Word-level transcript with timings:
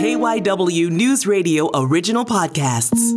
KYW 0.00 0.88
News 0.88 1.26
Radio 1.26 1.68
original 1.74 2.24
podcasts. 2.24 3.10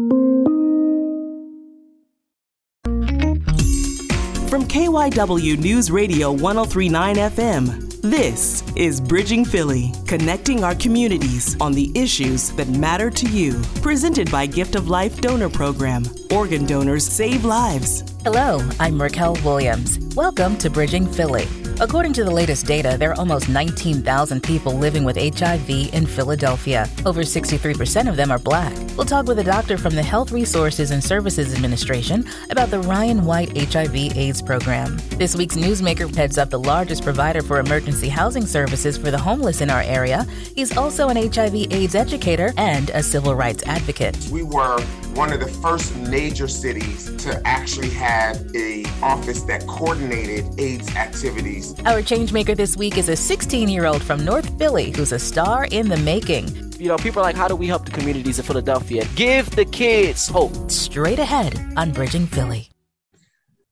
From 4.50 4.66
KYW 4.66 5.60
News 5.60 5.90
Radio 5.90 6.34
1039 6.34 7.16
FM, 7.16 8.02
this 8.02 8.64
is 8.76 9.00
Bridging 9.00 9.46
Philly, 9.46 9.94
connecting 10.06 10.66
our 10.66 10.76
communities 10.76 11.56
on 11.62 11.72
the 11.72 11.90
issues 11.96 12.52
that 12.58 12.68
matter 12.68 13.10
to 13.10 13.30
you. 13.30 13.62
Presented 13.82 14.30
by 14.30 14.46
Gift 14.46 14.76
of 14.76 14.90
Life 14.90 15.22
Donor 15.22 15.48
Program. 15.50 16.04
Organ 16.32 16.66
donors 16.66 17.08
save 17.08 17.46
lives. 17.46 18.04
Hello, 18.26 18.58
I'm 18.82 19.00
Racquel 19.00 19.42
Williams. 19.46 20.00
Welcome 20.18 20.58
to 20.58 20.70
Bridging 20.70 21.08
Philly. 21.08 21.48
According 21.84 22.14
to 22.14 22.24
the 22.24 22.32
latest 22.32 22.66
data, 22.66 22.96
there 22.98 23.12
are 23.12 23.20
almost 23.20 23.50
19,000 23.50 24.42
people 24.42 24.72
living 24.72 25.04
with 25.04 25.18
HIV 25.18 25.70
in 25.94 26.06
Philadelphia. 26.06 26.88
Over 27.06 27.24
63% 27.24 28.08
of 28.08 28.16
them 28.16 28.32
are 28.32 28.40
black. 28.40 28.74
We'll 28.96 29.06
talk 29.06 29.26
with 29.26 29.40
a 29.40 29.44
doctor 29.44 29.78
from 29.78 29.94
the 29.94 30.02
Health 30.02 30.32
Resources 30.32 30.92
and 30.92 31.04
Services 31.04 31.54
Administration 31.54 32.24
about 32.52 32.70
the 32.70 32.80
Ryan 32.80 33.26
White 33.26 33.58
HIV 33.58 34.16
AIDS 34.16 34.42
program. 34.42 34.98
This 35.18 35.36
week's 35.36 35.58
newsmaker 35.58 36.16
heads 36.16 36.38
up 36.38 36.50
the 36.50 36.60
largest 36.60 37.04
provider 37.04 37.42
for 37.42 37.60
emergency 37.60 38.08
housing 38.08 38.46
services 38.46 38.98
for 38.98 39.12
the 39.12 39.18
homeless 39.18 39.60
in 39.60 39.70
our 39.70 39.82
area. 39.82 40.26
He's 40.56 40.78
also 40.78 41.10
an 41.10 41.18
HIV 41.18 41.54
AIDS 41.70 41.96
educator 41.96 42.54
and 42.56 42.92
a 42.92 43.04
civil 43.04 43.36
rights 43.36 43.62
advocate. 43.66 44.16
We 44.32 44.44
were 44.44 44.80
one 45.16 45.34
of 45.34 45.42
the 45.42 45.48
first 45.48 45.96
major 45.98 46.48
cities 46.48 47.14
to 47.24 47.42
actually 47.46 47.90
have 47.90 48.38
a 48.56 48.86
office 49.02 49.42
that 49.44 49.68
coordinated 49.68 50.46
AIDS 50.58 50.90
activities. 50.96 51.73
Our 51.80 52.02
changemaker 52.02 52.56
this 52.56 52.78
week 52.78 52.98
is 52.98 53.10
a 53.10 53.14
16-year-old 53.14 54.02
from 54.02 54.24
North 54.24 54.58
Philly 54.58 54.92
who's 54.92 55.12
a 55.12 55.20
star 55.20 55.68
in 55.72 55.90
the 55.90 55.98
making. 55.98 56.74
You 56.80 56.88
know, 56.88 56.98
people 56.98 57.20
are 57.20 57.24
like, 57.24 57.36
how 57.36 57.50
do 57.50 57.58
we 57.58 57.68
help 57.68 57.84
the 57.86 57.92
communities 57.92 58.40
of 58.40 58.46
Philadelphia? 58.46 59.06
Give 59.16 59.50
the 59.52 59.66
kids 59.66 60.28
hope. 60.28 60.72
Straight 60.72 61.20
ahead 61.20 61.60
on 61.76 61.92
Bridging 61.92 62.26
Philly. 62.26 62.70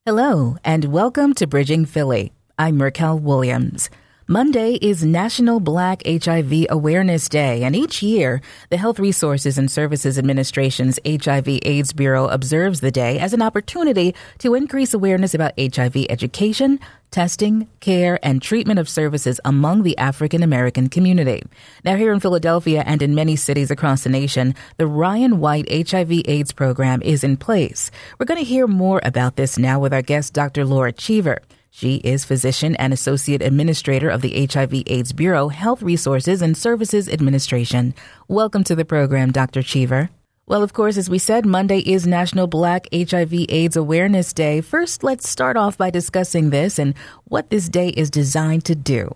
Hello, 0.05 0.57
and 0.65 0.85
welcome 0.85 1.33
to 1.35 1.47
Bridging 1.47 1.85
Philly. 1.85 2.33
I'm 2.57 2.79
Racquel 2.79 3.21
Williams. 3.21 3.89
Monday 4.31 4.75
is 4.75 5.03
National 5.03 5.59
Black 5.59 6.01
HIV 6.07 6.67
Awareness 6.69 7.27
Day, 7.27 7.63
and 7.63 7.75
each 7.75 8.01
year, 8.01 8.41
the 8.69 8.77
Health 8.77 8.97
Resources 8.97 9.57
and 9.57 9.69
Services 9.69 10.17
Administration's 10.17 10.97
HIV 11.05 11.59
AIDS 11.63 11.91
Bureau 11.91 12.29
observes 12.29 12.79
the 12.79 12.91
day 12.91 13.19
as 13.19 13.33
an 13.33 13.41
opportunity 13.41 14.15
to 14.37 14.55
increase 14.55 14.93
awareness 14.93 15.33
about 15.33 15.59
HIV 15.59 16.05
education, 16.09 16.79
testing, 17.11 17.67
care, 17.81 18.19
and 18.23 18.41
treatment 18.41 18.79
of 18.79 18.87
services 18.87 19.41
among 19.43 19.83
the 19.83 19.97
African 19.97 20.43
American 20.43 20.87
community. 20.87 21.43
Now, 21.83 21.97
here 21.97 22.13
in 22.13 22.21
Philadelphia 22.21 22.83
and 22.85 23.01
in 23.01 23.13
many 23.13 23.35
cities 23.35 23.69
across 23.69 24.05
the 24.05 24.09
nation, 24.09 24.55
the 24.77 24.87
Ryan 24.87 25.41
White 25.41 25.69
HIV 25.69 26.21
AIDS 26.23 26.53
program 26.53 27.01
is 27.01 27.25
in 27.25 27.35
place. 27.35 27.91
We're 28.17 28.27
going 28.27 28.39
to 28.39 28.45
hear 28.45 28.65
more 28.65 29.01
about 29.03 29.35
this 29.35 29.57
now 29.57 29.81
with 29.81 29.93
our 29.93 30.01
guest, 30.01 30.31
Dr. 30.31 30.63
Laura 30.63 30.93
Cheever. 30.93 31.41
She 31.73 31.95
is 32.03 32.25
physician 32.25 32.75
and 32.75 32.91
associate 32.91 33.41
administrator 33.41 34.09
of 34.09 34.21
the 34.21 34.45
HIV 34.45 34.83
AIDS 34.87 35.13
Bureau 35.13 35.47
Health 35.47 35.81
Resources 35.81 36.41
and 36.41 36.55
Services 36.55 37.07
Administration. 37.07 37.95
Welcome 38.27 38.65
to 38.65 38.75
the 38.75 38.83
program, 38.83 39.31
Dr. 39.31 39.63
Cheever. 39.63 40.09
Well, 40.45 40.63
of 40.63 40.73
course, 40.73 40.97
as 40.97 41.09
we 41.09 41.17
said, 41.17 41.45
Monday 41.45 41.79
is 41.79 42.05
National 42.05 42.45
Black 42.45 42.89
HIV 42.93 43.45
AIDS 43.47 43.77
Awareness 43.77 44.33
Day. 44.33 44.59
First, 44.59 45.01
let's 45.01 45.29
start 45.29 45.55
off 45.55 45.77
by 45.77 45.89
discussing 45.89 46.49
this 46.49 46.77
and 46.77 46.93
what 47.23 47.49
this 47.49 47.69
day 47.69 47.87
is 47.87 48.09
designed 48.09 48.65
to 48.65 48.75
do. 48.75 49.15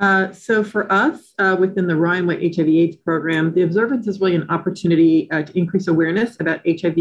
Uh, 0.00 0.32
so, 0.32 0.64
for 0.64 0.92
us 0.92 1.34
uh, 1.38 1.56
within 1.58 1.86
the 1.86 1.94
Ryan 1.94 2.26
White 2.26 2.56
HIV 2.56 2.68
AIDS 2.68 2.96
program, 2.96 3.54
the 3.54 3.62
observance 3.62 4.08
is 4.08 4.20
really 4.20 4.34
an 4.34 4.50
opportunity 4.50 5.30
uh, 5.30 5.44
to 5.44 5.56
increase 5.56 5.86
awareness 5.86 6.36
about 6.40 6.62
HIV 6.66 6.96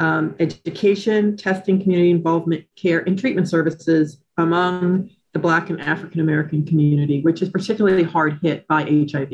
um, 0.00 0.36
education, 0.38 1.36
testing, 1.36 1.82
community 1.82 2.10
involvement, 2.10 2.64
care, 2.76 3.00
and 3.00 3.18
treatment 3.18 3.48
services 3.48 4.18
among 4.36 5.10
the 5.32 5.38
Black 5.38 5.70
and 5.70 5.80
African 5.80 6.20
American 6.20 6.64
community, 6.64 7.20
which 7.20 7.42
is 7.42 7.48
particularly 7.48 8.04
hard 8.04 8.38
hit 8.42 8.66
by 8.66 8.82
HIV. 8.84 9.32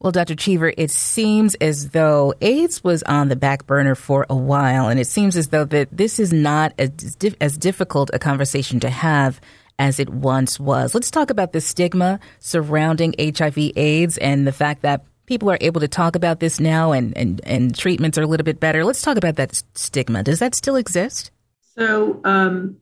Well, 0.00 0.12
Dr. 0.12 0.36
Cheever, 0.36 0.72
it 0.76 0.92
seems 0.92 1.56
as 1.56 1.90
though 1.90 2.32
AIDS 2.40 2.84
was 2.84 3.02
on 3.02 3.28
the 3.28 3.36
back 3.36 3.66
burner 3.66 3.96
for 3.96 4.26
a 4.30 4.36
while, 4.36 4.88
and 4.88 5.00
it 5.00 5.08
seems 5.08 5.36
as 5.36 5.48
though 5.48 5.64
that 5.64 5.88
this 5.90 6.20
is 6.20 6.32
not 6.32 6.72
as, 6.78 7.16
as 7.40 7.58
difficult 7.58 8.10
a 8.12 8.18
conversation 8.18 8.78
to 8.80 8.90
have 8.90 9.40
as 9.78 9.98
it 9.98 10.08
once 10.08 10.60
was. 10.60 10.94
Let's 10.94 11.10
talk 11.10 11.30
about 11.30 11.52
the 11.52 11.60
stigma 11.60 12.20
surrounding 12.38 13.14
HIV 13.18 13.72
AIDS 13.76 14.18
and 14.18 14.46
the 14.46 14.52
fact 14.52 14.82
that 14.82 15.04
people 15.28 15.50
are 15.50 15.58
able 15.60 15.80
to 15.80 15.86
talk 15.86 16.16
about 16.16 16.40
this 16.40 16.58
now 16.58 16.90
and, 16.90 17.16
and, 17.16 17.40
and 17.44 17.76
treatments 17.76 18.16
are 18.16 18.22
a 18.22 18.26
little 18.26 18.44
bit 18.44 18.58
better. 18.58 18.82
Let's 18.82 19.02
talk 19.02 19.18
about 19.18 19.36
that 19.36 19.62
stigma. 19.74 20.22
Does 20.22 20.38
that 20.38 20.54
still 20.54 20.74
exist? 20.74 21.30
So, 21.78 22.20
um, 22.24 22.78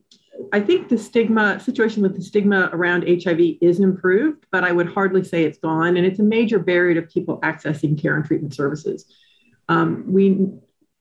I 0.53 0.61
think 0.61 0.87
the 0.87 0.97
stigma 0.97 1.59
situation 1.59 2.03
with 2.03 2.15
the 2.15 2.21
stigma 2.21 2.69
around 2.71 3.03
HIV 3.07 3.57
is 3.59 3.79
improved, 3.79 4.45
but 4.51 4.63
I 4.63 4.71
would 4.71 4.87
hardly 4.87 5.23
say 5.23 5.43
it's 5.43 5.57
gone. 5.57 5.97
And 5.97 6.05
it's 6.05 6.19
a 6.19 6.23
major 6.23 6.59
barrier 6.59 7.01
to 7.01 7.01
people 7.01 7.39
accessing 7.41 7.99
care 7.99 8.15
and 8.15 8.23
treatment 8.23 8.53
services. 8.53 9.11
Um, 9.67 10.05
we, 10.07 10.47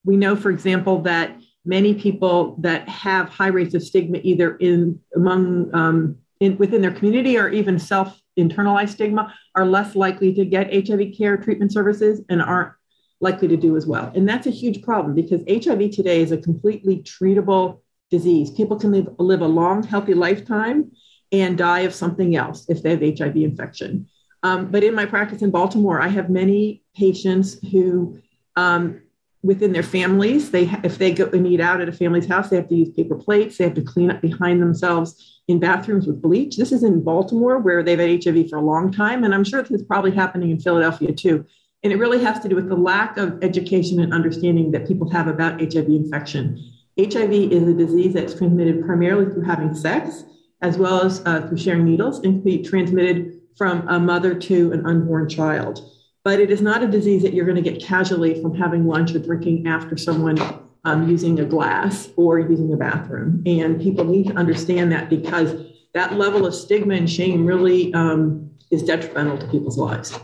we 0.04 0.16
know, 0.16 0.36
for 0.36 0.50
example, 0.50 1.02
that 1.02 1.38
many 1.64 1.94
people 1.94 2.56
that 2.60 2.88
have 2.88 3.28
high 3.28 3.48
rates 3.48 3.74
of 3.74 3.82
stigma, 3.82 4.18
either 4.22 4.56
in 4.56 5.00
among 5.14 5.72
um, 5.74 6.16
in, 6.40 6.56
within 6.56 6.80
their 6.80 6.92
community 6.92 7.36
or 7.38 7.48
even 7.48 7.78
self 7.78 8.18
internalized 8.38 8.90
stigma 8.90 9.34
are 9.54 9.66
less 9.66 9.94
likely 9.94 10.32
to 10.34 10.44
get 10.44 10.72
HIV 10.72 11.14
care 11.16 11.36
treatment 11.36 11.72
services 11.72 12.20
and 12.28 12.42
aren't 12.42 12.72
likely 13.20 13.48
to 13.48 13.56
do 13.56 13.76
as 13.76 13.86
well. 13.86 14.12
And 14.14 14.28
that's 14.28 14.46
a 14.46 14.50
huge 14.50 14.82
problem 14.82 15.14
because 15.14 15.40
HIV 15.48 15.90
today 15.92 16.20
is 16.20 16.32
a 16.32 16.38
completely 16.38 16.98
treatable 16.98 17.80
disease. 18.10 18.50
People 18.50 18.78
can 18.78 18.92
live, 18.92 19.08
live 19.18 19.40
a 19.40 19.46
long, 19.46 19.82
healthy 19.82 20.14
lifetime 20.14 20.92
and 21.32 21.58
die 21.58 21.80
of 21.80 21.94
something 21.94 22.36
else 22.36 22.66
if 22.68 22.82
they 22.82 22.90
have 22.90 23.18
HIV 23.18 23.36
infection. 23.36 24.08
Um, 24.42 24.70
but 24.70 24.84
in 24.84 24.94
my 24.94 25.06
practice 25.06 25.42
in 25.42 25.50
Baltimore, 25.50 26.00
I 26.00 26.08
have 26.08 26.30
many 26.30 26.82
patients 26.94 27.58
who, 27.70 28.20
um, 28.54 29.02
within 29.46 29.72
their 29.72 29.82
families, 29.82 30.50
they 30.50 30.64
if 30.82 30.98
they 30.98 31.12
go 31.12 31.26
and 31.26 31.46
eat 31.46 31.60
out 31.60 31.80
at 31.80 31.88
a 31.88 31.92
family's 31.92 32.26
house, 32.26 32.50
they 32.50 32.56
have 32.56 32.68
to 32.68 32.74
use 32.74 32.90
paper 32.90 33.14
plates. 33.14 33.56
They 33.56 33.64
have 33.64 33.74
to 33.74 33.82
clean 33.82 34.10
up 34.10 34.20
behind 34.20 34.60
themselves 34.60 35.40
in 35.48 35.60
bathrooms 35.60 36.06
with 36.06 36.20
bleach. 36.20 36.56
This 36.56 36.72
is 36.72 36.82
in 36.82 37.04
Baltimore 37.04 37.58
where 37.58 37.82
they've 37.82 37.98
had 37.98 38.24
HIV 38.24 38.50
for 38.50 38.58
a 38.58 38.62
long 38.62 38.90
time. 38.90 39.22
And 39.22 39.32
I'm 39.32 39.44
sure 39.44 39.62
this 39.62 39.70
is 39.70 39.86
probably 39.86 40.10
happening 40.10 40.50
in 40.50 40.58
Philadelphia 40.58 41.12
too. 41.12 41.46
And 41.84 41.92
it 41.92 41.98
really 41.98 42.22
has 42.24 42.40
to 42.40 42.48
do 42.48 42.56
with 42.56 42.68
the 42.68 42.76
lack 42.76 43.16
of 43.16 43.38
education 43.42 44.00
and 44.00 44.12
understanding 44.12 44.72
that 44.72 44.88
people 44.88 45.08
have 45.10 45.28
about 45.28 45.60
HIV 45.60 45.86
infection. 45.86 46.72
HIV 46.98 47.32
is 47.52 47.68
a 47.68 47.74
disease 47.74 48.14
that's 48.14 48.34
transmitted 48.34 48.84
primarily 48.84 49.26
through 49.26 49.44
having 49.44 49.74
sex, 49.74 50.24
as 50.62 50.78
well 50.78 51.02
as 51.02 51.22
uh, 51.26 51.46
through 51.46 51.58
sharing 51.58 51.84
needles, 51.84 52.16
and 52.20 52.34
can 52.34 52.42
be 52.42 52.62
transmitted 52.62 53.40
from 53.56 53.86
a 53.88 54.00
mother 54.00 54.34
to 54.34 54.72
an 54.72 54.84
unborn 54.84 55.28
child. 55.28 55.80
But 56.26 56.40
it 56.40 56.50
is 56.50 56.60
not 56.60 56.82
a 56.82 56.88
disease 56.88 57.22
that 57.22 57.34
you're 57.34 57.44
going 57.44 57.62
to 57.62 57.70
get 57.70 57.80
casually 57.80 58.42
from 58.42 58.52
having 58.52 58.84
lunch 58.84 59.14
or 59.14 59.20
drinking 59.20 59.68
after 59.68 59.96
someone 59.96 60.36
um, 60.82 61.08
using 61.08 61.38
a 61.38 61.44
glass 61.44 62.08
or 62.16 62.40
using 62.40 62.72
a 62.72 62.76
bathroom. 62.76 63.44
And 63.46 63.80
people 63.80 64.04
need 64.04 64.26
to 64.26 64.34
understand 64.34 64.90
that 64.90 65.08
because 65.08 65.54
that 65.94 66.14
level 66.14 66.44
of 66.44 66.52
stigma 66.52 66.94
and 66.94 67.08
shame 67.08 67.46
really 67.46 67.94
um, 67.94 68.50
is 68.72 68.82
detrimental 68.82 69.38
to 69.38 69.46
people's 69.46 69.78
lives. 69.78 70.18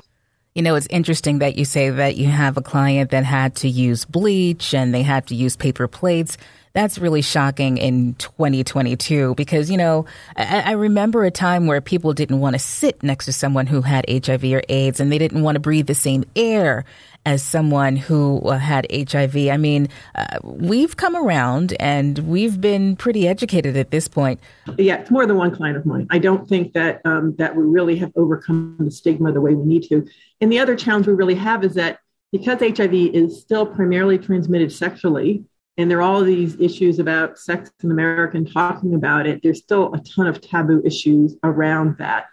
You 0.56 0.62
know, 0.62 0.74
it's 0.74 0.88
interesting 0.90 1.38
that 1.38 1.56
you 1.56 1.64
say 1.64 1.88
that 1.88 2.16
you 2.16 2.26
have 2.26 2.56
a 2.56 2.62
client 2.62 3.12
that 3.12 3.24
had 3.24 3.54
to 3.58 3.68
use 3.68 4.04
bleach 4.04 4.74
and 4.74 4.92
they 4.92 5.02
had 5.02 5.28
to 5.28 5.36
use 5.36 5.54
paper 5.54 5.86
plates. 5.86 6.36
That's 6.74 6.98
really 6.98 7.22
shocking 7.22 7.76
in 7.76 8.14
2022 8.14 9.34
because, 9.34 9.70
you 9.70 9.76
know, 9.76 10.06
I, 10.36 10.60
I, 10.60 10.70
remember 10.72 11.24
a 11.24 11.30
time 11.30 11.66
where 11.66 11.82
people 11.82 12.14
didn't 12.14 12.40
want 12.40 12.54
to 12.54 12.58
sit 12.58 13.02
next 13.02 13.26
to 13.26 13.32
someone 13.32 13.66
who 13.66 13.82
had 13.82 14.06
HIV 14.08 14.44
or 14.44 14.62
AIDS 14.70 14.98
and 14.98 15.12
they 15.12 15.18
didn't 15.18 15.42
want 15.42 15.56
to 15.56 15.60
breathe 15.60 15.86
the 15.86 15.94
same 15.94 16.24
air 16.34 16.86
as 17.24 17.42
someone 17.42 17.96
who 17.96 18.40
uh, 18.40 18.58
had 18.58 18.86
HIV. 18.90 19.36
I 19.48 19.56
mean, 19.56 19.88
uh, 20.14 20.38
we've 20.42 20.96
come 20.96 21.14
around 21.14 21.74
and 21.78 22.18
we've 22.20 22.60
been 22.60 22.96
pretty 22.96 23.28
educated 23.28 23.76
at 23.76 23.90
this 23.90 24.08
point. 24.08 24.40
Yeah, 24.78 24.96
it's 24.96 25.10
more 25.10 25.26
than 25.26 25.36
one 25.36 25.54
client 25.54 25.76
of 25.76 25.86
mine. 25.86 26.06
I 26.10 26.18
don't 26.18 26.48
think 26.48 26.72
that 26.72 27.00
um, 27.04 27.36
that 27.36 27.54
we 27.54 27.64
really 27.64 27.96
have 27.96 28.12
overcome 28.16 28.76
the 28.78 28.90
stigma 28.90 29.32
the 29.32 29.40
way 29.40 29.54
we 29.54 29.64
need 29.64 29.84
to. 29.88 30.06
And 30.40 30.50
the 30.50 30.58
other 30.58 30.74
challenge 30.74 31.06
we 31.06 31.12
really 31.12 31.36
have 31.36 31.64
is 31.64 31.74
that 31.74 31.98
because 32.32 32.60
HIV 32.60 32.94
is 32.94 33.40
still 33.40 33.66
primarily 33.66 34.18
transmitted 34.18 34.72
sexually, 34.72 35.44
and 35.78 35.90
there 35.90 35.98
are 35.98 36.02
all 36.02 36.22
these 36.22 36.60
issues 36.60 36.98
about 36.98 37.38
sex 37.38 37.70
in 37.82 37.90
America 37.90 38.36
and 38.36 38.52
talking 38.52 38.94
about 38.94 39.26
it, 39.26 39.40
there's 39.42 39.62
still 39.62 39.92
a 39.94 40.00
ton 40.00 40.26
of 40.26 40.40
taboo 40.40 40.82
issues 40.84 41.36
around 41.42 41.96
that. 41.98 42.26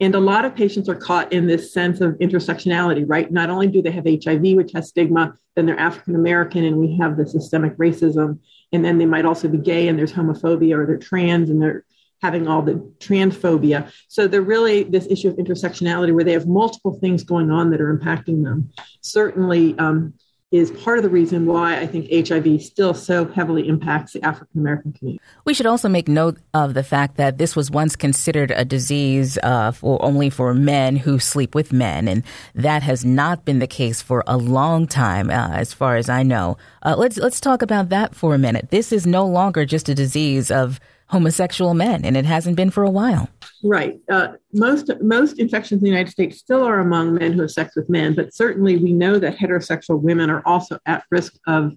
And 0.00 0.14
a 0.14 0.20
lot 0.20 0.44
of 0.44 0.54
patients 0.54 0.88
are 0.88 0.94
caught 0.94 1.32
in 1.32 1.46
this 1.46 1.72
sense 1.72 2.00
of 2.00 2.12
intersectionality, 2.14 3.04
right? 3.06 3.30
Not 3.30 3.48
only 3.48 3.66
do 3.66 3.80
they 3.80 3.90
have 3.92 4.04
HIV, 4.06 4.56
which 4.56 4.72
has 4.72 4.88
stigma, 4.88 5.34
then 5.54 5.64
they're 5.66 5.78
African 5.78 6.14
American 6.14 6.64
and 6.64 6.76
we 6.76 6.96
have 6.98 7.16
the 7.16 7.26
systemic 7.26 7.76
racism. 7.78 8.38
And 8.72 8.84
then 8.84 8.98
they 8.98 9.06
might 9.06 9.24
also 9.24 9.48
be 9.48 9.58
gay 9.58 9.88
and 9.88 9.98
there's 9.98 10.12
homophobia 10.12 10.76
or 10.76 10.86
they're 10.86 10.98
trans 10.98 11.48
and 11.48 11.60
they're 11.60 11.84
having 12.22 12.48
all 12.48 12.62
the 12.62 12.74
transphobia. 12.98 13.90
So 14.08 14.26
they're 14.26 14.42
really 14.42 14.84
this 14.84 15.06
issue 15.06 15.28
of 15.28 15.36
intersectionality 15.36 16.14
where 16.14 16.24
they 16.24 16.32
have 16.32 16.46
multiple 16.46 16.98
things 16.98 17.24
going 17.24 17.50
on 17.50 17.70
that 17.70 17.80
are 17.80 17.96
impacting 17.96 18.42
them. 18.42 18.70
Certainly, 19.00 19.78
um, 19.78 20.14
is 20.52 20.70
part 20.70 20.96
of 20.96 21.02
the 21.02 21.10
reason 21.10 21.44
why 21.44 21.76
I 21.76 21.86
think 21.86 22.08
HIV 22.10 22.62
still 22.62 22.94
so 22.94 23.26
heavily 23.26 23.66
impacts 23.66 24.12
the 24.12 24.22
African 24.24 24.60
American 24.60 24.92
community. 24.92 25.20
We 25.44 25.54
should 25.54 25.66
also 25.66 25.88
make 25.88 26.06
note 26.06 26.38
of 26.54 26.74
the 26.74 26.84
fact 26.84 27.16
that 27.16 27.38
this 27.38 27.56
was 27.56 27.70
once 27.70 27.96
considered 27.96 28.52
a 28.52 28.64
disease 28.64 29.38
uh, 29.42 29.72
for 29.72 30.02
only 30.04 30.30
for 30.30 30.54
men 30.54 30.96
who 30.96 31.18
sleep 31.18 31.54
with 31.54 31.72
men, 31.72 32.06
and 32.06 32.22
that 32.54 32.84
has 32.84 33.04
not 33.04 33.44
been 33.44 33.58
the 33.58 33.66
case 33.66 34.00
for 34.00 34.22
a 34.26 34.36
long 34.36 34.86
time, 34.86 35.30
uh, 35.30 35.50
as 35.50 35.72
far 35.72 35.96
as 35.96 36.08
I 36.08 36.22
know. 36.22 36.56
Uh, 36.82 36.94
let's 36.96 37.16
let's 37.16 37.40
talk 37.40 37.60
about 37.60 37.88
that 37.88 38.14
for 38.14 38.34
a 38.34 38.38
minute. 38.38 38.70
This 38.70 38.92
is 38.92 39.04
no 39.04 39.26
longer 39.26 39.64
just 39.64 39.88
a 39.88 39.94
disease 39.94 40.50
of 40.50 40.78
homosexual 41.08 41.74
men, 41.74 42.04
and 42.04 42.16
it 42.16 42.24
hasn't 42.24 42.56
been 42.56 42.70
for 42.70 42.84
a 42.84 42.90
while. 42.90 43.28
Right. 43.62 44.00
Uh, 44.10 44.32
most 44.52 44.90
most 45.00 45.38
infections 45.38 45.80
in 45.80 45.84
the 45.84 45.90
United 45.90 46.10
States 46.10 46.38
still 46.38 46.62
are 46.62 46.80
among 46.80 47.14
men 47.14 47.32
who 47.32 47.42
have 47.42 47.50
sex 47.50 47.74
with 47.74 47.88
men, 47.88 48.14
but 48.14 48.34
certainly 48.34 48.76
we 48.76 48.92
know 48.92 49.18
that 49.18 49.36
heterosexual 49.36 50.00
women 50.00 50.30
are 50.30 50.42
also 50.44 50.78
at 50.86 51.04
risk 51.10 51.34
of 51.46 51.72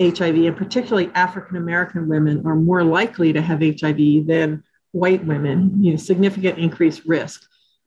HIV, 0.00 0.36
and 0.36 0.56
particularly 0.56 1.10
African 1.14 1.56
American 1.56 2.08
women 2.08 2.44
are 2.46 2.56
more 2.56 2.82
likely 2.82 3.32
to 3.32 3.40
have 3.40 3.60
HIV 3.60 4.26
than 4.26 4.64
white 4.90 5.24
women. 5.24 5.82
You 5.82 5.92
know, 5.92 5.96
significant 5.96 6.58
increased 6.58 7.02
risk. 7.06 7.42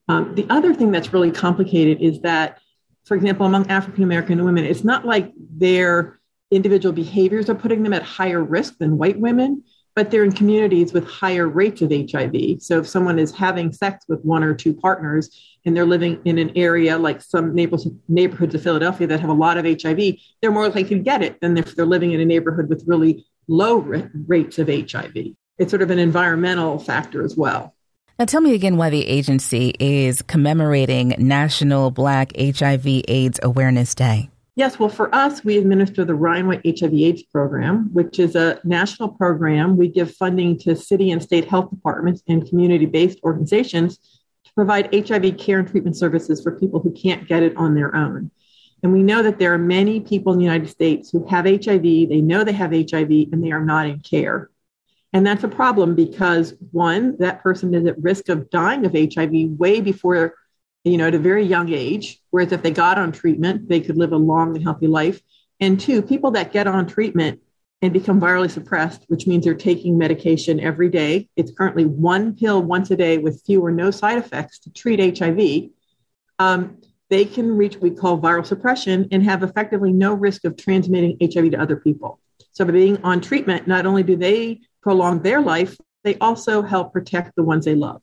Um, 0.07 0.33
the 0.35 0.45
other 0.49 0.73
thing 0.73 0.91
that's 0.91 1.13
really 1.13 1.31
complicated 1.31 2.01
is 2.01 2.21
that, 2.21 2.59
for 3.05 3.15
example, 3.15 3.45
among 3.45 3.69
African 3.69 4.03
American 4.03 4.43
women, 4.45 4.63
it's 4.63 4.83
not 4.83 5.05
like 5.05 5.33
their 5.37 6.19
individual 6.51 6.93
behaviors 6.93 7.49
are 7.49 7.55
putting 7.55 7.83
them 7.83 7.93
at 7.93 8.03
higher 8.03 8.43
risk 8.43 8.77
than 8.77 8.97
white 8.97 9.19
women 9.19 9.63
but 9.95 10.11
they're 10.11 10.25
in 10.25 10.31
communities 10.31 10.91
with 10.91 11.07
higher 11.07 11.47
rates 11.47 11.81
of 11.81 11.89
HIV. 11.89 12.61
So 12.61 12.79
if 12.79 12.87
someone 12.87 13.17
is 13.17 13.31
having 13.31 13.71
sex 13.71 14.05
with 14.09 14.21
one 14.23 14.43
or 14.43 14.53
two 14.53 14.73
partners 14.73 15.57
and 15.65 15.75
they're 15.75 15.85
living 15.85 16.19
in 16.25 16.37
an 16.37 16.51
area 16.55 16.97
like 16.97 17.21
some 17.21 17.55
neighborhoods 17.55 18.55
of 18.55 18.61
Philadelphia 18.61 19.07
that 19.07 19.21
have 19.21 19.29
a 19.29 19.33
lot 19.33 19.57
of 19.57 19.65
HIV, 19.65 20.15
they're 20.41 20.51
more 20.51 20.67
likely 20.67 20.83
to 20.83 20.99
get 20.99 21.23
it 21.23 21.39
than 21.39 21.57
if 21.57 21.75
they're 21.75 21.85
living 21.85 22.11
in 22.11 22.19
a 22.19 22.25
neighborhood 22.25 22.69
with 22.69 22.83
really 22.85 23.25
low 23.47 23.77
rates 23.77 24.59
of 24.59 24.67
HIV. 24.67 25.15
It's 25.57 25.71
sort 25.71 25.81
of 25.81 25.89
an 25.89 25.99
environmental 25.99 26.77
factor 26.77 27.23
as 27.23 27.37
well. 27.37 27.73
Now, 28.19 28.25
tell 28.25 28.41
me 28.41 28.53
again 28.53 28.77
why 28.77 28.89
the 28.89 29.05
agency 29.05 29.73
is 29.79 30.21
commemorating 30.21 31.15
National 31.17 31.91
Black 31.91 32.31
HIV 32.37 32.85
AIDS 33.07 33.39
Awareness 33.43 33.93
Day. 33.95 34.29
Yes, 34.57 34.79
well, 34.79 34.87
for 34.87 35.13
us, 35.13 35.43
we 35.43 35.57
administer 35.57 36.05
the 36.05 36.15
Ryan 36.15 36.47
White 36.47 36.61
HIV 36.63 36.93
AIDS 36.93 37.23
program, 37.23 37.89
which 37.93 38.19
is 38.19 38.35
a 38.35 38.61
national 38.63 39.09
program. 39.09 39.75
We 39.75 39.89
give 39.89 40.15
funding 40.15 40.57
to 40.59 40.77
city 40.77 41.11
and 41.11 41.21
state 41.21 41.49
health 41.49 41.69
departments 41.69 42.23
and 42.29 42.47
community 42.47 42.85
based 42.85 43.19
organizations 43.25 43.97
to 44.45 44.53
provide 44.53 44.95
HIV 44.95 45.37
care 45.37 45.59
and 45.59 45.67
treatment 45.67 45.97
services 45.97 46.41
for 46.41 46.57
people 46.57 46.79
who 46.79 46.91
can't 46.91 47.27
get 47.27 47.43
it 47.43 47.57
on 47.57 47.75
their 47.75 47.93
own. 47.93 48.31
And 48.81 48.93
we 48.93 49.03
know 49.03 49.23
that 49.23 49.39
there 49.39 49.53
are 49.53 49.57
many 49.57 49.99
people 49.99 50.31
in 50.31 50.39
the 50.39 50.45
United 50.45 50.69
States 50.69 51.09
who 51.09 51.25
have 51.25 51.45
HIV, 51.45 51.81
they 51.81 52.21
know 52.21 52.45
they 52.45 52.53
have 52.53 52.71
HIV, 52.71 53.09
and 53.33 53.43
they 53.43 53.51
are 53.51 53.65
not 53.65 53.87
in 53.87 53.99
care. 53.99 54.49
And 55.11 55.27
that's 55.27 55.43
a 55.43 55.49
problem 55.49 55.95
because, 55.95 56.53
one, 56.71 57.17
that 57.17 57.43
person 57.43 57.73
is 57.73 57.85
at 57.87 58.01
risk 58.01 58.29
of 58.29 58.49
dying 58.49 58.85
of 58.85 58.93
HIV 58.93 59.31
way 59.59 59.81
before 59.81 60.35
you 60.85 60.97
know, 60.97 61.07
at 61.07 61.15
a 61.15 61.19
very 61.19 61.43
young 61.43 61.73
age. 61.73 62.21
Whereas 62.29 62.51
if 62.51 62.61
they 62.61 62.71
got 62.71 62.97
on 62.97 63.11
treatment, 63.11 63.67
they 63.67 63.81
could 63.81 63.97
live 63.97 64.13
a 64.13 64.17
long 64.17 64.55
and 64.55 64.63
healthy 64.63 64.87
life. 64.87 65.19
And 65.59 65.79
two, 65.79 66.01
people 66.01 66.31
that 66.31 66.53
get 66.53 66.67
on 66.67 66.85
treatment 66.85 67.41
and 67.81 67.91
become 67.91 68.21
virally 68.21 68.49
suppressed, 68.49 69.03
which 69.07 69.27
means 69.27 69.43
they're 69.43 69.55
taking 69.55 69.97
medication 69.97 70.59
every 70.59 70.89
day. 70.89 71.27
It's 71.35 71.51
currently 71.51 71.85
one 71.85 72.35
pill 72.35 72.61
once 72.61 72.91
a 72.91 72.95
day 72.95 73.17
with 73.17 73.43
few 73.45 73.65
or 73.65 73.71
no 73.71 73.91
side 73.91 74.17
effects 74.17 74.59
to 74.59 74.71
treat 74.71 75.17
HIV. 75.17 75.69
Um, 76.39 76.77
they 77.09 77.25
can 77.25 77.55
reach 77.55 77.75
what 77.75 77.83
we 77.83 77.91
call 77.91 78.19
viral 78.19 78.45
suppression 78.45 79.07
and 79.11 79.23
have 79.23 79.43
effectively 79.43 79.91
no 79.91 80.13
risk 80.13 80.45
of 80.45 80.55
transmitting 80.57 81.17
HIV 81.21 81.51
to 81.51 81.61
other 81.61 81.75
people. 81.75 82.19
So, 82.51 82.65
by 82.65 82.71
being 82.71 83.03
on 83.03 83.21
treatment, 83.21 83.67
not 83.67 83.85
only 83.85 84.03
do 84.03 84.15
they 84.15 84.61
prolong 84.81 85.21
their 85.21 85.41
life, 85.41 85.77
they 86.03 86.15
also 86.19 86.61
help 86.61 86.93
protect 86.93 87.35
the 87.35 87.43
ones 87.43 87.65
they 87.65 87.75
love. 87.75 88.01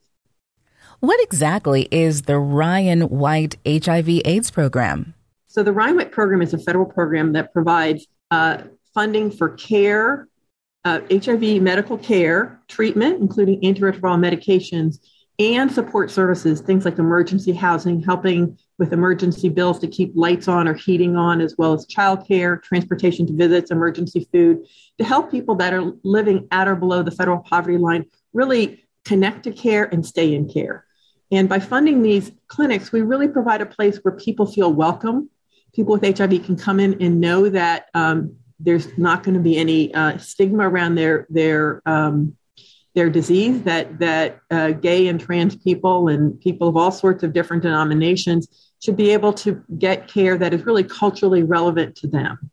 What 1.03 1.21
exactly 1.21 1.89
is 1.91 2.21
the 2.21 2.39
Ryan 2.39 3.01
White 3.01 3.57
HIV 3.67 4.21
AIDS 4.23 4.49
program? 4.49 5.13
So, 5.47 5.61
the 5.61 5.73
Ryan 5.73 5.97
White 5.97 6.13
program 6.13 6.41
is 6.41 6.53
a 6.53 6.57
federal 6.57 6.85
program 6.85 7.33
that 7.33 7.51
provides 7.51 8.07
uh, 8.31 8.59
funding 8.93 9.29
for 9.29 9.49
care, 9.49 10.29
uh, 10.85 11.01
HIV 11.11 11.61
medical 11.61 11.97
care, 11.97 12.61
treatment, 12.69 13.19
including 13.19 13.59
antiretroviral 13.63 14.17
medications, 14.17 14.99
and 15.39 15.69
support 15.69 16.09
services, 16.09 16.61
things 16.61 16.85
like 16.85 16.97
emergency 16.99 17.51
housing, 17.51 18.01
helping 18.01 18.57
with 18.77 18.93
emergency 18.93 19.49
bills 19.49 19.79
to 19.79 19.89
keep 19.89 20.13
lights 20.15 20.47
on 20.47 20.69
or 20.69 20.73
heating 20.73 21.17
on, 21.17 21.41
as 21.41 21.53
well 21.57 21.73
as 21.73 21.85
childcare, 21.85 22.63
transportation 22.63 23.27
to 23.27 23.33
visits, 23.33 23.71
emergency 23.71 24.25
food, 24.31 24.65
to 24.97 25.03
help 25.03 25.29
people 25.29 25.55
that 25.55 25.73
are 25.73 25.91
living 26.05 26.47
at 26.51 26.69
or 26.69 26.77
below 26.77 27.03
the 27.03 27.11
federal 27.11 27.39
poverty 27.39 27.77
line 27.77 28.05
really 28.31 28.85
connect 29.03 29.43
to 29.43 29.51
care 29.51 29.83
and 29.83 30.05
stay 30.05 30.33
in 30.33 30.47
care. 30.49 30.85
And 31.33 31.49
by 31.49 31.57
funding 31.57 32.03
these 32.03 32.31
clinics, 32.47 32.91
we 32.91 33.01
really 33.01 33.27
provide 33.27 33.59
a 33.59 33.65
place 33.65 33.97
where 34.03 34.15
people 34.15 34.45
feel 34.45 34.71
welcome. 34.71 35.31
People 35.73 35.97
with 35.97 36.15
HIV 36.15 36.45
can 36.45 36.55
come 36.55 36.79
in 36.79 37.01
and 37.01 37.19
know 37.19 37.49
that 37.49 37.87
um, 37.95 38.35
there's 38.59 38.95
not 38.99 39.23
going 39.23 39.33
to 39.33 39.39
be 39.39 39.57
any 39.57 39.91
uh, 39.95 40.19
stigma 40.19 40.69
around 40.69 40.93
their 40.93 41.25
their 41.31 41.81
um, 41.87 42.37
their 42.93 43.09
disease. 43.09 43.63
That 43.63 43.97
that 43.97 44.41
uh, 44.51 44.71
gay 44.73 45.07
and 45.07 45.19
trans 45.19 45.55
people 45.55 46.07
and 46.07 46.39
people 46.39 46.67
of 46.67 46.77
all 46.77 46.91
sorts 46.91 47.23
of 47.23 47.33
different 47.33 47.63
denominations 47.63 48.71
should 48.79 48.95
be 48.95 49.09
able 49.09 49.33
to 49.33 49.63
get 49.79 50.07
care 50.07 50.37
that 50.37 50.53
is 50.53 50.67
really 50.67 50.83
culturally 50.83 51.41
relevant 51.41 51.95
to 51.95 52.07
them. 52.07 52.51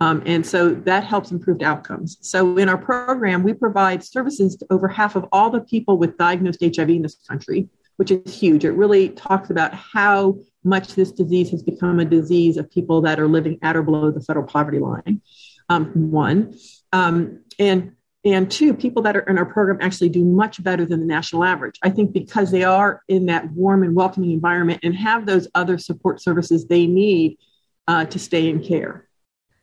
Um, 0.00 0.24
and 0.26 0.44
so 0.44 0.74
that 0.74 1.04
helps 1.04 1.30
improve 1.30 1.62
outcomes. 1.62 2.18
So 2.22 2.58
in 2.58 2.68
our 2.68 2.76
program, 2.76 3.44
we 3.44 3.52
provide 3.52 4.02
services 4.02 4.56
to 4.56 4.66
over 4.68 4.88
half 4.88 5.14
of 5.14 5.26
all 5.30 5.48
the 5.48 5.60
people 5.60 5.96
with 5.96 6.18
diagnosed 6.18 6.60
HIV 6.60 6.90
in 6.90 7.02
this 7.02 7.14
country 7.28 7.68
which 7.96 8.10
is 8.10 8.38
huge. 8.38 8.64
It 8.64 8.72
really 8.72 9.10
talks 9.10 9.50
about 9.50 9.74
how 9.74 10.38
much 10.64 10.94
this 10.94 11.12
disease 11.12 11.50
has 11.50 11.62
become 11.62 12.00
a 12.00 12.04
disease 12.04 12.56
of 12.56 12.70
people 12.70 13.00
that 13.02 13.20
are 13.20 13.28
living 13.28 13.58
at 13.62 13.76
or 13.76 13.82
below 13.82 14.10
the 14.10 14.20
federal 14.20 14.46
poverty 14.46 14.78
line. 14.78 15.20
Um, 15.68 16.10
one, 16.10 16.54
um, 16.92 17.42
and 17.58 17.92
and 18.24 18.50
two, 18.50 18.74
people 18.74 19.02
that 19.02 19.16
are 19.16 19.20
in 19.20 19.38
our 19.38 19.46
program 19.46 19.78
actually 19.80 20.08
do 20.08 20.24
much 20.24 20.60
better 20.62 20.84
than 20.84 20.98
the 20.98 21.06
national 21.06 21.44
average. 21.44 21.78
I 21.82 21.90
think 21.90 22.12
because 22.12 22.50
they 22.50 22.64
are 22.64 23.02
in 23.06 23.26
that 23.26 23.52
warm 23.52 23.84
and 23.84 23.94
welcoming 23.94 24.32
environment 24.32 24.80
and 24.82 24.96
have 24.96 25.26
those 25.26 25.46
other 25.54 25.78
support 25.78 26.20
services 26.20 26.66
they 26.66 26.88
need 26.88 27.38
uh, 27.86 28.04
to 28.06 28.18
stay 28.18 28.48
in 28.48 28.64
care. 28.64 29.06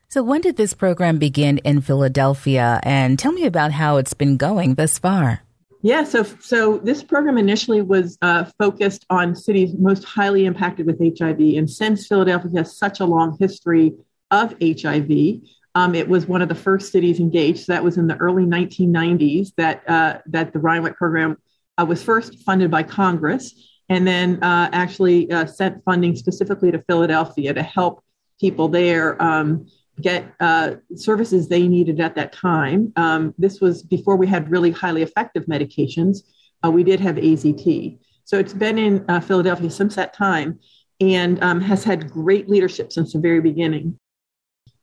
So, 0.08 0.22
when 0.22 0.40
did 0.40 0.56
this 0.56 0.72
program 0.74 1.18
begin 1.18 1.58
in 1.58 1.82
Philadelphia? 1.82 2.80
And 2.84 3.18
tell 3.18 3.32
me 3.32 3.44
about 3.44 3.72
how 3.72 3.98
it's 3.98 4.14
been 4.14 4.36
going 4.36 4.74
thus 4.74 4.98
far. 4.98 5.43
Yeah, 5.84 6.04
so 6.04 6.22
so 6.40 6.78
this 6.78 7.02
program 7.02 7.36
initially 7.36 7.82
was 7.82 8.16
uh, 8.22 8.46
focused 8.58 9.04
on 9.10 9.36
cities 9.36 9.74
most 9.78 10.02
highly 10.02 10.46
impacted 10.46 10.86
with 10.86 10.98
HIV, 10.98 11.38
and 11.38 11.68
since 11.68 12.06
Philadelphia 12.06 12.50
has 12.56 12.78
such 12.78 13.00
a 13.00 13.04
long 13.04 13.36
history 13.38 13.92
of 14.30 14.54
HIV, 14.62 15.42
um, 15.74 15.94
it 15.94 16.08
was 16.08 16.24
one 16.24 16.40
of 16.40 16.48
the 16.48 16.54
first 16.54 16.90
cities 16.90 17.20
engaged. 17.20 17.66
So 17.66 17.74
that 17.74 17.84
was 17.84 17.98
in 17.98 18.06
the 18.06 18.16
early 18.16 18.44
1990s 18.44 19.52
that 19.58 19.86
uh, 19.86 20.20
that 20.28 20.54
the 20.54 20.58
White 20.58 20.94
program 20.94 21.36
uh, 21.76 21.84
was 21.84 22.02
first 22.02 22.42
funded 22.44 22.70
by 22.70 22.82
Congress, 22.82 23.52
and 23.90 24.06
then 24.06 24.42
uh, 24.42 24.70
actually 24.72 25.30
uh, 25.30 25.44
sent 25.44 25.84
funding 25.84 26.16
specifically 26.16 26.72
to 26.72 26.82
Philadelphia 26.88 27.52
to 27.52 27.62
help 27.62 28.02
people 28.40 28.68
there. 28.68 29.22
Um, 29.22 29.66
get 30.00 30.34
uh, 30.40 30.74
services 30.96 31.48
they 31.48 31.68
needed 31.68 32.00
at 32.00 32.14
that 32.16 32.32
time. 32.32 32.92
Um, 32.96 33.34
this 33.38 33.60
was 33.60 33.82
before 33.82 34.16
we 34.16 34.26
had 34.26 34.50
really 34.50 34.70
highly 34.70 35.02
effective 35.02 35.44
medications. 35.46 36.18
Uh, 36.64 36.70
we 36.70 36.82
did 36.82 37.00
have 37.00 37.16
AZT. 37.16 37.98
So 38.24 38.38
it's 38.38 38.54
been 38.54 38.78
in 38.78 39.04
uh, 39.08 39.20
Philadelphia 39.20 39.70
since 39.70 39.94
that 39.96 40.14
time 40.14 40.58
and 41.00 41.42
um, 41.42 41.60
has 41.60 41.84
had 41.84 42.10
great 42.10 42.48
leadership 42.48 42.92
since 42.92 43.12
the 43.12 43.18
very 43.18 43.40
beginning. 43.40 43.98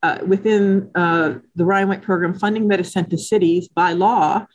Uh, 0.03 0.19
within 0.25 0.89
uh, 0.95 1.35
the 1.55 1.65
Ryan 1.65 1.89
White 1.89 2.01
program, 2.01 2.33
funding 2.33 2.67
that 2.69 2.79
is 2.79 2.91
sent 2.91 3.09
to 3.11 3.17
cities 3.17 3.67
by 3.67 3.93
law, 3.93 4.45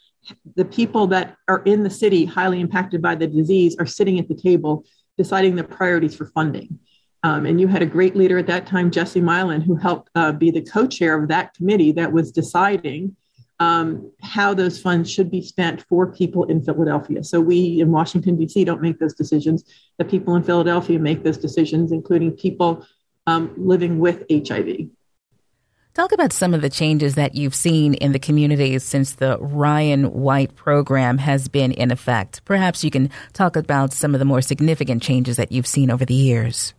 the 0.56 0.64
people 0.64 1.06
that 1.08 1.36
are 1.46 1.62
in 1.64 1.82
the 1.82 1.90
city 1.90 2.24
highly 2.24 2.60
impacted 2.60 3.00
by 3.00 3.14
the 3.14 3.26
disease 3.26 3.76
are 3.78 3.86
sitting 3.86 4.18
at 4.18 4.28
the 4.28 4.34
table 4.34 4.84
deciding 5.16 5.54
the 5.54 5.64
priorities 5.64 6.14
for 6.14 6.26
funding. 6.26 6.78
Um, 7.22 7.46
and 7.46 7.60
you 7.60 7.66
had 7.66 7.82
a 7.82 7.86
great 7.86 8.14
leader 8.14 8.38
at 8.38 8.46
that 8.46 8.66
time, 8.66 8.90
Jesse 8.90 9.20
Milan, 9.20 9.60
who 9.60 9.74
helped 9.74 10.10
uh, 10.14 10.32
be 10.32 10.50
the 10.50 10.62
co 10.62 10.86
chair 10.86 11.20
of 11.20 11.28
that 11.28 11.54
committee 11.54 11.92
that 11.92 12.12
was 12.12 12.30
deciding 12.30 13.16
um, 13.58 14.12
how 14.22 14.52
those 14.54 14.80
funds 14.80 15.10
should 15.10 15.30
be 15.30 15.42
spent 15.42 15.82
for 15.88 16.12
people 16.12 16.44
in 16.44 16.62
Philadelphia. 16.62 17.24
So 17.24 17.40
we 17.40 17.80
in 17.80 17.90
Washington, 17.90 18.36
D.C., 18.36 18.64
don't 18.64 18.82
make 18.82 18.98
those 18.98 19.14
decisions. 19.14 19.64
The 19.98 20.04
people 20.04 20.36
in 20.36 20.42
Philadelphia 20.42 20.98
make 20.98 21.24
those 21.24 21.38
decisions, 21.38 21.90
including 21.90 22.32
people 22.32 22.86
um, 23.26 23.52
living 23.56 23.98
with 23.98 24.24
HIV. 24.30 24.88
Talk 25.94 26.12
about 26.12 26.34
some 26.34 26.52
of 26.52 26.60
the 26.60 26.68
changes 26.68 27.14
that 27.14 27.34
you've 27.34 27.54
seen 27.54 27.94
in 27.94 28.12
the 28.12 28.18
communities 28.18 28.84
since 28.84 29.14
the 29.14 29.38
Ryan 29.38 30.12
White 30.12 30.54
program 30.54 31.16
has 31.16 31.48
been 31.48 31.72
in 31.72 31.90
effect. 31.90 32.44
Perhaps 32.44 32.84
you 32.84 32.90
can 32.90 33.08
talk 33.32 33.56
about 33.56 33.94
some 33.94 34.14
of 34.14 34.18
the 34.18 34.26
more 34.26 34.42
significant 34.42 35.02
changes 35.02 35.38
that 35.38 35.50
you've 35.50 35.66
seen 35.66 35.90
over 35.90 36.04
the 36.04 36.12
years. 36.12 36.74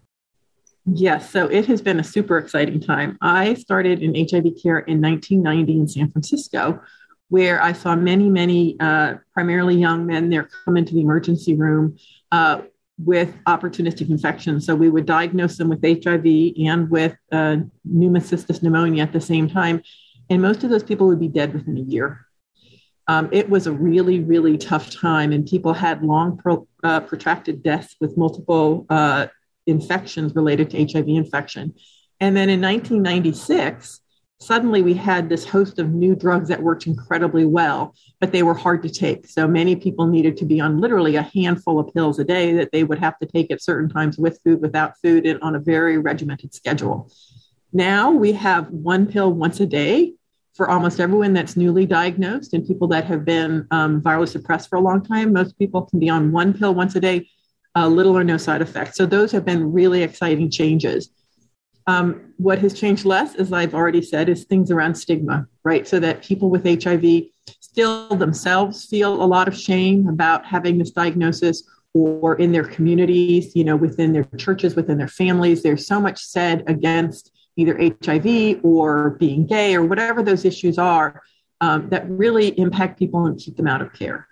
Yes, 0.89 1.29
so 1.29 1.47
it 1.47 1.65
has 1.65 1.81
been 1.81 1.99
a 1.99 2.03
super 2.03 2.37
exciting 2.37 2.79
time. 2.79 3.17
I 3.19 3.55
started 3.55 4.01
in 4.01 4.15
HIV 4.15 4.53
care 4.61 4.79
in 4.79 5.01
1990 5.01 5.79
in 5.79 5.87
San 5.87 6.09
Francisco, 6.11 6.81
where 7.27 7.61
I 7.61 7.73
saw 7.73 7.93
many, 7.93 8.29
many, 8.29 8.77
uh, 8.79 9.15
primarily 9.33 9.75
young 9.75 10.05
men 10.05 10.29
there 10.29 10.47
come 10.63 10.77
into 10.77 10.93
the 10.93 11.01
emergency 11.01 11.55
room 11.55 11.97
uh, 12.31 12.61
with 12.97 13.35
opportunistic 13.45 14.09
infections. 14.09 14.65
So 14.65 14.75
we 14.75 14.89
would 14.89 15.05
diagnose 15.05 15.57
them 15.57 15.67
with 15.67 15.83
HIV 15.83 16.53
and 16.65 16.89
with 16.89 17.17
uh, 17.33 17.57
pneumocystis 17.85 18.63
pneumonia 18.63 19.03
at 19.03 19.11
the 19.11 19.19
same 19.19 19.49
time. 19.49 19.83
And 20.29 20.41
most 20.41 20.63
of 20.63 20.69
those 20.69 20.83
people 20.83 21.07
would 21.07 21.19
be 21.19 21.27
dead 21.27 21.53
within 21.53 21.77
a 21.77 21.81
year. 21.81 22.25
Um, 23.09 23.27
it 23.33 23.49
was 23.49 23.67
a 23.67 23.73
really, 23.73 24.21
really 24.21 24.57
tough 24.57 24.89
time, 24.89 25.31
and 25.33 25.45
people 25.45 25.73
had 25.73 26.03
long, 26.03 26.37
pro, 26.37 26.67
uh, 26.83 27.01
protracted 27.01 27.61
deaths 27.61 27.95
with 28.01 28.17
multiple 28.17 28.85
uh, 28.89 29.27
infections 29.67 30.35
related 30.35 30.69
to 30.71 30.85
HIV 30.85 31.07
infection. 31.09 31.73
And 32.19 32.35
then 32.35 32.49
in 32.49 32.61
1996, 32.61 34.01
suddenly 34.39 34.81
we 34.81 34.93
had 34.93 35.29
this 35.29 35.45
host 35.45 35.79
of 35.79 35.91
new 35.91 36.15
drugs 36.15 36.49
that 36.49 36.61
worked 36.61 36.87
incredibly 36.87 37.45
well, 37.45 37.95
but 38.19 38.31
they 38.31 38.43
were 38.43 38.53
hard 38.53 38.83
to 38.83 38.89
take. 38.89 39.27
So 39.27 39.47
many 39.47 39.75
people 39.75 40.07
needed 40.07 40.37
to 40.37 40.45
be 40.45 40.59
on 40.59 40.79
literally 40.79 41.15
a 41.15 41.23
handful 41.23 41.79
of 41.79 41.93
pills 41.93 42.19
a 42.19 42.23
day 42.23 42.53
that 42.53 42.71
they 42.71 42.83
would 42.83 42.99
have 42.99 43.17
to 43.19 43.25
take 43.25 43.51
at 43.51 43.61
certain 43.61 43.89
times 43.89 44.17
with 44.17 44.39
food, 44.43 44.61
without 44.61 44.93
food, 45.01 45.25
and 45.25 45.39
on 45.41 45.55
a 45.55 45.59
very 45.59 45.97
regimented 45.97 46.53
schedule. 46.53 47.11
Now 47.73 48.11
we 48.11 48.31
have 48.33 48.69
one 48.69 49.07
pill 49.07 49.33
once 49.33 49.59
a 49.59 49.65
day 49.65 50.13
for 50.57 50.69
almost 50.69 50.99
everyone 50.99 51.33
that's 51.33 51.55
newly 51.55 51.85
diagnosed 51.85 52.53
and 52.53 52.65
people 52.65 52.87
that 52.87 53.05
have 53.05 53.23
been 53.23 53.67
um, 53.69 54.01
virally 54.01 54.27
suppressed 54.27 54.69
for 54.69 54.77
a 54.77 54.81
long 54.81 55.03
time. 55.03 55.31
Most 55.31 55.57
people 55.59 55.83
can 55.83 55.99
be 55.99 56.09
on 56.09 56.31
one 56.31 56.51
pill 56.51 56.73
once 56.73 56.95
a 56.95 56.99
day, 56.99 57.29
uh, 57.77 57.87
little 57.87 58.17
or 58.17 58.23
no 58.23 58.37
side 58.37 58.61
effects. 58.61 58.97
So 58.97 59.05
those 59.05 59.31
have 59.31 59.45
been 59.45 59.71
really 59.71 60.01
exciting 60.01 60.49
changes. 60.49 61.11
Um, 61.85 62.33
what 62.37 62.59
has 62.59 62.73
changed 62.73 63.05
less, 63.05 63.35
as 63.35 63.53
I've 63.53 63.75
already 63.75 64.01
said, 64.01 64.29
is 64.29 64.45
things 64.45 64.71
around 64.71 64.95
stigma, 64.95 65.47
right? 65.63 65.87
So 65.87 65.99
that 65.99 66.23
people 66.23 66.49
with 66.49 66.65
HIV 66.65 67.25
still 67.59 68.09
themselves 68.15 68.85
feel 68.85 69.23
a 69.23 69.25
lot 69.25 69.47
of 69.47 69.55
shame 69.55 70.07
about 70.07 70.43
having 70.43 70.79
this 70.79 70.91
diagnosis 70.91 71.63
or 71.93 72.35
in 72.35 72.51
their 72.51 72.63
communities, 72.63 73.55
you 73.55 73.63
know, 73.63 73.75
within 73.75 74.11
their 74.11 74.25
churches, 74.37 74.75
within 74.75 74.97
their 74.97 75.07
families. 75.07 75.61
There's 75.61 75.85
so 75.85 76.01
much 76.01 76.19
said 76.19 76.63
against 76.67 77.31
either 77.57 77.77
HIV 78.03 78.59
or 78.63 79.11
being 79.11 79.45
gay 79.45 79.75
or 79.75 79.85
whatever 79.85 80.23
those 80.23 80.45
issues 80.45 80.77
are 80.77 81.21
um, 81.61 81.89
that 81.89 82.09
really 82.09 82.49
impact 82.59 82.99
people 82.99 83.27
and 83.27 83.39
keep 83.39 83.55
them 83.55 83.67
out 83.67 83.81
of 83.81 83.93
care. 83.93 84.27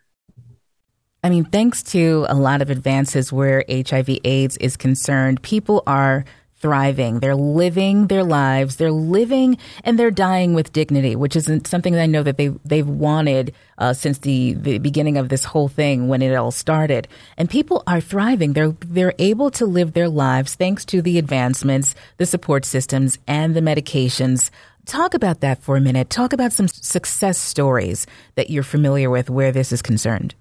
I 1.25 1.29
mean, 1.29 1.45
thanks 1.45 1.81
to 1.93 2.27
a 2.29 2.35
lot 2.35 2.61
of 2.61 2.69
advances 2.69 3.33
where 3.33 3.65
HIV 3.67 4.19
AIDS 4.23 4.57
is 4.57 4.77
concerned, 4.77 5.41
people 5.41 5.81
are 5.87 6.23
thriving. 6.57 7.19
They're 7.19 7.35
living 7.35 8.05
their 8.05 8.23
lives. 8.23 8.75
They're 8.75 8.91
living 8.91 9.57
and 9.83 9.97
they're 9.97 10.11
dying 10.11 10.53
with 10.53 10.71
dignity, 10.71 11.15
which 11.15 11.35
isn't 11.35 11.65
something 11.65 11.93
that 11.93 12.03
I 12.03 12.05
know 12.05 12.21
that 12.21 12.37
they 12.37 12.49
they've 12.63 12.87
wanted 12.87 13.55
uh, 13.79 13.93
since 13.93 14.19
the 14.19 14.53
the 14.53 14.77
beginning 14.77 15.17
of 15.17 15.29
this 15.29 15.45
whole 15.45 15.67
thing 15.67 16.09
when 16.09 16.21
it 16.21 16.35
all 16.35 16.51
started. 16.51 17.07
And 17.37 17.49
people 17.49 17.81
are 17.87 18.01
thriving. 18.01 18.53
They're 18.53 18.75
they're 18.81 19.15
able 19.17 19.49
to 19.49 19.65
live 19.65 19.93
their 19.93 20.09
lives 20.09 20.53
thanks 20.53 20.85
to 20.85 21.01
the 21.01 21.17
advancements, 21.17 21.95
the 22.17 22.27
support 22.27 22.65
systems, 22.65 23.17
and 23.25 23.55
the 23.55 23.61
medications. 23.61 24.51
Talk 24.85 25.15
about 25.15 25.39
that 25.39 25.63
for 25.63 25.75
a 25.75 25.81
minute. 25.81 26.11
Talk 26.11 26.33
about 26.33 26.53
some 26.53 26.67
success 26.67 27.39
stories 27.39 28.05
that 28.35 28.51
you're 28.51 28.61
familiar 28.61 29.09
with 29.09 29.31
where 29.31 29.51
this 29.51 29.71
is 29.71 29.81
concerned. 29.81 30.35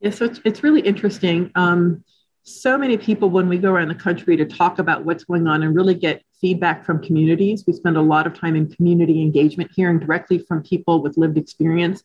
Yeah, 0.00 0.10
so 0.10 0.26
it's, 0.26 0.40
it's 0.44 0.62
really 0.62 0.80
interesting. 0.80 1.50
Um, 1.54 2.04
so 2.44 2.78
many 2.78 2.96
people 2.96 3.30
when 3.30 3.48
we 3.48 3.58
go 3.58 3.72
around 3.72 3.88
the 3.88 3.94
country 3.94 4.36
to 4.36 4.46
talk 4.46 4.78
about 4.78 5.04
what's 5.04 5.24
going 5.24 5.46
on 5.46 5.62
and 5.62 5.74
really 5.74 5.94
get 5.94 6.22
feedback 6.40 6.84
from 6.86 7.02
communities. 7.02 7.64
We 7.66 7.72
spend 7.72 7.96
a 7.96 8.02
lot 8.02 8.26
of 8.26 8.34
time 8.34 8.56
in 8.56 8.70
community 8.70 9.20
engagement, 9.20 9.70
hearing 9.74 9.98
directly 9.98 10.38
from 10.38 10.62
people 10.62 11.02
with 11.02 11.16
lived 11.16 11.36
experience. 11.36 12.02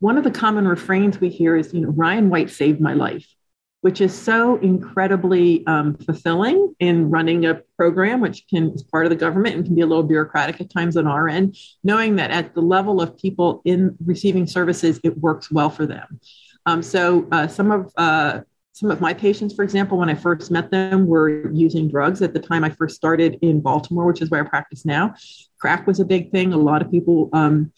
One 0.00 0.18
of 0.18 0.24
the 0.24 0.30
common 0.30 0.68
refrains 0.68 1.20
we 1.20 1.28
hear 1.28 1.56
is, 1.56 1.72
you 1.74 1.80
know, 1.80 1.88
Ryan 1.90 2.30
White 2.30 2.50
saved 2.50 2.80
my 2.80 2.92
life, 2.92 3.26
which 3.80 4.00
is 4.00 4.14
so 4.14 4.56
incredibly 4.58 5.66
um, 5.66 5.96
fulfilling 5.96 6.74
in 6.78 7.10
running 7.10 7.46
a 7.46 7.62
program, 7.76 8.20
which 8.20 8.44
can 8.48 8.70
is 8.70 8.82
part 8.82 9.06
of 9.06 9.10
the 9.10 9.16
government 9.16 9.56
and 9.56 9.64
can 9.64 9.74
be 9.74 9.80
a 9.80 9.86
little 9.86 10.04
bureaucratic 10.04 10.60
at 10.60 10.70
times 10.70 10.96
on 10.96 11.06
our 11.06 11.28
end, 11.28 11.56
knowing 11.82 12.16
that 12.16 12.30
at 12.30 12.54
the 12.54 12.62
level 12.62 13.00
of 13.00 13.16
people 13.16 13.62
in 13.64 13.96
receiving 14.04 14.46
services, 14.46 15.00
it 15.02 15.16
works 15.18 15.50
well 15.50 15.70
for 15.70 15.86
them. 15.86 16.20
Um, 16.70 16.82
so 16.84 17.26
uh, 17.32 17.48
some 17.48 17.72
of 17.72 17.92
uh, 17.96 18.40
some 18.72 18.92
of 18.92 19.00
my 19.00 19.12
patients, 19.12 19.54
for 19.54 19.64
example, 19.64 19.98
when 19.98 20.08
I 20.08 20.14
first 20.14 20.52
met 20.52 20.70
them, 20.70 21.06
were 21.06 21.50
using 21.52 21.88
drugs 21.88 22.22
at 22.22 22.32
the 22.32 22.38
time 22.38 22.62
I 22.62 22.70
first 22.70 22.94
started 22.94 23.38
in 23.42 23.60
Baltimore, 23.60 24.06
which 24.06 24.22
is 24.22 24.30
where 24.30 24.44
I 24.44 24.48
practice 24.48 24.86
now. 24.86 25.14
Crack 25.60 25.86
was 25.86 25.98
a 25.98 26.04
big 26.04 26.30
thing. 26.30 26.52
A 26.52 26.56
lot 26.56 26.80
of 26.80 26.90
people, 26.90 27.28
um, 27.32 27.72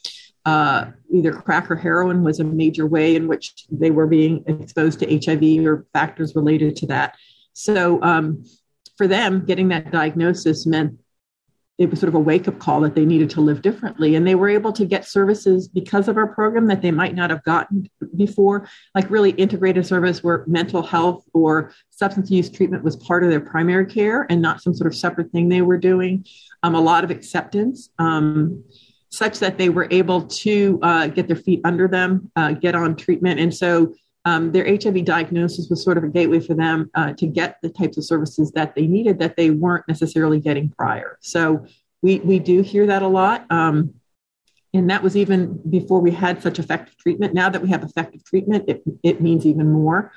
uh, 0.44 0.86
either 1.10 1.32
crack 1.32 1.70
or 1.70 1.76
heroin 1.76 2.22
was 2.22 2.38
a 2.40 2.44
major 2.44 2.86
way 2.86 3.16
in 3.16 3.28
which 3.28 3.64
they 3.70 3.90
were 3.90 4.06
being 4.06 4.44
exposed 4.46 5.00
to 5.00 5.06
HIV 5.06 5.64
or 5.66 5.86
factors 5.94 6.36
related 6.36 6.76
to 6.76 6.86
that. 6.88 7.16
So 7.54 8.02
um, 8.02 8.44
for 8.98 9.08
them, 9.08 9.46
getting 9.46 9.68
that 9.68 9.90
diagnosis 9.90 10.66
meant 10.66 10.98
it 11.78 11.90
was 11.90 12.00
sort 12.00 12.08
of 12.08 12.14
a 12.14 12.20
wake 12.20 12.46
up 12.48 12.58
call 12.58 12.80
that 12.80 12.94
they 12.94 13.04
needed 13.04 13.30
to 13.30 13.40
live 13.40 13.62
differently. 13.62 14.14
And 14.14 14.26
they 14.26 14.34
were 14.34 14.48
able 14.48 14.72
to 14.72 14.84
get 14.84 15.06
services 15.06 15.68
because 15.68 16.06
of 16.06 16.16
our 16.16 16.26
program 16.26 16.66
that 16.66 16.82
they 16.82 16.90
might 16.90 17.14
not 17.14 17.30
have 17.30 17.42
gotten 17.44 17.88
before, 18.16 18.68
like 18.94 19.10
really 19.10 19.30
integrated 19.30 19.86
service 19.86 20.22
where 20.22 20.44
mental 20.46 20.82
health 20.82 21.24
or 21.32 21.72
substance 21.90 22.30
use 22.30 22.50
treatment 22.50 22.84
was 22.84 22.96
part 22.96 23.24
of 23.24 23.30
their 23.30 23.40
primary 23.40 23.86
care 23.86 24.26
and 24.28 24.42
not 24.42 24.62
some 24.62 24.74
sort 24.74 24.92
of 24.92 24.96
separate 24.96 25.32
thing 25.32 25.48
they 25.48 25.62
were 25.62 25.78
doing. 25.78 26.24
Um, 26.62 26.74
a 26.74 26.80
lot 26.80 27.04
of 27.04 27.10
acceptance. 27.10 27.90
Um, 27.98 28.62
such 29.08 29.38
that 29.40 29.58
they 29.58 29.68
were 29.68 29.86
able 29.90 30.22
to 30.22 30.78
uh, 30.82 31.06
get 31.06 31.26
their 31.26 31.36
feet 31.36 31.60
under 31.64 31.86
them, 31.86 32.30
uh, 32.34 32.52
get 32.52 32.74
on 32.74 32.96
treatment. 32.96 33.38
And 33.38 33.54
so 33.54 33.94
um, 34.24 34.52
their 34.52 34.64
HIV 34.64 35.04
diagnosis 35.04 35.68
was 35.68 35.82
sort 35.82 35.98
of 35.98 36.04
a 36.04 36.08
gateway 36.08 36.40
for 36.40 36.54
them 36.54 36.90
uh, 36.94 37.12
to 37.14 37.26
get 37.26 37.58
the 37.62 37.68
types 37.68 37.96
of 37.96 38.04
services 38.04 38.52
that 38.52 38.74
they 38.74 38.86
needed 38.86 39.18
that 39.18 39.36
they 39.36 39.50
weren't 39.50 39.86
necessarily 39.88 40.38
getting 40.38 40.68
prior. 40.70 41.18
So 41.20 41.66
we 42.02 42.20
we 42.20 42.38
do 42.38 42.62
hear 42.62 42.86
that 42.86 43.02
a 43.02 43.08
lot, 43.08 43.50
um, 43.50 43.94
and 44.74 44.90
that 44.90 45.02
was 45.02 45.16
even 45.16 45.60
before 45.68 46.00
we 46.00 46.12
had 46.12 46.42
such 46.42 46.58
effective 46.58 46.96
treatment. 46.96 47.34
Now 47.34 47.48
that 47.48 47.62
we 47.62 47.68
have 47.70 47.82
effective 47.82 48.24
treatment, 48.24 48.64
it 48.68 48.82
it 49.02 49.20
means 49.20 49.44
even 49.44 49.70
more. 49.70 50.12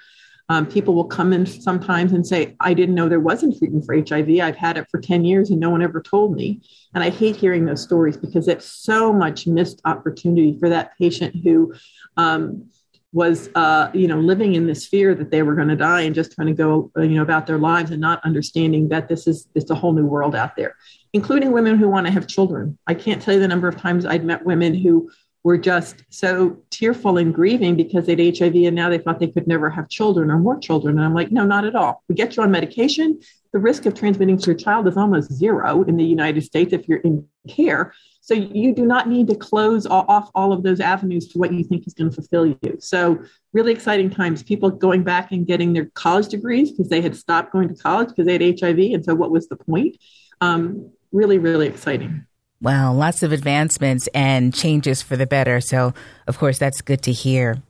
Um, 0.47 0.67
people 0.67 0.93
will 0.93 1.05
come 1.05 1.33
in 1.33 1.47
sometimes 1.47 2.11
and 2.11 2.25
say, 2.25 2.55
"I 2.59 2.75
didn't 2.75 2.93
know 2.93 3.09
there 3.09 3.19
wasn't 3.19 3.57
treatment 3.57 3.85
for 3.85 3.95
HIV. 3.95 4.39
I've 4.39 4.55
had 4.55 4.77
it 4.77 4.87
for 4.91 4.99
ten 4.99 5.25
years 5.25 5.49
and 5.49 5.59
no 5.59 5.71
one 5.71 5.81
ever 5.81 5.99
told 5.99 6.35
me." 6.35 6.61
And 6.93 7.03
I 7.03 7.09
hate 7.09 7.35
hearing 7.35 7.65
those 7.65 7.81
stories 7.81 8.17
because 8.17 8.47
it's 8.47 8.65
so 8.65 9.11
much 9.11 9.47
missed 9.47 9.81
opportunity 9.85 10.57
for 10.59 10.69
that 10.69 10.95
patient 10.99 11.35
who 11.43 11.73
um, 12.17 12.69
was 13.15 13.49
uh, 13.55 13.89
you 13.93 14.07
know 14.09 14.19
living 14.19 14.55
in 14.55 14.67
this 14.67 14.85
fear 14.85 15.15
that 15.15 15.31
they 15.31 15.41
were 15.41 15.55
going 15.55 15.69
to 15.69 15.75
die 15.75 16.01
and 16.01 16.13
just 16.13 16.33
trying 16.33 16.47
to 16.47 16.53
go 16.53 16.91
you 16.97 17.15
know 17.15 17.21
about 17.21 17.47
their 17.47 17.57
lives 17.57 17.89
and 17.89 18.01
not 18.01 18.23
understanding 18.25 18.89
that 18.89 19.07
this 19.07 19.25
is 19.25 19.47
it's 19.55 19.71
a 19.71 19.75
whole 19.75 19.93
new 19.93 20.05
world 20.05 20.35
out 20.35 20.55
there 20.57 20.75
including 21.13 21.53
women 21.53 21.77
who 21.77 21.87
want 21.87 22.05
to 22.05 22.11
have 22.11 22.27
children. 22.27 22.77
I 22.87 22.93
can't 22.93 23.21
tell 23.21 23.33
you 23.33 23.39
the 23.39 23.47
number 23.47 23.69
of 23.69 23.77
times 23.77 24.05
i'd 24.05 24.25
met 24.25 24.45
women 24.45 24.75
who 24.75 25.09
were 25.43 25.57
just 25.57 26.03
so 26.09 26.57
tearful 26.71 27.17
and 27.17 27.33
grieving 27.33 27.75
because 27.77 28.05
they 28.05 28.15
had 28.15 28.37
hiv 28.37 28.55
and 28.55 28.75
now 28.75 28.89
they 28.89 28.97
thought 28.97 29.19
they 29.19 29.27
could 29.27 29.47
never 29.47 29.69
have 29.69 29.87
children 29.87 30.29
or 30.29 30.37
more 30.37 30.59
children. 30.59 30.97
And 30.97 31.05
i'm 31.05 31.13
like 31.13 31.31
no 31.31 31.45
not 31.45 31.65
at 31.65 31.75
all. 31.75 32.03
We 32.09 32.15
get 32.15 32.35
you 32.35 32.43
on 32.43 32.51
medication 32.51 33.21
the 33.55 33.59
risk 33.61 33.85
of 33.85 33.93
transmitting 33.93 34.37
to 34.37 34.47
your 34.47 34.55
child 34.55 34.85
is 34.85 34.97
almost 34.97 35.31
zero 35.31 35.83
in 35.83 35.95
the 35.95 36.03
united 36.03 36.41
states 36.41 36.73
if 36.73 36.87
you're 36.89 36.99
in 36.99 37.25
care 37.47 37.93
so 38.25 38.33
you 38.33 38.73
do 38.73 38.87
not 38.87 39.07
need 39.07 39.27
to 39.27 39.35
close 39.35 39.85
off 39.85 40.31
all 40.33 40.51
of 40.51 40.63
those 40.63 40.79
avenues 40.79 41.27
to 41.27 41.37
what 41.37 41.53
you 41.53 41.63
think 41.63 41.85
is 41.85 41.93
going 41.93 42.09
to 42.09 42.15
fulfill 42.15 42.47
you. 42.47 42.77
So 42.79 43.19
really 43.53 43.71
exciting 43.71 44.09
times. 44.09 44.41
People 44.41 44.71
going 44.71 45.03
back 45.03 45.31
and 45.31 45.45
getting 45.45 45.73
their 45.73 45.85
college 45.93 46.29
degrees 46.29 46.71
because 46.71 46.89
they 46.89 47.01
had 47.01 47.15
stopped 47.15 47.53
going 47.53 47.69
to 47.69 47.75
college 47.75 48.09
because 48.09 48.25
they 48.25 48.33
had 48.33 48.59
HIV. 48.59 48.79
And 48.79 49.05
so 49.05 49.13
what 49.13 49.29
was 49.29 49.47
the 49.47 49.55
point? 49.55 49.97
Um, 50.41 50.91
really, 51.11 51.37
really 51.37 51.67
exciting. 51.67 52.25
Wow, 52.59 52.93
lots 52.93 53.21
of 53.21 53.31
advancements 53.31 54.07
and 54.07 54.51
changes 54.51 55.03
for 55.03 55.15
the 55.15 55.27
better. 55.27 55.61
So, 55.61 55.93
of 56.25 56.39
course, 56.39 56.57
that's 56.57 56.81
good 56.81 57.03
to 57.03 57.11
hear. 57.11 57.61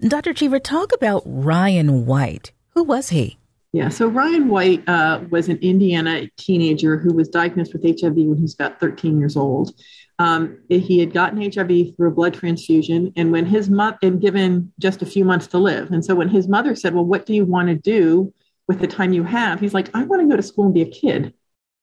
Dr. 0.00 0.32
Cheever, 0.32 0.60
talk 0.60 0.94
about 0.94 1.24
Ryan 1.26 2.06
White. 2.06 2.52
Who 2.70 2.84
was 2.84 3.10
he? 3.10 3.36
Yeah, 3.72 3.88
so 3.88 4.08
Ryan 4.08 4.48
White 4.48 4.88
uh, 4.88 5.20
was 5.30 5.48
an 5.48 5.58
Indiana 5.58 6.28
teenager 6.36 6.98
who 6.98 7.14
was 7.14 7.28
diagnosed 7.28 7.72
with 7.72 7.84
HIV 7.84 8.16
when 8.16 8.36
he 8.36 8.42
was 8.42 8.54
about 8.54 8.80
13 8.80 9.18
years 9.18 9.36
old. 9.36 9.72
Um, 10.18 10.58
he 10.68 10.98
had 10.98 11.12
gotten 11.12 11.40
HIV 11.40 11.96
through 11.96 12.08
a 12.08 12.10
blood 12.10 12.34
transfusion, 12.34 13.12
and 13.16 13.30
when 13.30 13.46
his 13.46 13.70
mother 13.70 13.96
and 14.02 14.20
given 14.20 14.72
just 14.80 15.02
a 15.02 15.06
few 15.06 15.24
months 15.24 15.46
to 15.48 15.58
live. 15.58 15.92
And 15.92 16.04
so 16.04 16.16
when 16.16 16.28
his 16.28 16.48
mother 16.48 16.74
said, 16.74 16.94
"Well, 16.94 17.04
what 17.04 17.26
do 17.26 17.32
you 17.32 17.44
want 17.44 17.68
to 17.68 17.76
do 17.76 18.34
with 18.66 18.80
the 18.80 18.86
time 18.88 19.12
you 19.12 19.22
have?" 19.22 19.60
He's 19.60 19.72
like, 19.72 19.88
"I 19.94 20.02
want 20.04 20.20
to 20.20 20.28
go 20.28 20.36
to 20.36 20.42
school 20.42 20.66
and 20.66 20.74
be 20.74 20.82
a 20.82 20.90
kid." 20.90 21.32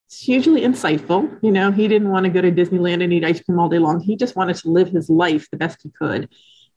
It's 0.08 0.20
hugely 0.22 0.62
insightful. 0.62 1.39
You 1.41 1.51
know, 1.51 1.72
he 1.72 1.88
didn't 1.88 2.10
want 2.10 2.25
to 2.25 2.29
go 2.29 2.41
to 2.41 2.51
Disneyland 2.51 3.03
and 3.03 3.13
eat 3.13 3.24
ice 3.25 3.41
cream 3.41 3.60
all 3.60 3.70
day 3.70 3.79
long. 3.79 4.01
He 4.01 4.15
just 4.17 4.36
wanted 4.36 4.58
to 4.58 4.70
live 4.70 4.89
his 4.89 5.10
life 5.10 5.50
the 5.51 5.58
best 5.58 5.82
he 5.84 5.89
could. 5.89 6.29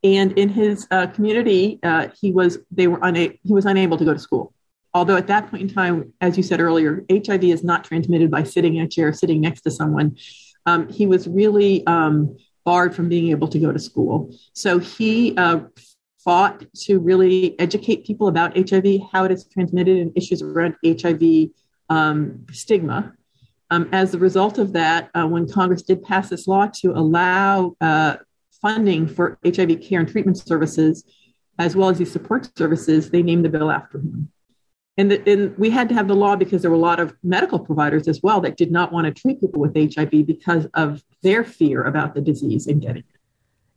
And 0.02 0.32
in 0.38 0.48
his 0.48 0.86
uh, 0.90 1.08
community, 1.08 1.78
uh, 1.82 2.08
he 2.20 2.32
was 2.32 2.58
they 2.70 2.86
were 2.86 3.04
una- 3.04 3.34
he 3.42 3.52
was 3.52 3.66
unable 3.66 3.98
to 3.98 4.04
go 4.04 4.14
to 4.14 4.20
school. 4.20 4.54
Although 4.92 5.16
at 5.16 5.28
that 5.28 5.50
point 5.50 5.62
in 5.62 5.68
time, 5.68 6.12
as 6.20 6.36
you 6.36 6.42
said 6.42 6.60
earlier, 6.60 7.04
HIV 7.10 7.44
is 7.44 7.62
not 7.62 7.84
transmitted 7.84 8.30
by 8.30 8.42
sitting 8.42 8.76
in 8.76 8.84
a 8.84 8.88
chair, 8.88 9.12
sitting 9.12 9.40
next 9.40 9.62
to 9.62 9.70
someone. 9.70 10.16
Um, 10.66 10.88
he 10.88 11.06
was 11.06 11.28
really 11.28 11.86
um, 11.86 12.36
barred 12.64 12.94
from 12.94 13.08
being 13.08 13.30
able 13.30 13.48
to 13.48 13.58
go 13.58 13.72
to 13.72 13.78
school. 13.78 14.34
So 14.52 14.78
he 14.78 15.36
uh, 15.36 15.60
fought 16.24 16.64
to 16.74 16.98
really 16.98 17.58
educate 17.58 18.04
people 18.04 18.28
about 18.28 18.56
HIV, 18.56 19.00
how 19.12 19.24
it 19.24 19.32
is 19.32 19.46
transmitted, 19.46 19.98
and 19.98 20.12
issues 20.16 20.42
around 20.42 20.76
HIV 20.84 21.50
um, 21.88 22.46
stigma. 22.52 23.14
Um, 23.70 23.88
as 23.92 24.14
a 24.14 24.18
result 24.18 24.58
of 24.58 24.72
that, 24.72 25.10
uh, 25.14 25.26
when 25.26 25.48
Congress 25.48 25.82
did 25.82 26.02
pass 26.02 26.28
this 26.28 26.48
law 26.48 26.66
to 26.80 26.90
allow 26.90 27.76
uh, 27.80 28.16
funding 28.60 29.06
for 29.06 29.38
HIV 29.44 29.80
care 29.80 30.00
and 30.00 30.08
treatment 30.08 30.38
services, 30.38 31.04
as 31.58 31.76
well 31.76 31.88
as 31.88 31.98
these 31.98 32.10
support 32.10 32.50
services, 32.58 33.10
they 33.10 33.22
named 33.22 33.44
the 33.44 33.48
bill 33.48 33.70
after 33.70 33.98
him. 33.98 34.30
And, 35.00 35.10
the, 35.10 35.30
and, 35.30 35.56
we 35.56 35.70
had 35.70 35.88
to 35.88 35.94
have 35.94 36.08
the 36.08 36.14
law 36.14 36.36
because 36.36 36.60
there 36.60 36.70
were 36.70 36.76
a 36.76 36.80
lot 36.80 37.00
of 37.00 37.16
medical 37.22 37.58
providers 37.58 38.06
as 38.06 38.22
well 38.22 38.38
that 38.42 38.58
did 38.58 38.70
not 38.70 38.92
want 38.92 39.06
to 39.06 39.18
treat 39.18 39.40
people 39.40 39.58
with 39.58 39.74
HIV 39.74 40.26
because 40.26 40.66
of 40.74 41.02
their 41.22 41.42
fear 41.42 41.84
about 41.84 42.14
the 42.14 42.20
disease 42.20 42.66
and 42.66 42.82
getting 42.82 42.98
it. 42.98 43.20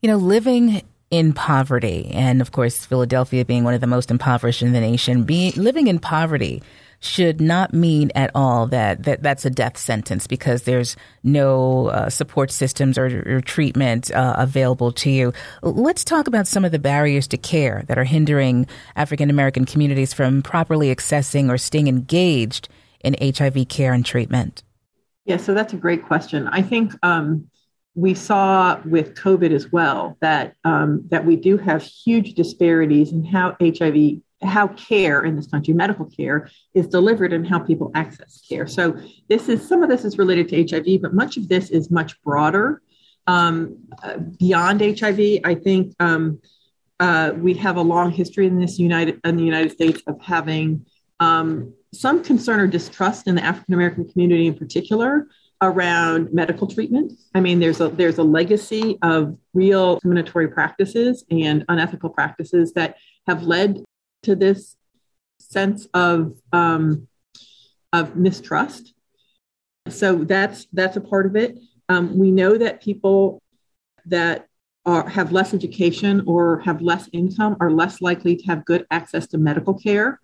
You 0.01 0.09
know, 0.09 0.17
living 0.17 0.81
in 1.11 1.31
poverty, 1.31 2.11
and 2.13 2.41
of 2.41 2.51
course, 2.51 2.85
Philadelphia 2.85 3.45
being 3.45 3.63
one 3.63 3.73
of 3.73 3.79
the 3.79 3.87
most 3.87 4.11
impoverished 4.11 4.61
in 4.61 4.73
the 4.73 4.81
nation, 4.81 5.23
being 5.23 5.53
living 5.55 5.87
in 5.87 5.97
poverty 5.97 6.61
should 7.03 7.41
not 7.41 7.74
mean 7.74 8.12
at 8.15 8.31
all 8.33 8.67
that, 8.67 9.03
that 9.03 9.22
that's 9.22 9.45
a 9.45 9.50
death 9.50 9.77
sentence 9.77 10.25
because 10.25 10.63
there's 10.63 10.95
no 11.24 11.88
uh, 11.88 12.10
support 12.10 12.50
systems 12.50 12.98
or, 12.98 13.38
or 13.38 13.41
treatment 13.41 14.12
uh, 14.12 14.36
available 14.38 14.91
to 14.91 15.10
you. 15.10 15.33
Let's 15.62 16.03
talk 16.03 16.27
about 16.27 16.48
some 16.48 16.63
of 16.63 16.72
the 16.72 16.79
barriers 16.79 17.27
to 17.27 17.38
care 17.38 17.83
that 17.88 17.98
are 17.98 18.03
hindering 18.03 18.67
African 18.95 19.29
American 19.29 19.65
communities 19.65 20.13
from 20.13 20.41
properly 20.41 20.93
accessing 20.93 21.50
or 21.50 21.57
staying 21.57 21.88
engaged 21.88 22.69
in 23.01 23.15
HIV 23.19 23.67
care 23.67 23.93
and 23.93 24.05
treatment. 24.05 24.63
Yeah, 25.25 25.38
so 25.38 25.53
that's 25.53 25.74
a 25.74 25.77
great 25.77 26.05
question. 26.05 26.48
I 26.48 26.62
think 26.62 26.93
um, 27.03 27.50
we 27.95 28.13
saw 28.13 28.79
with 28.86 29.15
COVID 29.15 29.51
as 29.51 29.72
well 29.72 30.17
that 30.22 30.55
um, 30.63 31.03
that 31.10 31.25
we 31.25 31.36
do 31.36 31.57
have 31.57 31.83
huge 31.83 32.33
disparities 32.33 33.12
in 33.12 33.24
how 33.24 33.55
HIV 33.62 34.22
how 34.43 34.67
care 34.67 35.23
in 35.23 35.35
this 35.35 35.47
country, 35.47 35.73
medical 35.73 36.05
care, 36.05 36.50
is 36.73 36.88
delivered 36.88 37.33
and 37.33 37.47
how 37.47 37.59
people 37.59 37.91
access 37.95 38.41
care. 38.47 38.67
So 38.67 38.97
this 39.29 39.50
is 39.50 39.67
some 39.67 39.83
of 39.83 39.89
this 39.89 40.05
is 40.05 40.17
related 40.17 40.50
to 40.50 40.67
HIV, 40.67 41.01
but 41.01 41.13
much 41.13 41.38
of 41.38 41.47
this 41.50 41.69
is 41.69 41.91
much 41.91 42.21
broader 42.23 42.81
um, 43.27 43.77
uh, 44.03 44.17
beyond 44.17 44.81
HIV. 44.81 45.39
I 45.43 45.55
think 45.55 45.93
um, 46.00 46.41
uh, 47.00 47.33
we 47.35 47.53
have 47.55 47.77
a 47.77 47.81
long 47.81 48.12
history 48.12 48.47
in 48.47 48.59
this 48.59 48.79
United 48.79 49.19
in 49.23 49.38
the 49.38 49.43
United 49.43 49.71
States 49.71 50.01
of 50.07 50.21
having 50.21 50.85
um, 51.19 51.73
some 51.93 52.23
concern 52.23 52.59
or 52.59 52.67
distrust 52.67 53.27
in 53.27 53.35
the 53.35 53.43
African 53.43 53.73
American 53.73 54.07
community 54.09 54.47
in 54.47 54.55
particular 54.55 55.27
around 55.62 56.33
medical 56.33 56.67
treatment. 56.67 57.13
I 57.33 57.39
mean, 57.39 57.59
there's 57.59 57.79
a 57.79 57.89
there's 57.89 58.17
a 58.17 58.23
legacy 58.23 58.97
of 59.01 59.38
real 59.53 59.95
discriminatory 59.95 60.50
practices 60.50 61.23
and 61.31 61.63
unethical 61.69 62.09
practices 62.09 62.73
that 62.73 62.97
have 63.27 63.43
led 63.43 63.83
to 64.23 64.35
this 64.35 64.75
sense 65.39 65.87
of 65.93 66.33
um, 66.51 67.07
of 67.91 68.15
mistrust. 68.15 68.93
So 69.89 70.23
that's 70.23 70.67
that's 70.73 70.97
a 70.97 71.01
part 71.01 71.25
of 71.25 71.35
it. 71.35 71.59
Um, 71.89 72.17
we 72.17 72.31
know 72.31 72.57
that 72.57 72.81
people 72.81 73.41
that 74.05 74.47
are, 74.85 75.07
have 75.07 75.31
less 75.31 75.53
education 75.53 76.23
or 76.25 76.59
have 76.61 76.81
less 76.81 77.09
income 77.13 77.57
are 77.59 77.71
less 77.71 78.01
likely 78.01 78.35
to 78.35 78.45
have 78.45 78.65
good 78.65 78.85
access 78.91 79.27
to 79.27 79.37
medical 79.37 79.73
care. 79.73 80.19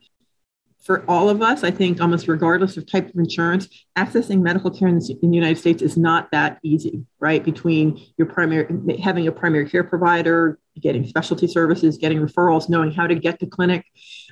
For 0.82 1.04
all 1.10 1.30
of 1.30 1.42
us, 1.42 1.64
I 1.64 1.72
think 1.72 2.00
almost 2.00 2.28
regardless 2.30 2.78
of 2.78 2.90
type 2.90 3.10
of 3.10 3.16
insurance, 3.16 3.68
accessing 3.98 4.42
medical 4.42 4.72
care 4.72 4.88
in 4.88 4.98
the, 4.98 5.20
in 5.22 5.30
the 5.30 5.36
United 5.36 5.58
States 5.58 5.82
is 5.82 5.98
not 5.98 6.32
that 6.32 6.58
easy, 6.64 7.06
right? 7.20 7.44
Between 7.44 8.02
your 8.18 8.28
primary 8.28 8.66
having 9.02 9.28
a 9.28 9.32
primary 9.32 9.70
care 9.70 9.84
provider, 9.84 10.58
getting 10.80 11.06
specialty 11.06 11.48
services, 11.48 11.98
getting 11.98 12.20
referrals, 12.20 12.70
knowing 12.70 12.92
how 12.92 13.08
to 13.08 13.16
get 13.16 13.40
to 13.40 13.46
clinic. 13.46 13.86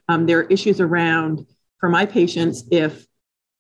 Um, 0.08 0.26
there 0.26 0.40
are 0.40 0.44
issues 0.44 0.80
around 0.80 1.46
for 1.80 1.90
my 1.90 2.06
patients 2.06 2.64
if 2.72 3.06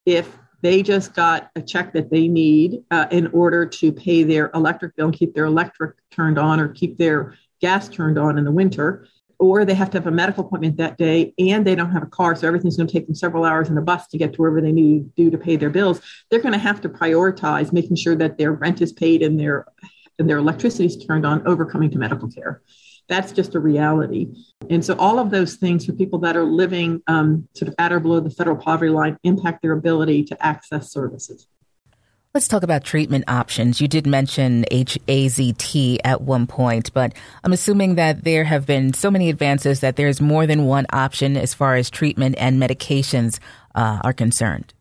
if 0.05 0.37
they 0.61 0.81
just 0.81 1.13
got 1.13 1.49
a 1.55 1.61
check 1.61 1.93
that 1.93 2.09
they 2.09 2.27
need 2.27 2.79
uh, 2.89 3.05
in 3.11 3.27
order 3.27 3.65
to 3.65 3.91
pay 3.91 4.23
their 4.23 4.49
electric 4.55 4.95
bill 4.95 5.07
and 5.07 5.15
keep 5.15 5.35
their 5.35 5.45
electric 5.45 5.95
turned 6.11 6.39
on 6.39 6.59
or 6.59 6.69
keep 6.69 6.97
their 6.97 7.35
gas 7.61 7.87
turned 7.89 8.17
on 8.17 8.37
in 8.37 8.43
the 8.43 8.51
winter 8.51 9.07
or 9.39 9.65
they 9.65 9.73
have 9.75 9.91
to 9.91 9.97
have 9.97 10.07
a 10.07 10.11
medical 10.11 10.45
appointment 10.45 10.77
that 10.77 10.97
day 10.97 11.33
and 11.37 11.65
they 11.65 11.75
don't 11.75 11.91
have 11.91 12.03
a 12.03 12.07
car 12.07 12.35
so 12.35 12.47
everything's 12.47 12.77
going 12.77 12.87
to 12.87 12.93
take 12.93 13.05
them 13.05 13.15
several 13.15 13.43
hours 13.43 13.69
in 13.69 13.77
a 13.77 13.81
bus 13.81 14.07
to 14.07 14.17
get 14.17 14.33
to 14.33 14.41
wherever 14.41 14.61
they 14.61 14.71
need 14.71 15.03
to 15.03 15.23
do 15.23 15.29
to 15.29 15.37
pay 15.37 15.55
their 15.55 15.69
bills 15.69 16.01
they're 16.29 16.41
going 16.41 16.53
to 16.53 16.59
have 16.59 16.81
to 16.81 16.89
prioritize 16.89 17.71
making 17.71 17.95
sure 17.95 18.15
that 18.15 18.37
their 18.37 18.53
rent 18.53 18.81
is 18.81 18.91
paid 18.93 19.21
and 19.21 19.39
their 19.39 19.65
and 20.19 20.29
their 20.29 20.37
electricity 20.37 20.85
is 20.85 20.97
turned 21.05 21.25
on 21.25 21.45
over 21.47 21.65
coming 21.65 21.89
to 21.91 21.97
medical 21.97 22.29
care 22.29 22.61
that's 23.07 23.31
just 23.31 23.55
a 23.55 23.59
reality. 23.59 24.27
And 24.69 24.83
so 24.83 24.95
all 24.97 25.19
of 25.19 25.31
those 25.31 25.55
things 25.55 25.85
for 25.85 25.93
people 25.93 26.19
that 26.19 26.35
are 26.35 26.43
living 26.43 27.01
um, 27.07 27.47
sort 27.53 27.69
of 27.69 27.75
at 27.77 27.93
or 27.93 27.99
below 27.99 28.19
the 28.19 28.29
federal 28.29 28.57
poverty 28.57 28.91
line 28.91 29.17
impact 29.23 29.61
their 29.61 29.71
ability 29.71 30.25
to 30.25 30.45
access 30.45 30.91
services. 30.91 31.47
Let's 32.33 32.47
talk 32.47 32.61
about 32.61 32.83
treatment 32.83 33.23
options. 33.27 33.81
You 33.81 33.87
did 33.87 34.05
mention 34.05 34.65
HAZT 34.69 35.97
at 36.03 36.21
one 36.21 36.45
point, 36.45 36.93
but 36.93 37.13
I'm 37.43 37.53
assuming 37.53 37.95
that 37.95 38.25
there 38.25 38.43
have 38.43 38.65
been 38.65 38.93
so 38.93 39.09
many 39.09 39.29
advances 39.29 39.79
that 39.79 39.95
there's 39.95 40.21
more 40.21 40.45
than 40.45 40.65
one 40.65 40.85
option 40.91 41.37
as 41.37 41.53
far 41.53 41.75
as 41.75 41.89
treatment 41.89 42.35
and 42.37 42.61
medications 42.61 43.39
uh, 43.73 44.01
are 44.03 44.13
concerned. 44.13 44.73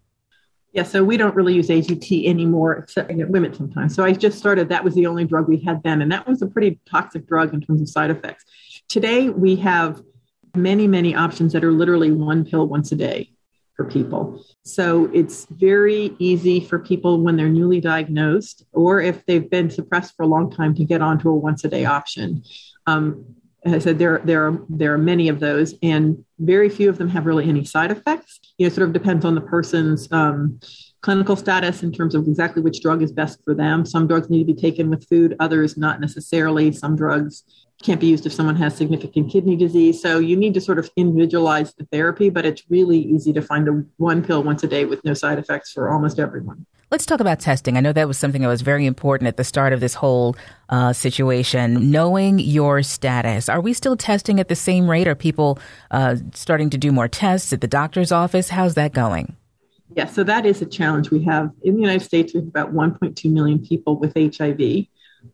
Yeah, 0.77 0.83
so 0.83 1.03
we 1.03 1.17
don't 1.17 1.35
really 1.35 1.55
use 1.55 1.69
AZT 1.69 2.27
anymore, 2.27 2.75
except 2.75 3.11
in 3.11 3.33
women 3.33 3.55
sometimes. 3.55 3.95
So 3.95 4.05
I 4.05 4.13
just 4.13 4.37
started, 4.37 4.69
that 4.69 4.85
was 4.85 4.95
the 4.95 5.07
only 5.07 5.25
drug 5.25 5.49
we 5.49 5.57
had 5.57 5.83
then. 5.83 6.03
And 6.03 6.13
that 6.13 6.29
was 6.29 6.43
a 6.43 6.47
pretty 6.47 6.79
toxic 6.85 7.27
drug 7.27 7.55
in 7.55 7.63
terms 7.63 7.81
of 7.81 7.89
side 7.89 8.11
effects. 8.11 8.45
Today, 8.87 9.31
we 9.31 9.57
have 9.57 10.03
many, 10.55 10.87
many 10.87 11.15
options 11.15 11.55
that 11.55 11.65
are 11.65 11.73
literally 11.73 12.11
one 12.11 12.45
pill 12.45 12.67
once 12.67 12.93
a 12.93 12.95
day 12.95 13.31
for 13.75 13.87
people. 13.87 14.45
So 14.65 15.11
it's 15.15 15.47
very 15.47 16.15
easy 16.19 16.61
for 16.61 16.79
people 16.79 17.23
when 17.23 17.37
they're 17.37 17.49
newly 17.49 17.81
diagnosed 17.81 18.67
or 18.75 19.01
if 19.01 19.25
they've 19.25 19.49
been 19.49 19.71
suppressed 19.71 20.15
for 20.15 20.25
a 20.25 20.27
long 20.27 20.51
time 20.51 20.75
to 20.75 20.85
get 20.85 21.01
onto 21.01 21.31
a 21.31 21.35
once 21.35 21.65
a 21.65 21.69
day 21.69 21.87
option. 21.87 22.45
Um, 22.87 23.25
I 23.75 23.79
said, 23.79 23.99
there, 23.99 24.21
there, 24.25 24.47
are, 24.47 24.65
there 24.69 24.95
are 24.95 24.99
many 24.99 25.29
of 25.29 25.41
those, 25.41 25.75
and 25.83 26.25
very 26.39 26.69
few 26.69 26.89
of 26.89 26.99
them 26.99 27.09
have 27.09 27.27
really 27.27 27.49
any 27.49 27.65
side 27.65 27.91
effects. 27.91 28.41
You 28.59 28.67
know, 28.67 28.75
sort 28.75 28.87
of 28.87 28.93
depends 28.93 29.25
on 29.25 29.35
the 29.35 29.41
person's 29.41 30.11
um, 30.13 30.61
clinical 31.01 31.37
status 31.37 31.83
in 31.83 31.93
terms 31.93 32.15
of 32.15 32.27
exactly 32.27 32.63
which 32.63 32.83
drug 32.83 33.03
is 33.03 33.13
best 33.13 33.43
for 33.45 33.55
them. 33.55 33.87
Some 33.87 34.07
drugs 34.07 34.31
need 34.31 34.47
to 34.47 34.53
be 34.53 34.61
taken 34.61 34.91
with 34.91 35.09
food, 35.09 35.37
others 35.41 35.77
not 35.77 36.01
necessarily. 36.01 36.73
Some 36.73 36.97
drugs 36.97 37.45
can't 37.83 38.01
be 38.01 38.07
used 38.09 38.27
if 38.27 38.33
someone 38.33 38.57
has 38.57 38.77
significant 38.77 39.31
kidney 39.31 39.57
disease. 39.57 40.01
So 40.01 40.19
you 40.19 40.37
need 40.37 40.55
to 40.55 40.61
sort 40.61 40.79
of 40.79 40.91
individualize 40.97 41.75
the 41.75 41.87
therapy, 41.93 42.31
but 42.31 42.47
it's 42.47 42.63
really 42.71 42.99
easy 42.99 43.33
to 43.35 43.43
find 43.43 43.69
a 43.69 43.85
one 43.99 44.25
pill 44.25 44.43
once 44.43 44.63
a 44.65 44.67
day 44.67 44.85
with 44.85 45.05
no 45.05 45.15
side 45.15 45.39
effects 45.39 45.73
for 45.73 45.91
almost 45.91 46.19
everyone. 46.19 46.67
Let's 46.89 47.05
talk 47.05 47.19
about 47.19 47.41
testing. 47.41 47.77
I 47.77 47.81
know 47.81 47.93
that 47.93 48.07
was 48.07 48.17
something 48.17 48.43
that 48.43 48.49
was 48.49 48.63
very 48.63 48.87
important 48.87 49.27
at 49.27 49.37
the 49.37 49.43
start 49.43 49.73
of 49.73 49.81
this 49.81 49.95
whole 49.95 50.37
uh, 50.69 50.93
situation. 50.93 51.91
Knowing 51.91 52.39
your 52.39 52.81
status. 52.85 53.49
Are 53.49 53.61
we 53.61 53.73
still 53.73 53.97
testing 53.97 54.39
at 54.39 54.47
the 54.47 54.55
same 54.55 54.89
rate? 54.89 55.09
Are 55.09 55.17
people 55.17 55.59
uh, 55.91 56.15
starting 56.33 56.71
to 56.71 56.79
do 56.79 56.93
more 56.93 57.09
tests 57.09 57.53
at 57.53 57.61
the 57.61 57.67
doctor's 57.67 58.13
office? 58.13 58.51
How's 58.51 58.75
that 58.75 58.93
going? 58.93 59.35
Yeah, 59.97 60.07
so 60.07 60.23
that 60.25 60.47
is 60.47 60.63
a 60.63 60.67
challenge 60.67 61.11
we 61.11 61.25
have. 61.25 61.51
In 61.65 61.75
the 61.75 61.81
United 61.81 62.05
States, 62.05 62.33
we 62.33 62.39
have 62.39 62.49
about 62.49 62.73
1.2 62.73 63.33
million 63.33 63.59
people 63.59 63.99
with 63.99 64.13
HIV. 64.15 64.87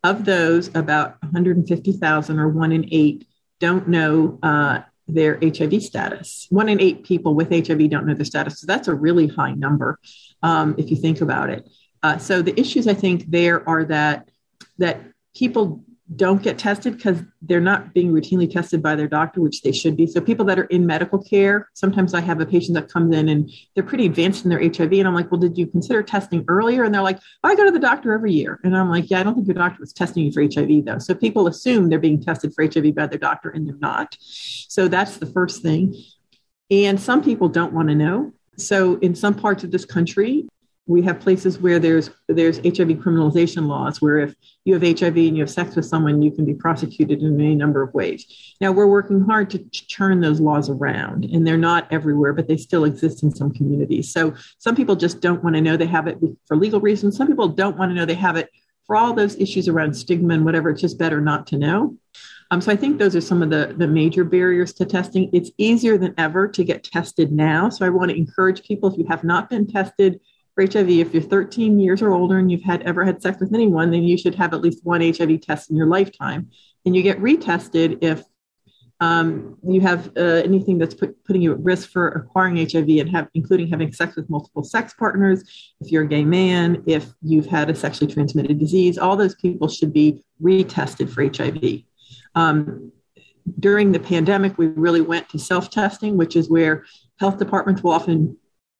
Of 0.05 0.25
those, 0.25 0.69
about 0.69 1.21
150,000 1.23 2.39
or 2.39 2.49
one 2.49 2.73
in 2.73 2.89
eight 2.91 3.29
don't 3.61 3.89
know 3.89 4.39
uh, 4.43 4.81
their 5.07 5.39
HIV 5.43 5.83
status. 5.83 6.47
One 6.49 6.71
in 6.71 6.81
eight 6.81 7.05
people 7.05 7.35
with 7.35 7.51
HIV 7.51 7.91
don't 7.91 8.07
know 8.07 8.15
their 8.15 8.25
status. 8.25 8.59
So 8.59 8.67
that's 8.67 8.89
a 8.89 8.95
really 8.95 9.27
high 9.27 9.53
number 9.53 9.99
um, 10.43 10.75
if 10.79 10.91
you 10.91 10.97
think 10.97 11.21
about 11.21 11.51
it. 11.51 11.69
Uh, 12.03 12.19
so 12.19 12.43
the 12.43 12.59
issues 12.59 12.89
I 12.89 12.95
think 12.95 13.31
there 13.31 13.69
are 13.69 13.85
that 13.85 14.29
that 14.79 15.01
people 15.35 15.85
don't 16.17 16.43
get 16.43 16.59
tested 16.59 16.97
because 16.97 17.23
they're 17.41 17.61
not 17.61 17.95
being 17.95 18.13
routinely 18.13 18.51
tested 18.51 18.83
by 18.83 18.95
their 18.95 19.09
doctor, 19.09 19.41
which 19.41 19.63
they 19.63 19.73
should 19.73 19.97
be. 19.97 20.07
So 20.07 20.21
people 20.21 20.45
that 20.47 20.59
are 20.59 20.65
in 20.65 20.85
medical 20.85 21.23
care, 21.23 21.69
sometimes 21.75 22.13
I 22.13 22.21
have 22.21 22.41
a 22.41 22.47
patient 22.47 22.75
that 22.75 22.89
comes 22.89 23.17
in 23.17 23.29
and 23.29 23.51
they're 23.75 23.85
pretty 23.85 24.07
advanced 24.07 24.45
in 24.45 24.51
their 24.51 24.61
HIV, 24.61 24.93
and 24.93 25.09
I'm 25.09 25.15
like, 25.15 25.31
well, 25.31 25.41
did 25.41 25.57
you 25.57 25.67
consider 25.67 26.03
testing 26.03 26.45
earlier? 26.49 26.85
And 26.85 26.95
they're 26.95 27.03
like, 27.03 27.19
I 27.43 27.55
go 27.55 27.65
to 27.65 27.71
the 27.71 27.79
doctor 27.79 28.13
every 28.13 28.33
year, 28.33 28.61
and 28.65 28.77
I'm 28.77 28.91
like, 28.91 29.11
yeah, 29.11 29.21
I 29.21 29.23
don't 29.23 29.35
think 29.35 29.47
your 29.47 29.55
doctor 29.55 29.81
was 29.81 29.93
testing 29.93 30.25
you 30.25 30.33
for 30.33 30.43
HIV 30.43 30.85
though. 30.85 30.99
So 30.99 31.15
people 31.15 31.47
assume 31.47 31.89
they're 31.89 31.99
being 31.99 32.23
tested 32.23 32.53
for 32.55 32.65
HIV 32.65 32.95
by 32.95 33.07
their 33.07 33.19
doctor, 33.19 33.51
and 33.51 33.67
they're 33.67 33.77
not. 33.77 34.17
So 34.21 34.89
that's 34.89 35.17
the 35.17 35.27
first 35.27 35.63
thing. 35.63 35.95
And 36.71 37.01
some 37.01 37.23
people 37.23 37.49
don't 37.49 37.73
want 37.73 37.89
to 37.89 37.95
know. 37.95 38.33
So 38.57 38.97
in 38.97 39.15
some 39.15 39.35
parts 39.35 39.65
of 39.65 39.71
this 39.71 39.85
country, 39.85 40.47
we 40.87 41.03
have 41.03 41.21
places 41.21 41.59
where 41.59 41.79
there's 41.79 42.11
there's 42.29 42.59
HIV 42.59 42.99
criminalization 42.99 43.69
laws 43.69 44.03
where 44.03 44.19
if 44.19 44.35
you 44.65 44.75
have 44.75 44.83
HIV 44.83 45.17
and 45.17 45.37
you 45.37 45.43
have 45.43 45.51
sex 45.51 45.77
with 45.77 45.87
someone, 45.87 46.23
you 46.23 46.33
can 46.33 46.45
be 46.45 46.55
prosecuted 46.55 47.23
in 47.23 47.41
any 47.41 47.55
number 47.55 47.83
of 47.83 47.95
ways. 47.95 48.55
Now 48.61 48.73
we're 48.73 48.89
working 48.89 49.21
hard 49.21 49.49
to 49.51 49.59
turn 49.89 50.21
those 50.21 50.41
laws 50.41 50.69
around, 50.69 51.25
and 51.25 51.47
they're 51.47 51.57
not 51.57 51.87
everywhere, 51.93 52.33
but 52.33 52.49
they 52.49 52.57
still 52.57 52.85
exist 52.85 53.23
in 53.23 53.31
some 53.35 53.53
communities. 53.53 54.13
So 54.13 54.35
some 54.59 54.75
people 54.75 54.97
just 54.97 55.21
don't 55.21 55.43
want 55.43 55.55
to 55.55 55.63
know 55.63 55.77
they 55.77 55.87
have 55.87 56.09
it 56.09 56.19
for 56.47 56.57
legal 56.57 56.81
reasons. 56.81 57.17
Some 57.17 57.29
people 57.29 57.49
don't 57.49 57.79
want 57.79 57.91
to 57.91 57.95
know 57.95 58.05
they 58.05 58.15
have 58.15 58.37
it 58.37 58.51
for 58.85 58.97
all 58.97 59.15
those 59.15 59.37
issues 59.37 59.69
around 59.69 59.95
stigma 59.95 60.35
and 60.35 60.45
whatever. 60.45 60.71
It's 60.71 60.81
just 60.81 60.99
better 60.99 61.21
not 61.21 61.47
to 61.49 61.59
know. 61.59 61.97
Um, 62.53 62.61
so 62.61 62.71
I 62.71 62.77
think 62.77 62.99
those 62.99 63.17
are 63.17 63.23
some 63.23 63.43
of 63.43 63.49
the, 63.49 63.75
the 63.79 63.89
major 63.89 64.25
barriers 64.25 64.75
to 64.75 64.85
testing. 64.85 65.31
It's 65.33 65.51
easier 65.57 65.97
than 65.97 66.13
ever 66.19 66.47
to 66.49 66.63
get 66.63 66.85
tested 66.85 67.33
now. 67.33 67.71
So 67.71 67.87
I 67.87 67.89
want 67.89 68.11
to 68.11 68.17
encourage 68.17 68.63
people 68.63 68.93
if 68.93 68.99
you 68.99 69.07
have 69.09 69.25
not 69.25 69.49
been 69.49 69.67
tested 69.67 70.21
for 70.55 70.63
HIV, 70.63 70.91
if 70.91 71.15
you're 71.15 71.23
13 71.23 71.81
years 71.81 72.03
or 72.03 72.13
older 72.13 72.39
and 72.39 72.53
you've 72.53 72.63
had 72.63 72.83
ever 72.83 73.07
had 73.07 73.23
sex 73.23 73.41
with 73.41 73.55
anyone, 73.55 73.91
then 73.91 74.03
you 74.03 74.19
should 74.19 74.35
have 74.35 74.53
at 74.53 74.61
least 74.61 74.85
one 74.85 75.01
HIV 75.01 75.41
test 75.41 75.71
in 75.71 75.77
your 75.77 75.87
lifetime. 75.87 76.51
And 76.85 76.95
you 76.95 77.03
get 77.03 77.19
retested 77.21 78.05
if 78.05 78.23
um, 79.01 79.57
you 79.67 79.81
have 79.81 80.13
uh, 80.15 80.43
anything 80.45 80.77
that's 80.77 80.95
put, 80.95 81.25
putting 81.25 81.41
you 81.41 81.53
at 81.53 81.61
risk 81.61 81.89
for 81.89 82.09
acquiring 82.09 82.59
HIV 82.59 82.87
and 83.01 83.11
have, 83.13 83.29
including 83.33 83.69
having 83.69 83.95
sex 83.95 84.15
with 84.15 84.29
multiple 84.29 84.63
sex 84.63 84.93
partners, 84.93 85.73
if 85.81 85.91
you're 85.91 86.03
a 86.03 86.07
gay 86.07 86.27
man, 86.27 86.83
if 86.87 87.15
you've 87.23 87.47
had 87.47 87.71
a 87.71 87.75
sexually 87.75 88.13
transmitted 88.13 88.59
disease, 88.59 88.99
all 88.99 89.17
those 89.17 89.37
people 89.37 89.69
should 89.69 89.95
be 89.95 90.23
retested 90.43 91.09
for 91.09 91.25
HIV. 91.25 91.85
Um, 92.35 92.93
during 93.59 93.93
the 93.93 94.01
pandemic, 94.01 94.57
we 94.59 94.69
really 94.69 95.01
went 95.01 95.29
to 95.31 95.39
self 95.39 95.71
testing, 95.71 96.17
which 96.17 96.37
is 96.37 96.49
where 96.49 96.85
health 97.19 97.39
departments 97.39 97.83
will 97.83 97.93
often 97.93 98.37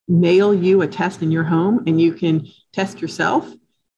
mail 0.09 0.53
you 0.53 0.83
a 0.83 0.87
test 0.87 1.23
in 1.23 1.31
your 1.31 1.45
home 1.45 1.83
and 1.87 2.01
you 2.01 2.13
can 2.13 2.47
test 2.73 3.01
yourself. 3.01 3.51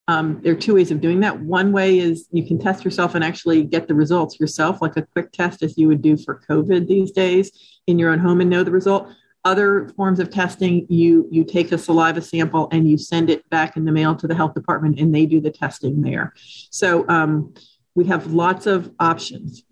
Um, 0.06 0.40
there 0.42 0.52
are 0.52 0.56
two 0.56 0.74
ways 0.74 0.90
of 0.90 1.00
doing 1.00 1.20
that. 1.20 1.40
One 1.40 1.72
way 1.72 1.98
is 1.98 2.28
you 2.30 2.46
can 2.46 2.58
test 2.58 2.84
yourself 2.84 3.14
and 3.14 3.24
actually 3.24 3.64
get 3.64 3.88
the 3.88 3.94
results 3.94 4.38
yourself, 4.38 4.82
like 4.82 4.96
a 4.98 5.06
quick 5.12 5.32
test 5.32 5.62
as 5.62 5.78
you 5.78 5.88
would 5.88 6.02
do 6.02 6.16
for 6.16 6.42
COVID 6.48 6.86
these 6.86 7.10
days 7.10 7.50
in 7.86 7.98
your 7.98 8.10
own 8.10 8.18
home 8.18 8.42
and 8.42 8.50
know 8.50 8.62
the 8.62 8.70
result. 8.70 9.08
Other 9.46 9.90
forms 9.96 10.20
of 10.20 10.30
testing, 10.30 10.86
you 10.88 11.28
you 11.30 11.44
take 11.44 11.72
a 11.72 11.78
saliva 11.78 12.22
sample 12.22 12.68
and 12.70 12.88
you 12.88 12.96
send 12.96 13.28
it 13.28 13.48
back 13.50 13.76
in 13.76 13.84
the 13.84 13.92
mail 13.92 14.14
to 14.16 14.26
the 14.26 14.34
health 14.34 14.54
department 14.54 14.98
and 14.98 15.14
they 15.14 15.26
do 15.26 15.40
the 15.40 15.50
testing 15.50 16.00
there. 16.02 16.32
So 16.70 17.06
um, 17.08 17.54
we 17.94 18.06
have 18.06 18.32
lots 18.32 18.66
of 18.66 18.92
options. 18.98 19.62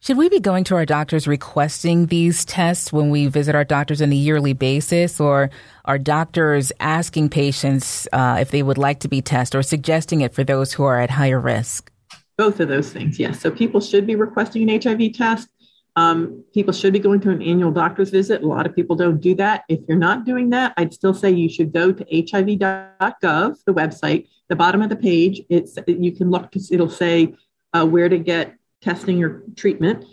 Should 0.00 0.18
we 0.18 0.28
be 0.28 0.40
going 0.40 0.62
to 0.64 0.76
our 0.76 0.86
doctors 0.86 1.26
requesting 1.26 2.06
these 2.06 2.44
tests 2.44 2.92
when 2.92 3.10
we 3.10 3.26
visit 3.26 3.54
our 3.54 3.64
doctors 3.64 4.00
on 4.00 4.12
a 4.12 4.14
yearly 4.14 4.52
basis, 4.52 5.18
or 5.18 5.50
are 5.84 5.98
doctors 5.98 6.70
asking 6.78 7.30
patients 7.30 8.06
uh, 8.12 8.36
if 8.40 8.50
they 8.50 8.62
would 8.62 8.78
like 8.78 9.00
to 9.00 9.08
be 9.08 9.20
tested 9.20 9.58
or 9.58 9.62
suggesting 9.62 10.20
it 10.20 10.32
for 10.32 10.44
those 10.44 10.72
who 10.72 10.84
are 10.84 11.00
at 11.00 11.10
higher 11.10 11.40
risk? 11.40 11.90
Both 12.38 12.60
of 12.60 12.68
those 12.68 12.92
things, 12.92 13.18
yes. 13.18 13.40
So 13.40 13.50
people 13.50 13.80
should 13.80 14.06
be 14.06 14.14
requesting 14.14 14.70
an 14.70 14.80
HIV 14.80 15.14
test. 15.14 15.48
Um, 15.96 16.44
people 16.52 16.74
should 16.74 16.92
be 16.92 16.98
going 16.98 17.20
to 17.20 17.30
an 17.30 17.40
annual 17.40 17.72
doctor's 17.72 18.10
visit. 18.10 18.42
A 18.42 18.46
lot 18.46 18.66
of 18.66 18.76
people 18.76 18.94
don't 18.94 19.18
do 19.18 19.34
that. 19.36 19.64
If 19.68 19.80
you're 19.88 19.98
not 19.98 20.26
doing 20.26 20.50
that, 20.50 20.74
I'd 20.76 20.92
still 20.92 21.14
say 21.14 21.30
you 21.30 21.48
should 21.48 21.72
go 21.72 21.90
to 21.90 22.04
hiv.gov, 22.04 23.56
the 23.64 23.74
website. 23.74 24.28
The 24.48 24.56
bottom 24.56 24.82
of 24.82 24.90
the 24.90 24.96
page, 24.96 25.42
it's 25.48 25.76
you 25.88 26.12
can 26.12 26.30
look. 26.30 26.50
It'll 26.70 26.90
say 26.90 27.34
uh, 27.76 27.86
where 27.86 28.08
to 28.08 28.18
get 28.18 28.54
testing 28.82 29.22
or 29.22 29.42
treatment. 29.56 30.04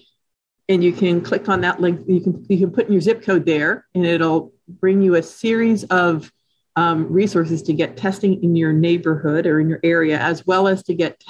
And 0.70 0.84
you 0.84 0.94
can 0.94 1.22
click 1.22 1.50
on 1.50 1.62
that 1.62 1.82
link. 1.82 2.02
You 2.08 2.22
can 2.22 2.46
you 2.50 2.58
can 2.58 2.72
put 2.72 2.88
in 2.88 2.94
your 2.94 3.02
zip 3.02 3.24
code 3.24 3.46
there, 3.46 3.86
and 3.94 4.06
it'll 4.06 4.54
bring 4.68 5.02
you 5.02 5.16
a 5.16 5.24
series 5.24 5.84
of 5.86 6.32
um, 6.76 7.12
resources 7.12 7.62
to 7.64 7.74
get 7.74 7.98
testing 7.98 8.42
in 8.44 8.56
your 8.56 8.72
neighborhood 8.72 9.46
or 9.46 9.60
in 9.60 9.68
your 9.70 9.80
area, 9.84 10.18
as 10.18 10.46
well 10.48 10.68
as 10.68 10.84
to 10.84 10.94
get 10.94 11.22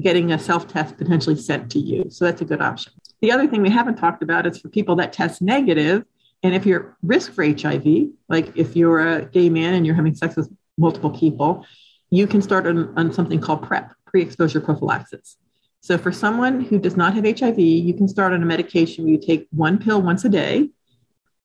getting 0.00 0.32
a 0.32 0.38
self 0.38 0.66
test 0.66 0.96
potentially 0.96 1.36
sent 1.36 1.70
to 1.72 1.78
you. 1.78 2.06
So 2.08 2.24
that's 2.24 2.40
a 2.40 2.44
good 2.46 2.62
option. 2.62 2.94
The 3.20 3.32
other 3.32 3.46
thing 3.46 3.62
we 3.62 3.70
haven't 3.70 3.96
talked 3.96 4.22
about 4.22 4.46
is 4.46 4.58
for 4.58 4.68
people 4.70 4.96
that 4.96 5.12
test 5.12 5.42
negative, 5.42 6.04
and 6.42 6.54
if 6.54 6.64
you're 6.64 6.90
at 6.90 6.96
risk 7.02 7.32
for 7.32 7.44
HIV, 7.44 8.08
like 8.28 8.56
if 8.56 8.76
you're 8.76 9.00
a 9.00 9.26
gay 9.26 9.50
man 9.50 9.74
and 9.74 9.84
you're 9.84 9.94
having 9.94 10.14
sex 10.14 10.36
with 10.36 10.50
multiple 10.78 11.10
people, 11.10 11.66
you 12.10 12.26
can 12.26 12.40
start 12.40 12.66
on, 12.66 12.96
on 12.96 13.12
something 13.12 13.40
called 13.40 13.62
PrEP, 13.62 13.92
pre-exposure 14.06 14.60
prophylaxis. 14.60 15.36
So 15.84 15.98
for 15.98 16.12
someone 16.12 16.62
who 16.62 16.78
does 16.78 16.96
not 16.96 17.12
have 17.12 17.26
HIV, 17.26 17.58
you 17.58 17.92
can 17.92 18.08
start 18.08 18.32
on 18.32 18.42
a 18.42 18.46
medication 18.46 19.04
where 19.04 19.12
you 19.12 19.20
take 19.20 19.46
one 19.50 19.76
pill 19.76 20.00
once 20.00 20.24
a 20.24 20.30
day. 20.30 20.70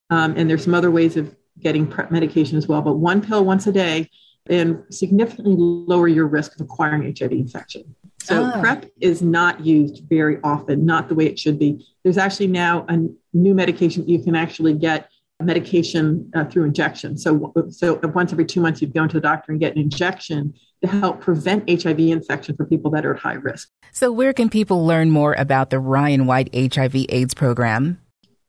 Um, 0.09 0.33
and 0.37 0.49
there's 0.49 0.63
some 0.63 0.73
other 0.73 0.91
ways 0.91 1.17
of 1.17 1.35
getting 1.59 1.85
PrEP 1.85 2.09
medication 2.09 2.57
as 2.57 2.65
well, 2.65 2.81
but 2.81 2.93
one 2.93 3.21
pill 3.21 3.43
once 3.43 3.67
a 3.67 3.73
day 3.73 4.09
and 4.49 4.81
significantly 4.91 5.57
lower 5.57 6.07
your 6.07 6.25
risk 6.25 6.55
of 6.55 6.61
acquiring 6.61 7.13
HIV 7.19 7.33
infection. 7.33 7.93
So 8.23 8.49
oh. 8.55 8.61
PrEP 8.61 8.89
is 9.01 9.21
not 9.21 9.59
used 9.65 10.05
very 10.07 10.37
often, 10.41 10.85
not 10.85 11.09
the 11.09 11.15
way 11.15 11.25
it 11.25 11.37
should 11.37 11.59
be. 11.59 11.85
There's 12.05 12.17
actually 12.17 12.47
now 12.47 12.85
a 12.87 12.97
new 13.33 13.53
medication 13.53 14.05
that 14.05 14.09
you 14.09 14.23
can 14.23 14.37
actually 14.37 14.73
get 14.73 15.11
medication 15.45 16.29
uh, 16.35 16.45
through 16.45 16.65
injection. 16.65 17.17
So, 17.17 17.53
so 17.69 17.99
once 18.03 18.31
every 18.31 18.45
two 18.45 18.61
months, 18.61 18.81
you'd 18.81 18.93
go 18.93 19.03
into 19.03 19.15
the 19.15 19.21
doctor 19.21 19.51
and 19.51 19.59
get 19.59 19.75
an 19.75 19.81
injection 19.81 20.53
to 20.81 20.87
help 20.87 21.21
prevent 21.21 21.69
HIV 21.69 21.99
infection 21.99 22.55
for 22.55 22.65
people 22.65 22.91
that 22.91 23.05
are 23.05 23.13
at 23.13 23.19
high 23.19 23.33
risk. 23.33 23.69
So, 23.91 24.11
where 24.11 24.33
can 24.33 24.49
people 24.49 24.85
learn 24.85 25.11
more 25.11 25.33
about 25.33 25.69
the 25.69 25.79
Ryan 25.79 26.25
White 26.25 26.49
HIV/AIDS 26.53 27.33
program? 27.33 27.99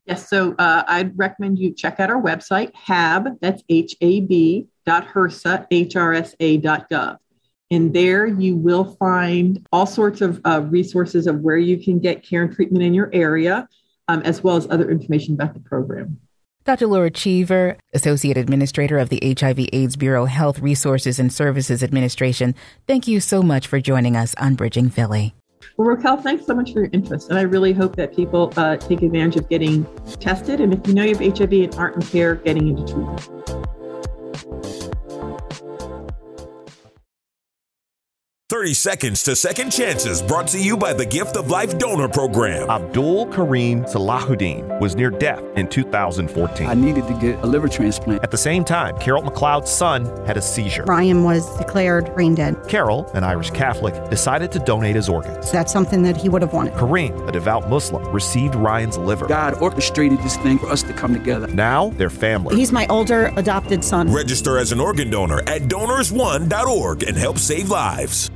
Yes, 0.07 0.29
so 0.29 0.55
uh, 0.59 0.83
I'd 0.89 1.17
recommend 1.17 1.59
you 1.59 1.73
check 1.73 2.01
out 2.01 2.11
our 2.11 2.21
website, 2.21 2.75
HAB, 2.75 3.39
that's 3.41 3.63
H 3.69 3.95
A 4.01 4.21
B 4.21 4.67
dot 4.85 5.07
HRSA, 5.07 5.71
HRSA 5.71 6.63
dot 6.63 6.91
gov. 6.91 7.19
And 7.71 7.95
there 7.95 8.27
you 8.27 8.57
will 8.57 8.97
find 8.97 9.65
all 9.71 9.87
sorts 9.87 10.21
of 10.21 10.41
uh, 10.45 10.63
resources 10.69 11.29
of 11.29 11.41
where 11.41 11.57
you 11.57 11.83
can 11.83 12.01
get 12.01 12.25
care 12.25 12.43
and 12.43 12.53
treatment 12.53 12.85
in 12.85 12.93
your 12.93 13.11
area, 13.13 13.69
um, 14.09 14.23
as 14.23 14.43
well 14.43 14.57
as 14.57 14.67
other 14.69 14.91
information 14.91 15.35
about 15.35 15.55
the 15.55 15.61
program. 15.61 16.19
Dr. 16.71 16.87
Laura 16.87 17.11
Cheever, 17.11 17.77
Associate 17.95 18.37
Administrator 18.37 18.99
of 18.99 19.09
the 19.09 19.19
HIV 19.37 19.71
AIDS 19.73 19.97
Bureau 19.97 20.27
Health 20.27 20.61
Resources 20.61 21.19
and 21.19 21.33
Services 21.33 21.83
Administration, 21.83 22.55
thank 22.87 23.09
you 23.09 23.19
so 23.19 23.43
much 23.43 23.67
for 23.67 23.81
joining 23.81 24.17
us 24.17 24.37
on 24.37 24.55
Bridging 24.55 24.89
Philly. 24.89 25.35
Well, 25.77 25.89
Racquel, 25.89 26.23
thanks 26.23 26.47
so 26.47 26.55
much 26.55 26.73
for 26.73 26.83
your 26.83 26.91
interest. 26.93 27.29
And 27.29 27.37
I 27.37 27.43
really 27.43 27.73
hope 27.73 27.97
that 27.97 28.15
people 28.15 28.53
uh, 28.57 28.77
take 28.77 29.03
advantage 29.03 29.35
of 29.35 29.49
getting 29.49 29.85
tested. 30.21 30.61
And 30.61 30.73
if 30.73 30.87
you 30.87 30.95
know 30.95 31.03
you 31.03 31.17
have 31.17 31.39
HIV 31.39 31.53
and 31.53 31.75
aren't 31.75 31.97
in 31.97 32.03
care, 32.03 32.37
getting 32.37 32.69
into 32.69 32.85
treatment. 32.85 33.80
30 38.51 38.75
Seconds 38.75 39.23
to 39.23 39.37
Second 39.37 39.71
Chances 39.71 40.21
brought 40.21 40.49
to 40.49 40.59
you 40.59 40.77
by 40.77 40.93
the 40.93 41.07
Gift 41.07 41.37
of 41.37 41.51
Life 41.51 41.79
Donor 41.79 42.09
Program. 42.09 42.69
Abdul 42.69 43.29
Kareem 43.29 43.89
Salahuddin 43.89 44.81
was 44.81 44.97
near 44.97 45.09
death 45.09 45.41
in 45.55 45.69
2014. 45.69 46.67
I 46.67 46.75
needed 46.75 47.07
to 47.07 47.15
get 47.21 47.39
a 47.45 47.47
liver 47.47 47.69
transplant. 47.69 48.25
At 48.25 48.33
the 48.33 48.37
same 48.37 48.65
time, 48.65 48.99
Carol 48.99 49.23
McLeod's 49.23 49.71
son 49.71 50.05
had 50.27 50.37
a 50.37 50.43
seizure. 50.43 50.83
Ryan 50.83 51.23
was 51.23 51.57
declared 51.59 52.13
brain 52.17 52.35
dead. 52.35 52.57
Carol, 52.67 53.09
an 53.15 53.23
Irish 53.23 53.53
Catholic, 53.53 53.95
decided 54.11 54.51
to 54.51 54.59
donate 54.59 54.97
his 54.97 55.09
organs. 55.09 55.53
That's 55.53 55.73
something 55.73 56.03
that 56.03 56.17
he 56.17 56.29
would 56.29 56.43
have 56.43 56.53
wanted. 56.53 56.75
Kareem, 56.75 57.29
a 57.29 57.31
devout 57.31 57.71
Muslim, 57.71 58.05
received 58.11 58.57
Ryan's 58.57 58.99
liver. 58.99 59.29
God 59.29 59.63
orchestrated 59.63 60.19
this 60.23 60.37
thing 60.39 60.59
for 60.59 60.67
us 60.67 60.83
to 60.83 60.93
come 60.93 61.15
together. 61.15 61.47
Now 61.47 61.91
they're 61.91 62.11
family. 62.11 62.57
He's 62.57 62.73
my 62.73 62.89
older 62.89 63.33
adopted 63.37 63.85
son. 63.85 64.13
Register 64.13 64.59
as 64.59 64.73
an 64.73 64.81
organ 64.81 65.09
donor 65.09 65.39
at 65.47 65.69
donors1.org 65.69 67.05
and 67.05 67.17
help 67.17 67.39
save 67.39 67.71
lives. 67.71 68.29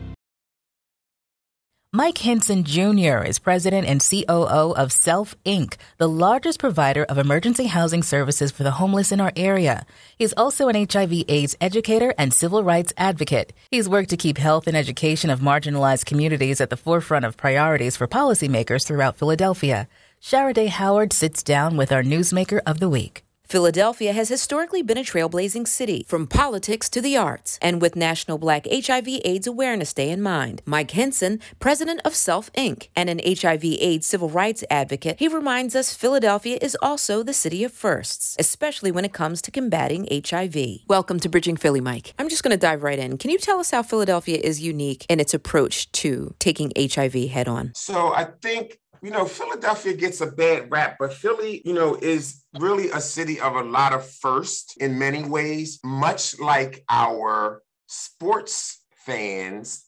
Mike 1.96 2.18
Hinson 2.18 2.64
Jr. 2.64 3.22
is 3.22 3.38
president 3.38 3.86
and 3.86 4.04
COO 4.04 4.74
of 4.74 4.90
Self 4.90 5.36
Inc., 5.44 5.76
the 5.96 6.08
largest 6.08 6.58
provider 6.58 7.04
of 7.04 7.18
emergency 7.18 7.66
housing 7.66 8.02
services 8.02 8.50
for 8.50 8.64
the 8.64 8.72
homeless 8.72 9.12
in 9.12 9.20
our 9.20 9.32
area. 9.36 9.86
He's 10.18 10.32
also 10.32 10.66
an 10.66 10.88
HIV 10.90 11.12
AIDS 11.28 11.54
educator 11.60 12.12
and 12.18 12.34
civil 12.34 12.64
rights 12.64 12.92
advocate. 12.96 13.52
He's 13.70 13.88
worked 13.88 14.10
to 14.10 14.16
keep 14.16 14.38
health 14.38 14.66
and 14.66 14.76
education 14.76 15.30
of 15.30 15.38
marginalized 15.38 16.04
communities 16.04 16.60
at 16.60 16.68
the 16.68 16.76
forefront 16.76 17.26
of 17.26 17.36
priorities 17.36 17.96
for 17.96 18.08
policymakers 18.08 18.84
throughout 18.84 19.16
Philadelphia. 19.16 19.86
Sharaday 20.20 20.70
Howard 20.70 21.12
sits 21.12 21.44
down 21.44 21.76
with 21.76 21.92
our 21.92 22.02
newsmaker 22.02 22.58
of 22.66 22.80
the 22.80 22.88
week. 22.88 23.24
Philadelphia 23.54 24.12
has 24.12 24.30
historically 24.30 24.82
been 24.82 24.98
a 24.98 25.04
trailblazing 25.04 25.68
city, 25.68 26.04
from 26.08 26.26
politics 26.26 26.88
to 26.88 27.00
the 27.00 27.16
arts. 27.16 27.56
And 27.62 27.80
with 27.80 27.94
National 27.94 28.36
Black 28.36 28.66
HIV 28.68 29.06
AIDS 29.24 29.46
Awareness 29.46 29.94
Day 29.94 30.10
in 30.10 30.20
mind, 30.22 30.60
Mike 30.66 30.90
Hinson, 30.90 31.38
president 31.60 32.00
of 32.04 32.16
Self 32.16 32.52
Inc., 32.54 32.88
and 32.96 33.08
an 33.08 33.20
HIV 33.24 33.64
AIDS 33.64 34.08
civil 34.08 34.28
rights 34.28 34.64
advocate, 34.68 35.20
he 35.20 35.28
reminds 35.28 35.76
us 35.76 35.94
Philadelphia 35.94 36.58
is 36.60 36.76
also 36.82 37.22
the 37.22 37.32
city 37.32 37.62
of 37.62 37.70
firsts, 37.70 38.34
especially 38.40 38.90
when 38.90 39.04
it 39.04 39.12
comes 39.12 39.40
to 39.42 39.52
combating 39.52 40.08
HIV. 40.10 40.80
Welcome 40.88 41.20
to 41.20 41.28
Bridging 41.28 41.56
Philly, 41.56 41.80
Mike. 41.80 42.12
I'm 42.18 42.28
just 42.28 42.42
going 42.42 42.50
to 42.50 42.56
dive 42.56 42.82
right 42.82 42.98
in. 42.98 43.18
Can 43.18 43.30
you 43.30 43.38
tell 43.38 43.60
us 43.60 43.70
how 43.70 43.84
Philadelphia 43.84 44.40
is 44.42 44.62
unique 44.62 45.06
in 45.08 45.20
its 45.20 45.32
approach 45.32 45.92
to 45.92 46.34
taking 46.40 46.72
HIV 46.76 47.30
head 47.30 47.46
on? 47.46 47.70
So 47.76 48.12
I 48.12 48.24
think 48.42 48.80
you 49.04 49.10
know, 49.10 49.26
Philadelphia 49.26 49.92
gets 49.92 50.22
a 50.22 50.26
bad 50.26 50.70
rap, 50.70 50.96
but 50.98 51.12
Philly, 51.12 51.60
you 51.66 51.74
know, 51.74 51.94
is 52.00 52.42
really 52.58 52.88
a 52.88 53.02
city 53.02 53.38
of 53.38 53.54
a 53.54 53.62
lot 53.62 53.92
of 53.92 54.08
firsts 54.08 54.78
in 54.78 54.98
many 54.98 55.22
ways, 55.22 55.78
much 55.84 56.40
like 56.40 56.82
our 56.88 57.60
sports 57.86 58.82
fans. 59.04 59.84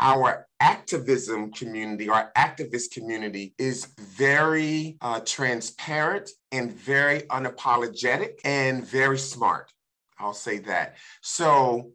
Our 0.00 0.46
activism 0.60 1.52
community, 1.52 2.08
our 2.08 2.30
activist 2.36 2.92
community 2.92 3.54
is 3.58 3.86
very 3.98 4.96
uh, 5.00 5.20
transparent 5.20 6.30
and 6.52 6.72
very 6.72 7.22
unapologetic 7.22 8.38
and 8.44 8.84
very 8.84 9.18
smart. 9.18 9.72
I'll 10.18 10.34
say 10.34 10.58
that. 10.58 10.96
So 11.20 11.92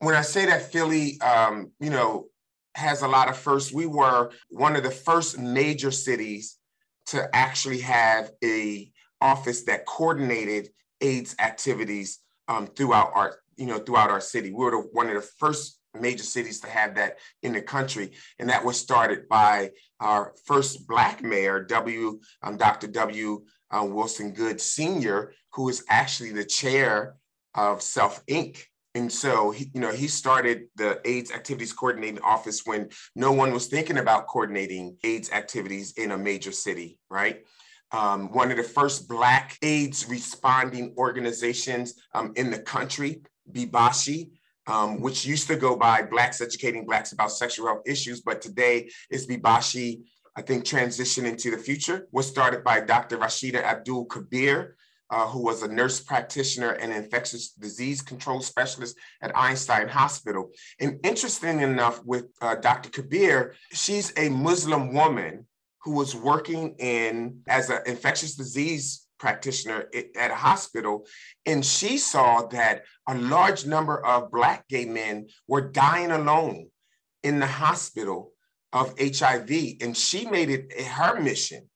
when 0.00 0.14
I 0.14 0.22
say 0.22 0.46
that 0.46 0.72
Philly, 0.72 1.20
um, 1.20 1.70
you 1.78 1.90
know, 1.90 2.29
has 2.74 3.02
a 3.02 3.08
lot 3.08 3.28
of 3.28 3.36
firsts, 3.36 3.72
we 3.72 3.86
were 3.86 4.30
one 4.48 4.76
of 4.76 4.82
the 4.82 4.90
first 4.90 5.38
major 5.38 5.90
cities 5.90 6.58
to 7.06 7.28
actually 7.34 7.80
have 7.80 8.30
a 8.44 8.90
office 9.20 9.64
that 9.64 9.86
coordinated 9.86 10.68
AIDS 11.00 11.34
activities 11.38 12.20
um, 12.48 12.66
throughout 12.66 13.10
our, 13.14 13.38
you 13.56 13.66
know, 13.66 13.78
throughout 13.78 14.10
our 14.10 14.20
city. 14.20 14.50
We 14.50 14.64
were 14.64 14.70
the, 14.70 14.88
one 14.92 15.08
of 15.08 15.14
the 15.14 15.28
first 15.38 15.80
major 15.98 16.22
cities 16.22 16.60
to 16.60 16.68
have 16.68 16.94
that 16.94 17.18
in 17.42 17.52
the 17.52 17.62
country, 17.62 18.12
and 18.38 18.48
that 18.48 18.64
was 18.64 18.78
started 18.78 19.28
by 19.28 19.70
our 19.98 20.34
first 20.44 20.86
Black 20.86 21.22
mayor, 21.22 21.64
W. 21.64 22.20
Um, 22.42 22.56
Dr. 22.56 22.86
W. 22.88 23.44
Uh, 23.70 23.84
Wilson 23.84 24.32
Goode 24.32 24.60
Sr., 24.60 25.32
who 25.52 25.68
is 25.68 25.84
actually 25.88 26.32
the 26.32 26.44
chair 26.44 27.16
of 27.54 27.82
Self 27.82 28.24
Inc. 28.26 28.58
And 28.94 29.10
so, 29.12 29.52
he, 29.52 29.70
you 29.72 29.80
know, 29.80 29.92
he 29.92 30.08
started 30.08 30.64
the 30.76 31.00
AIDS 31.04 31.30
activities 31.30 31.72
coordinating 31.72 32.20
office 32.22 32.62
when 32.64 32.88
no 33.14 33.30
one 33.30 33.52
was 33.52 33.68
thinking 33.68 33.98
about 33.98 34.26
coordinating 34.26 34.96
AIDS 35.04 35.30
activities 35.30 35.92
in 35.96 36.10
a 36.10 36.18
major 36.18 36.50
city, 36.50 36.98
right? 37.08 37.44
Um, 37.92 38.32
one 38.32 38.50
of 38.50 38.56
the 38.56 38.62
first 38.62 39.08
Black 39.08 39.56
AIDS 39.62 40.08
responding 40.08 40.94
organizations 40.96 41.94
um, 42.14 42.32
in 42.36 42.50
the 42.50 42.58
country, 42.58 43.22
BEBASHI 43.52 44.30
um, 44.66 45.00
which 45.00 45.24
used 45.24 45.48
to 45.48 45.56
go 45.56 45.74
by 45.74 46.02
Blacks 46.02 46.40
Educating 46.40 46.86
Blacks 46.86 47.12
About 47.12 47.32
Sexual 47.32 47.66
Health 47.66 47.82
Issues, 47.86 48.20
but 48.20 48.40
today 48.40 48.88
is 49.10 49.26
BEBASHI 49.26 50.02
I 50.36 50.42
think, 50.42 50.64
transition 50.64 51.26
into 51.26 51.50
the 51.50 51.58
future, 51.58 52.06
was 52.12 52.26
started 52.26 52.62
by 52.62 52.80
Dr. 52.80 53.18
Rashida 53.18 53.62
Abdul 53.62 54.06
Kabir, 54.06 54.76
uh, 55.10 55.26
who 55.26 55.42
was 55.42 55.62
a 55.62 55.68
nurse 55.68 56.00
practitioner 56.00 56.70
and 56.70 56.92
infectious 56.92 57.50
disease 57.52 58.00
control 58.00 58.40
specialist 58.40 58.96
at 59.22 59.36
Einstein 59.36 59.88
Hospital. 59.88 60.50
And 60.78 61.00
interesting 61.04 61.60
enough, 61.60 62.04
with 62.04 62.26
uh, 62.40 62.56
Dr. 62.56 62.90
Kabir, 62.90 63.54
she's 63.72 64.12
a 64.16 64.28
Muslim 64.28 64.94
woman 64.94 65.46
who 65.82 65.92
was 65.92 66.14
working 66.14 66.74
in 66.78 67.40
as 67.48 67.70
an 67.70 67.80
infectious 67.86 68.36
disease 68.36 69.06
practitioner 69.18 69.86
at 70.16 70.30
a 70.30 70.34
hospital, 70.34 71.06
and 71.44 71.64
she 71.64 71.98
saw 71.98 72.46
that 72.48 72.84
a 73.08 73.14
large 73.14 73.66
number 73.66 74.04
of 74.04 74.30
Black 74.30 74.66
gay 74.68 74.86
men 74.86 75.28
were 75.46 75.60
dying 75.60 76.10
alone 76.10 76.68
in 77.22 77.38
the 77.38 77.46
hospital 77.46 78.32
of 78.72 78.94
HIV. 78.98 79.50
And 79.80 79.96
she 79.96 80.26
made 80.26 80.50
it 80.50 80.80
her 80.80 81.20
mission 81.20 81.69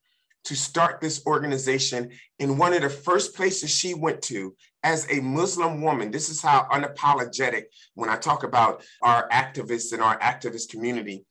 to 0.45 0.55
start 0.55 1.01
this 1.01 1.25
organization 1.25 2.11
in 2.39 2.57
one 2.57 2.73
of 2.73 2.81
the 2.81 2.89
first 2.89 3.35
places 3.35 3.69
she 3.69 3.93
went 3.93 4.21
to 4.23 4.55
as 4.83 5.11
a 5.11 5.19
Muslim 5.21 5.81
woman. 5.81 6.11
This 6.11 6.29
is 6.29 6.41
how 6.41 6.67
unapologetic, 6.71 7.63
when 7.95 8.09
I 8.09 8.17
talk 8.17 8.43
about 8.43 8.83
our 9.01 9.27
activists 9.29 9.93
and 9.93 10.01
our 10.01 10.17
activist 10.19 10.69
community, 10.69 11.25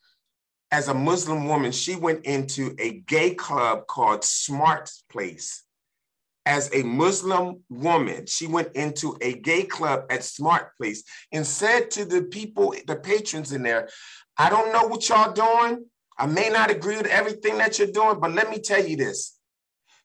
as 0.70 0.88
a 0.88 0.94
Muslim 0.94 1.46
woman, 1.46 1.70
she 1.70 1.94
went 1.94 2.24
into 2.24 2.74
a 2.81 2.94
gay 3.07 3.35
club 3.35 3.87
called 3.87 4.24
Smart 4.24 4.90
Place. 5.09 5.62
As 6.46 6.68
a 6.74 6.83
Muslim 6.83 7.62
woman, 7.70 8.27
she 8.27 8.48
went 8.48 8.72
into 8.74 9.16
a 9.20 9.35
gay 9.35 9.62
club 9.62 10.05
at 10.11 10.24
Smart 10.24 10.77
Place 10.77 11.05
and 11.33 11.46
said 11.46 11.92
to 11.92 12.05
the 12.05 12.22
people, 12.22 12.74
the 12.88 12.96
patrons 12.96 13.53
in 13.53 13.62
there, 13.62 13.88
I 14.37 14.50
don't 14.50 14.72
know 14.72 14.88
what 14.88 15.09
y'all 15.09 15.33
doing, 15.33 15.87
I 16.16 16.27
may 16.27 16.48
not 16.48 16.70
agree 16.70 16.96
with 16.96 17.07
everything 17.07 17.59
that 17.59 17.79
you're 17.79 17.88
doing, 17.88 18.20
but 18.20 18.33
let 18.33 18.50
me 18.50 18.59
tell 18.59 18.85
you 18.85 18.96
this. 18.96 19.38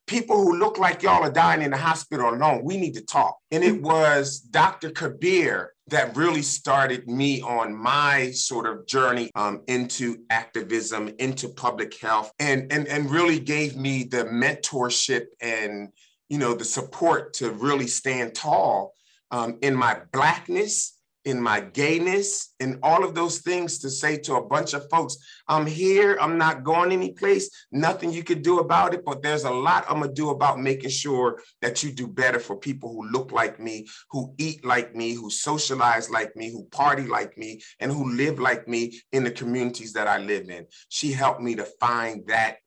People 0.08 0.38
who 0.38 0.58
look 0.58 0.80
like 0.80 1.04
y'all 1.04 1.24
are 1.24 1.32
dying 1.32 1.62
in 1.62 1.70
the 1.70 1.78
hospital 1.78 2.30
alone, 2.34 2.64
we 2.64 2.78
need 2.78 2.96
to 2.96 3.06
talk. 3.06 3.38
And 3.52 3.64
it 3.64 3.80
was 3.80 4.40
Dr. 4.40 4.90
Kabir 4.90 5.74
that 5.88 6.16
really 6.16 6.42
started 6.42 7.08
me 7.08 7.42
on 7.42 7.76
my 7.76 8.32
sort 8.32 8.66
of 8.66 8.88
journey 8.88 9.30
um, 9.36 9.62
into 9.68 10.18
activism, 10.32 11.14
into 11.20 11.48
public 11.50 12.00
health, 12.00 12.32
and, 12.40 12.72
and, 12.72 12.88
and 12.88 13.12
really 13.12 13.40
gave 13.40 13.76
me 13.76 14.04
the 14.04 14.26
mentorship 14.26 15.26
and 15.42 15.90
you 16.30 16.38
know 16.38 16.54
the 16.54 16.66
support 16.66 17.34
to 17.34 17.52
really 17.52 17.88
stand 17.88 18.36
tall 18.36 18.94
um, 19.32 19.58
in 19.62 19.76
my 19.76 19.98
blackness 20.12 20.99
in 21.30 21.42
my 21.42 21.60
gayness 21.60 22.54
and 22.60 22.80
all 22.84 23.04
of 23.04 23.16
those 23.16 23.40
things 23.40 23.80
to 23.80 23.90
say 23.90 24.18
to 24.18 24.36
a 24.36 24.46
bunch 24.46 24.74
of 24.74 24.90
folks, 24.90 25.18
I'm 25.48 25.66
here, 25.66 26.18
I'm 26.20 26.38
not 26.38 26.64
going 26.64 26.92
anyplace, 26.92 27.50
nothing 27.72 28.12
you 28.12 28.24
could 28.24 28.42
do 28.42 28.60
about 28.60 28.94
it, 28.94 29.06
but 29.06 29.22
there's 29.22 29.44
a 29.44 29.52
lot 29.52 29.86
I'm 29.88 30.02
gonna 30.02 30.14
do 30.14 30.32
about 30.32 30.60
making 30.60 30.90
sure 30.90 31.42
that 31.62 31.84
you 31.84 31.92
do 31.92 32.08
better 32.08 32.40
for 32.40 32.58
people 32.58 32.92
who 32.92 33.10
look 33.10 33.32
like 33.32 33.60
me, 33.60 33.88
who 34.12 34.34
eat 34.38 34.66
like 34.66 34.96
me, 34.96 35.14
who 35.14 35.30
socialize 35.30 36.10
like 36.10 36.36
me, 36.36 36.52
who 36.52 36.66
party 36.66 37.04
like 37.04 37.38
me, 37.38 37.62
and 37.80 37.92
who 37.92 38.14
live 38.14 38.40
like 38.40 38.68
me 38.68 39.00
in 39.12 39.24
the 39.24 39.32
communities 39.32 39.94
that 39.94 40.08
I 40.08 40.18
live 40.18 40.50
in. 40.50 40.66
She 40.90 41.12
helped 41.12 41.42
me 41.42 41.56
to 41.56 41.66
find 41.80 42.28
that 42.28 42.58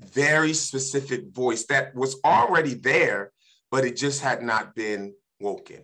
very 0.00 0.52
specific 0.52 1.28
voice 1.32 1.66
that 1.66 1.94
was 1.94 2.20
already 2.24 2.74
there, 2.74 3.32
but 3.70 3.84
it 3.84 3.96
just 3.96 4.20
had 4.20 4.42
not 4.42 4.74
been 4.74 5.14
woken. 5.40 5.82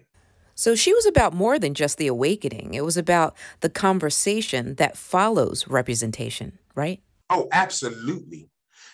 So 0.55 0.75
she 0.75 0.93
was 0.93 1.07
about 1.07 1.33
more 1.33 1.59
than 1.59 1.75
just 1.75 1.99
the 1.99 2.07
awakening. 2.07 2.75
It 2.75 2.85
was 2.85 2.97
about 2.97 3.35
the 3.61 3.71
conversation 3.71 4.75
that 4.77 4.97
follows 4.97 5.67
representation, 5.69 6.59
right? 6.75 7.01
Oh, 7.31 7.49
absolutely. 7.53 8.49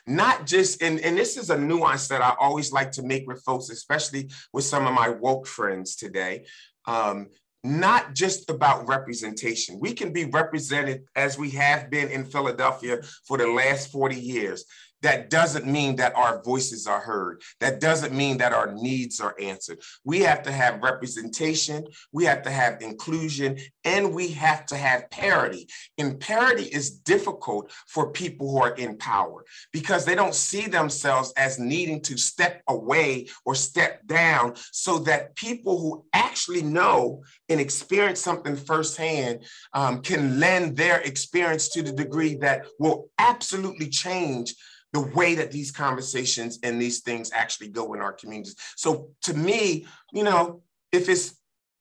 Not 0.07 0.47
just, 0.47 0.83
and, 0.83 1.01
and 1.01 1.18
this 1.18 1.37
is 1.37 1.51
a 1.51 1.59
nuance 1.59 2.09
that 2.09 2.23
I 2.23 2.35
always 2.38 2.73
like 2.73 2.92
to 2.92 3.03
make 3.03 3.27
with 3.27 3.42
folks, 3.42 3.68
especially 3.68 4.31
with 4.53 4.64
some 4.64 4.87
of 4.87 4.94
my 4.94 5.11
woke 5.11 5.47
friends 5.47 5.97
today. 5.97 6.47
Um, 6.87 7.29
not 7.64 8.14
just 8.14 8.49
about 8.51 8.87
representation. 8.87 9.81
We 9.81 9.92
can 9.92 10.12
be 10.12 10.27
represented 10.27 11.05
as 11.16 11.37
we 11.38 11.51
have 11.51 11.90
been 11.90 12.09
in 12.09 12.25
Philadelphia 12.25 13.01
for 13.27 13.37
the 13.37 13.49
last 13.49 13.90
40 13.90 14.14
years 14.14 14.64
that 15.02 15.30
doesn't 15.30 15.66
mean 15.66 15.96
that 15.96 16.16
our 16.16 16.42
voices 16.42 16.87
are 16.87 17.00
heard. 17.00 17.42
That 17.61 17.80
doesn't 17.80 18.14
mean 18.14 18.38
that 18.38 18.52
our 18.52 18.74
needs 18.74 19.20
are 19.20 19.34
answered. 19.40 19.78
We 20.04 20.20
have 20.20 20.42
to 20.42 20.52
have 20.52 20.82
representation, 20.82 21.87
we 22.12 22.24
have 22.24 22.42
to 22.42 22.50
have 22.50 22.82
inclusion, 22.82 23.58
and 23.84 24.14
we 24.14 24.28
have 24.32 24.66
to 24.66 24.76
have 24.76 25.11
parity. 25.11 25.68
And 25.98 26.18
parity 26.18 26.64
is 26.64 26.90
difficult 26.90 27.72
for 27.87 28.11
people 28.11 28.50
who 28.50 28.58
are 28.58 28.74
in 28.74 28.98
power 28.98 29.44
because 29.72 30.04
they 30.04 30.14
don't 30.14 30.34
see 30.34 30.66
themselves 30.66 31.32
as 31.37 31.58
needing 31.58 32.00
to 32.02 32.16
step 32.16 32.62
away 32.68 33.28
or 33.44 33.54
step 33.54 34.06
down 34.06 34.54
so 34.72 34.98
that 35.00 35.37
people 35.37 35.78
who 35.78 36.04
actually 36.12 36.62
know 36.62 37.22
and 37.48 37.61
experience 37.61 38.20
something 38.20 38.56
firsthand 38.56 39.44
um, 39.72 40.02
can 40.02 40.40
lend 40.40 40.76
their 40.76 41.00
experience 41.00 41.68
to 41.68 41.82
the 41.82 41.92
degree 41.92 42.34
that 42.34 42.66
will 42.78 43.11
absolutely 43.18 43.88
change 43.88 44.54
the 44.92 45.01
way 45.01 45.35
that 45.35 45.53
these 45.53 45.70
conversations 45.70 46.59
and 46.62 46.81
these 46.81 47.01
things 47.01 47.31
actually 47.33 47.68
go 47.68 47.94
in 47.94 48.01
our 48.01 48.12
communities. 48.12 48.57
So 48.77 49.11
to 49.22 49.35
me, 49.35 49.87
you 50.12 50.24
know, 50.24 50.62
if 50.92 51.09
it's 51.09 51.37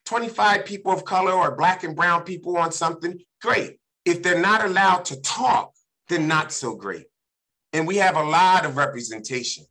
25 0.06 0.66
people 0.66 0.92
of 0.92 1.06
color 1.06 1.32
or 1.32 1.56
black 1.56 1.84
and 1.84 1.96
brown 1.96 2.24
people 2.24 2.58
on 2.58 2.72
something, 2.72 3.20
great. 3.42 3.80
If 4.06 4.24
they're 4.24 4.40
not 4.40 4.64
allowed 4.64 5.06
to 5.06 5.22
talk, 5.22 5.74
then 6.10 6.28
not 6.28 6.52
so 6.52 6.76
great. 6.76 7.08
And 7.74 7.86
we 7.88 7.98
have 7.98 8.16
a 8.16 8.24
lot 8.24 8.66
of 8.66 8.78
representation. 8.78 9.66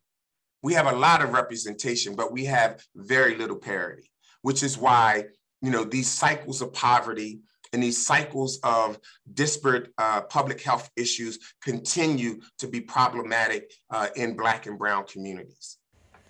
We 0.62 0.74
have 0.74 0.86
a 0.86 0.96
lot 0.96 1.22
of 1.22 1.32
representation, 1.32 2.14
but 2.14 2.32
we 2.32 2.44
have 2.46 2.82
very 2.94 3.36
little 3.36 3.56
parity, 3.56 4.10
which 4.42 4.62
is 4.62 4.76
why, 4.76 5.24
you 5.62 5.70
know, 5.70 5.84
these 5.84 6.08
cycles 6.08 6.60
of 6.60 6.72
poverty 6.72 7.40
and 7.72 7.82
these 7.82 8.04
cycles 8.04 8.58
of 8.62 8.98
disparate 9.34 9.92
uh, 9.98 10.22
public 10.22 10.60
health 10.60 10.90
issues 10.96 11.38
continue 11.62 12.40
to 12.58 12.66
be 12.66 12.80
problematic 12.80 13.72
uh, 13.90 14.08
in 14.16 14.36
Black 14.36 14.66
and 14.66 14.78
Brown 14.78 15.04
communities. 15.04 15.78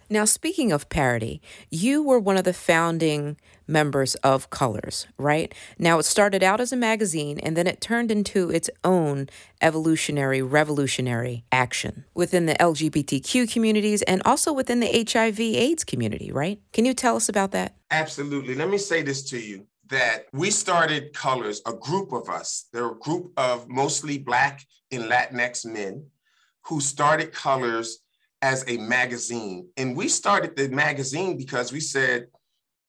Now, 0.08 0.24
speaking 0.24 0.70
of 0.70 0.88
parity, 0.88 1.42
you 1.68 2.00
were 2.00 2.20
one 2.20 2.36
of 2.36 2.44
the 2.44 2.52
founding 2.52 3.36
members 3.66 4.14
of 4.16 4.50
Colors, 4.50 5.08
right? 5.18 5.52
Now, 5.80 5.98
it 5.98 6.04
started 6.04 6.44
out 6.44 6.60
as 6.60 6.72
a 6.72 6.76
magazine 6.76 7.40
and 7.40 7.56
then 7.56 7.66
it 7.66 7.80
turned 7.80 8.12
into 8.12 8.48
its 8.48 8.70
own 8.84 9.28
evolutionary, 9.60 10.42
revolutionary 10.42 11.44
action 11.50 12.04
within 12.14 12.46
the 12.46 12.54
LGBTQ 12.54 13.52
communities 13.52 14.02
and 14.02 14.22
also 14.24 14.52
within 14.52 14.78
the 14.78 15.06
HIV 15.10 15.40
AIDS 15.40 15.82
community, 15.82 16.30
right? 16.30 16.60
Can 16.72 16.84
you 16.84 16.94
tell 16.94 17.16
us 17.16 17.28
about 17.28 17.50
that? 17.50 17.74
Absolutely. 17.90 18.54
Let 18.54 18.70
me 18.70 18.78
say 18.78 19.02
this 19.02 19.28
to 19.30 19.40
you 19.40 19.66
that 19.88 20.26
we 20.32 20.50
started 20.50 21.12
Colors, 21.12 21.62
a 21.66 21.72
group 21.72 22.12
of 22.12 22.28
us. 22.28 22.68
There 22.72 22.84
were 22.84 22.92
a 22.92 22.98
group 22.98 23.32
of 23.36 23.68
mostly 23.68 24.18
Black 24.18 24.64
and 24.90 25.04
Latinx 25.04 25.64
men 25.64 26.06
who 26.66 26.80
started 26.80 27.32
Colors 27.32 28.00
as 28.42 28.64
a 28.68 28.76
magazine. 28.76 29.68
And 29.76 29.96
we 29.96 30.08
started 30.08 30.56
the 30.56 30.68
magazine 30.68 31.36
because 31.36 31.72
we 31.72 31.80
said 31.80 32.26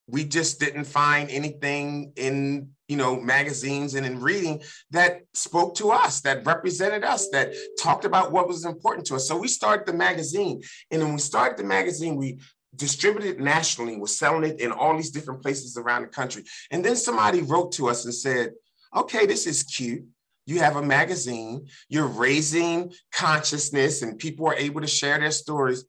we 0.08 0.24
just 0.24 0.60
didn't 0.60 0.86
find 0.86 1.30
anything 1.30 2.14
in 2.16 2.70
you 2.88 2.96
know 2.96 3.20
magazines 3.20 3.96
and 3.96 4.06
in 4.06 4.22
reading 4.22 4.62
that 4.92 5.22
spoke 5.34 5.76
to 5.76 5.92
us 5.92 6.22
that 6.22 6.46
represented 6.46 7.04
us 7.04 7.30
that 7.30 7.54
talked 7.78 8.06
about 8.06 8.32
what 8.32 8.48
was 8.48 8.64
important 8.64 9.06
to 9.06 9.16
us 9.16 9.28
so 9.28 9.38
we 9.38 9.48
started 9.48 9.86
the 9.86 9.92
magazine 9.94 10.62
and 10.92 11.02
when 11.02 11.14
we 11.14 11.20
started 11.20 11.58
the 11.58 11.64
magazine 11.64 12.16
we 12.16 12.40
distributed 12.76 13.40
nationally 13.40 13.98
was 13.98 14.18
selling 14.18 14.44
it 14.44 14.60
in 14.60 14.72
all 14.72 14.96
these 14.96 15.12
different 15.12 15.42
places 15.42 15.78
around 15.78 16.02
the 16.02 16.08
country 16.08 16.44
and 16.70 16.84
then 16.84 16.96
somebody 16.96 17.42
wrote 17.42 17.72
to 17.72 17.88
us 17.88 18.06
and 18.06 18.14
said 18.14 18.52
okay 18.96 19.26
this 19.26 19.48
is 19.48 19.64
cute 19.64 20.04
you 20.48 20.60
have 20.60 20.78
a 20.78 20.82
magazine, 20.82 21.68
you're 21.90 22.08
raising 22.08 22.94
consciousness, 23.12 24.02
and 24.02 24.18
people 24.18 24.48
are 24.48 24.56
able 24.56 24.80
to 24.80 24.88
share 24.88 25.20
their 25.20 25.30
stories. 25.30 25.84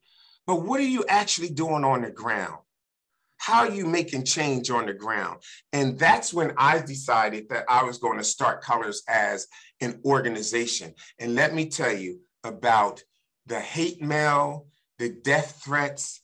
But 0.48 0.62
what 0.62 0.80
are 0.80 0.84
you 0.84 1.04
actually 1.08 1.50
doing 1.50 1.84
on 1.84 2.02
the 2.02 2.10
ground? 2.10 2.58
How 3.36 3.60
are 3.60 3.70
you 3.70 3.86
making 3.86 4.24
change 4.24 4.68
on 4.68 4.86
the 4.86 4.92
ground? 4.92 5.42
And 5.72 5.96
that's 5.96 6.34
when 6.34 6.54
I 6.58 6.80
decided 6.80 7.48
that 7.50 7.66
I 7.68 7.84
was 7.84 7.98
going 7.98 8.18
to 8.18 8.24
start 8.24 8.60
Colors 8.60 9.02
as 9.08 9.46
an 9.80 10.00
organization. 10.04 10.92
And 11.20 11.36
let 11.36 11.54
me 11.54 11.68
tell 11.68 11.92
you 11.92 12.20
about 12.42 13.00
the 13.46 13.60
hate 13.60 14.02
mail, 14.02 14.66
the 14.98 15.10
death 15.10 15.62
threats. 15.64 16.20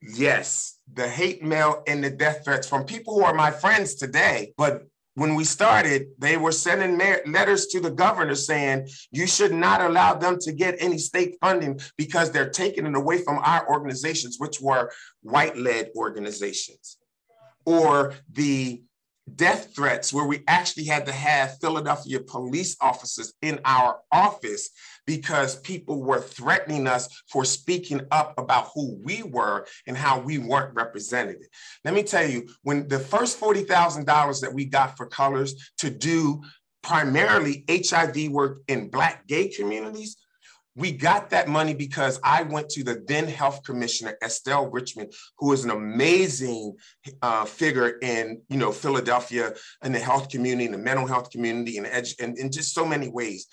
Yes, 0.00 0.78
the 0.92 1.08
hate 1.08 1.42
mail 1.42 1.82
and 1.86 2.02
the 2.02 2.10
death 2.10 2.44
threats 2.44 2.68
from 2.68 2.84
people 2.84 3.14
who 3.14 3.24
are 3.24 3.34
my 3.34 3.50
friends 3.50 3.94
today, 3.94 4.52
but 4.56 4.84
when 5.14 5.34
we 5.34 5.42
started, 5.42 6.10
they 6.18 6.36
were 6.36 6.52
sending 6.52 6.96
letters 7.26 7.66
to 7.66 7.80
the 7.80 7.90
governor 7.90 8.36
saying, 8.36 8.88
you 9.10 9.26
should 9.26 9.52
not 9.52 9.80
allow 9.80 10.14
them 10.14 10.38
to 10.42 10.52
get 10.52 10.76
any 10.78 10.96
state 10.96 11.34
funding 11.40 11.80
because 11.96 12.30
they're 12.30 12.50
taking 12.50 12.86
it 12.86 12.94
away 12.94 13.18
from 13.24 13.38
our 13.38 13.68
organizations, 13.68 14.36
which 14.38 14.60
were 14.60 14.92
white 15.22 15.56
led 15.56 15.90
organizations. 15.96 16.98
Or 17.66 18.14
the 18.30 18.80
death 19.34 19.74
threats 19.74 20.12
where 20.12 20.24
we 20.24 20.44
actually 20.46 20.84
had 20.84 21.06
to 21.06 21.12
have 21.12 21.58
Philadelphia 21.60 22.20
police 22.20 22.76
officers 22.80 23.34
in 23.42 23.58
our 23.64 23.98
office 24.12 24.70
because 25.08 25.58
people 25.60 26.02
were 26.02 26.20
threatening 26.20 26.86
us 26.86 27.08
for 27.32 27.42
speaking 27.42 28.02
up 28.10 28.34
about 28.36 28.68
who 28.74 29.00
we 29.02 29.22
were 29.22 29.66
and 29.86 29.96
how 29.96 30.20
we 30.20 30.36
weren't 30.36 30.74
represented. 30.74 31.38
Let 31.82 31.94
me 31.94 32.02
tell 32.02 32.28
you, 32.28 32.46
when 32.62 32.88
the 32.88 32.98
first 32.98 33.40
$40,000 33.40 34.40
that 34.42 34.52
we 34.52 34.66
got 34.66 34.98
for 34.98 35.06
Colors 35.06 35.72
to 35.78 35.88
do 35.88 36.42
primarily 36.82 37.64
HIV 37.70 38.30
work 38.30 38.58
in 38.68 38.90
Black 38.90 39.26
gay 39.26 39.48
communities, 39.48 40.18
we 40.76 40.92
got 40.92 41.30
that 41.30 41.48
money 41.48 41.74
because 41.74 42.20
I 42.22 42.42
went 42.42 42.68
to 42.70 42.84
the 42.84 43.02
then 43.08 43.26
health 43.26 43.64
commissioner, 43.64 44.16
Estelle 44.22 44.70
Richman, 44.70 45.08
who 45.38 45.52
is 45.52 45.64
an 45.64 45.70
amazing 45.70 46.76
uh, 47.20 47.46
figure 47.46 47.98
in 48.00 48.42
you 48.48 48.58
know 48.58 48.70
Philadelphia 48.70 49.54
and 49.82 49.92
the 49.92 49.98
health 49.98 50.28
community, 50.28 50.66
and 50.66 50.74
the 50.74 50.78
mental 50.78 51.06
health 51.06 51.30
community, 51.30 51.78
and, 51.78 52.38
in 52.38 52.52
just 52.52 52.74
so 52.74 52.84
many 52.84 53.08
ways. 53.08 53.48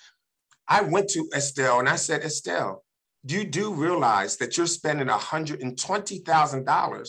I 0.68 0.82
went 0.82 1.08
to 1.10 1.28
Estelle 1.34 1.78
and 1.78 1.88
I 1.88 1.96
said, 1.96 2.22
Estelle, 2.22 2.84
you 3.24 3.44
do 3.44 3.72
realize 3.72 4.36
that 4.38 4.56
you're 4.56 4.66
spending 4.66 5.08
$120,000 5.08 7.08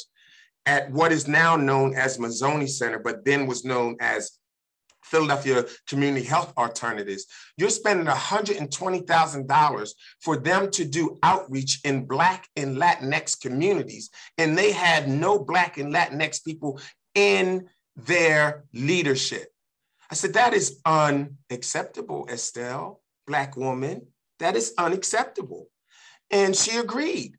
at 0.66 0.92
what 0.92 1.12
is 1.12 1.28
now 1.28 1.56
known 1.56 1.96
as 1.96 2.18
Mazzoni 2.18 2.68
Center, 2.68 3.00
but 3.00 3.24
then 3.24 3.48
was 3.48 3.64
known 3.64 3.96
as 4.00 4.32
Philadelphia 5.04 5.66
Community 5.88 6.26
Health 6.26 6.54
Alternatives, 6.58 7.26
you're 7.56 7.70
spending 7.70 8.08
$120,000 8.08 9.90
for 10.22 10.38
them 10.38 10.72
to 10.72 10.86
do 10.86 11.18
outreach 11.24 11.80
in 11.84 12.06
Black 12.06 12.48
and 12.56 12.78
Latinx 12.78 13.40
communities. 13.40 14.10
And 14.38 14.58
they 14.58 14.72
had 14.72 15.08
no 15.08 15.40
Black 15.40 15.78
and 15.78 15.94
Latinx 15.94 16.44
people 16.44 16.80
in 17.16 17.68
their 17.96 18.66
leadership. 18.74 19.48
I 20.12 20.16
said, 20.16 20.34
that 20.34 20.54
is 20.54 20.80
unacceptable, 20.86 22.28
Estelle, 22.32 23.02
Black 23.28 23.58
woman. 23.58 24.08
That 24.40 24.56
is 24.56 24.74
unacceptable. 24.78 25.68
And 26.32 26.56
she 26.56 26.78
agreed. 26.78 27.34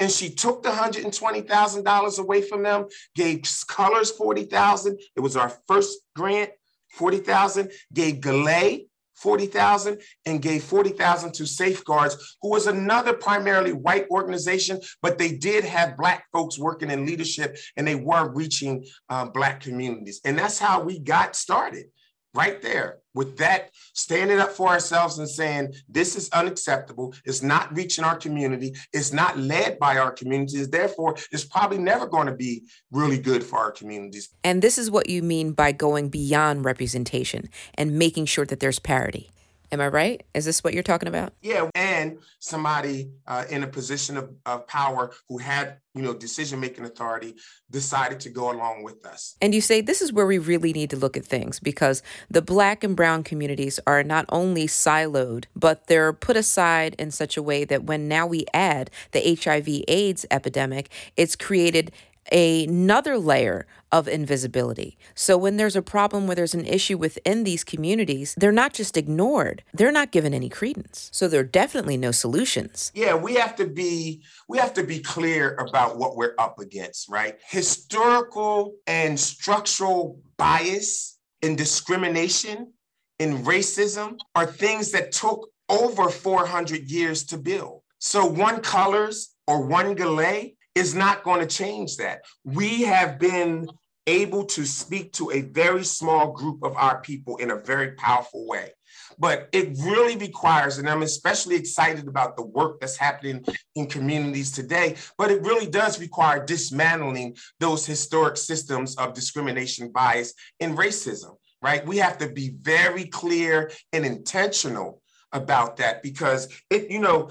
And 0.00 0.10
she 0.10 0.30
took 0.30 0.62
the 0.62 0.70
$120,000 0.70 2.18
away 2.18 2.42
from 2.42 2.62
them, 2.62 2.86
gave 3.14 3.42
Colors 3.68 4.10
40,000. 4.10 4.98
It 5.16 5.20
was 5.20 5.36
our 5.36 5.52
first 5.68 5.98
grant 6.16 6.50
40,000, 6.92 7.70
gave 7.92 8.16
GALAEI 8.16 8.86
40,000 9.14 10.00
and 10.26 10.42
gave 10.42 10.64
40,000 10.64 11.32
to 11.34 11.46
Safeguards, 11.46 12.36
who 12.42 12.50
was 12.50 12.66
another 12.66 13.12
primarily 13.12 13.72
white 13.72 14.06
organization, 14.10 14.80
but 15.02 15.18
they 15.18 15.32
did 15.32 15.64
have 15.64 15.96
Black 15.96 16.24
folks 16.32 16.58
working 16.58 16.90
in 16.90 17.06
leadership 17.06 17.56
and 17.76 17.86
they 17.86 17.94
were 17.94 18.32
reaching 18.34 18.84
uh, 19.08 19.26
Black 19.26 19.60
communities. 19.60 20.20
And 20.24 20.36
that's 20.36 20.58
how 20.58 20.82
we 20.82 20.98
got 20.98 21.36
started 21.36 21.86
right 22.34 22.60
there 22.60 22.98
with 23.14 23.36
that 23.38 23.70
standing 23.92 24.38
up 24.38 24.50
for 24.50 24.68
ourselves 24.68 25.18
and 25.18 25.28
saying 25.28 25.72
this 25.88 26.16
is 26.16 26.28
unacceptable. 26.30 27.14
It's 27.24 27.42
not 27.42 27.74
reaching 27.74 28.04
our 28.04 28.16
community. 28.16 28.74
It's 28.92 29.12
not 29.12 29.38
led 29.38 29.78
by 29.78 29.98
our 29.98 30.10
communities. 30.10 30.68
Therefore 30.68 31.16
it's 31.30 31.44
probably 31.44 31.78
never 31.78 32.06
going 32.06 32.26
to 32.26 32.34
be 32.34 32.64
really 32.90 33.18
good 33.18 33.44
for 33.44 33.58
our 33.58 33.70
communities. 33.70 34.30
And 34.42 34.62
this 34.62 34.78
is 34.78 34.90
what 34.90 35.08
you 35.08 35.22
mean 35.22 35.52
by 35.52 35.72
going 35.72 36.08
beyond 36.08 36.64
representation 36.64 37.48
and 37.74 37.98
making 37.98 38.26
sure 38.26 38.44
that 38.46 38.60
there's 38.60 38.78
parity 38.78 39.30
Am 39.72 39.80
I 39.80 39.88
right? 39.88 40.22
Is 40.34 40.44
this 40.44 40.62
what 40.62 40.74
you're 40.74 40.82
talking 40.82 41.08
about? 41.08 41.32
Yeah, 41.42 41.68
and 41.74 42.18
somebody 42.38 43.10
uh, 43.26 43.44
in 43.50 43.62
a 43.62 43.66
position 43.66 44.16
of, 44.16 44.30
of 44.46 44.66
power 44.66 45.12
who 45.28 45.38
had, 45.38 45.78
you 45.94 46.02
know, 46.02 46.14
decision 46.14 46.60
making 46.60 46.84
authority 46.84 47.34
decided 47.70 48.20
to 48.20 48.30
go 48.30 48.52
along 48.52 48.82
with 48.82 49.04
us. 49.04 49.36
And 49.40 49.54
you 49.54 49.60
say 49.60 49.80
this 49.80 50.02
is 50.02 50.12
where 50.12 50.26
we 50.26 50.38
really 50.38 50.72
need 50.72 50.90
to 50.90 50.96
look 50.96 51.16
at 51.16 51.24
things 51.24 51.60
because 51.60 52.02
the 52.30 52.42
black 52.42 52.84
and 52.84 52.94
brown 52.94 53.24
communities 53.24 53.80
are 53.86 54.02
not 54.02 54.26
only 54.28 54.66
siloed, 54.66 55.46
but 55.56 55.86
they're 55.86 56.12
put 56.12 56.36
aside 56.36 56.94
in 56.98 57.10
such 57.10 57.36
a 57.36 57.42
way 57.42 57.64
that 57.64 57.84
when 57.84 58.06
now 58.08 58.26
we 58.26 58.46
add 58.52 58.90
the 59.12 59.34
HIV/AIDS 59.34 60.26
epidemic, 60.30 60.90
it's 61.16 61.36
created 61.36 61.90
another 62.32 63.18
layer 63.18 63.66
of 63.94 64.08
invisibility. 64.08 64.98
So 65.14 65.38
when 65.38 65.56
there's 65.56 65.76
a 65.76 65.80
problem 65.80 66.26
where 66.26 66.34
there's 66.34 66.52
an 66.52 66.66
issue 66.66 66.98
within 66.98 67.44
these 67.44 67.62
communities, 67.62 68.34
they're 68.36 68.50
not 68.50 68.72
just 68.72 68.96
ignored. 68.96 69.62
They're 69.72 69.92
not 69.92 70.10
given 70.10 70.34
any 70.34 70.48
credence. 70.48 71.10
So 71.12 71.28
there 71.28 71.38
are 71.42 71.44
definitely 71.44 71.96
no 71.96 72.10
solutions. 72.10 72.90
Yeah, 72.92 73.14
we 73.14 73.34
have 73.34 73.54
to 73.54 73.66
be 73.68 74.24
we 74.48 74.58
have 74.58 74.74
to 74.74 74.82
be 74.82 74.98
clear 74.98 75.54
about 75.54 75.96
what 75.96 76.16
we're 76.16 76.34
up 76.38 76.58
against, 76.58 77.08
right? 77.08 77.36
Historical 77.48 78.74
and 78.88 79.18
structural 79.18 80.20
bias 80.38 81.16
and 81.40 81.56
discrimination 81.56 82.72
and 83.20 83.46
racism 83.46 84.18
are 84.34 84.44
things 84.44 84.90
that 84.90 85.12
took 85.12 85.48
over 85.68 86.10
400 86.10 86.90
years 86.90 87.22
to 87.26 87.38
build. 87.38 87.82
So 88.00 88.26
one 88.26 88.60
colors 88.60 89.36
or 89.46 89.64
one 89.64 89.94
GALAEI 89.94 90.56
is 90.74 90.96
not 90.96 91.22
going 91.22 91.40
to 91.40 91.46
change 91.46 91.96
that. 91.98 92.22
We 92.42 92.82
have 92.82 93.20
been 93.20 93.68
able 94.06 94.44
to 94.44 94.64
speak 94.64 95.12
to 95.14 95.30
a 95.30 95.42
very 95.42 95.84
small 95.84 96.32
group 96.32 96.62
of 96.62 96.76
our 96.76 97.00
people 97.00 97.36
in 97.36 97.50
a 97.50 97.56
very 97.56 97.92
powerful 97.92 98.46
way. 98.46 98.72
But 99.18 99.48
it 99.52 99.76
really 99.78 100.16
requires, 100.16 100.78
and 100.78 100.88
I'm 100.88 101.02
especially 101.02 101.56
excited 101.56 102.08
about 102.08 102.36
the 102.36 102.44
work 102.44 102.80
that's 102.80 102.96
happening 102.96 103.44
in 103.74 103.86
communities 103.86 104.50
today, 104.50 104.96
but 105.18 105.30
it 105.30 105.42
really 105.42 105.66
does 105.66 106.00
require 106.00 106.44
dismantling 106.44 107.36
those 107.60 107.86
historic 107.86 108.36
systems 108.36 108.96
of 108.96 109.14
discrimination, 109.14 109.90
bias, 109.90 110.34
and 110.60 110.76
racism, 110.76 111.36
right? 111.62 111.86
We 111.86 111.98
have 111.98 112.18
to 112.18 112.28
be 112.28 112.56
very 112.60 113.04
clear 113.04 113.70
and 113.92 114.04
intentional 114.04 115.00
about 115.32 115.76
that 115.78 116.02
because 116.02 116.48
it, 116.70 116.90
you 116.90 117.00
know, 117.00 117.30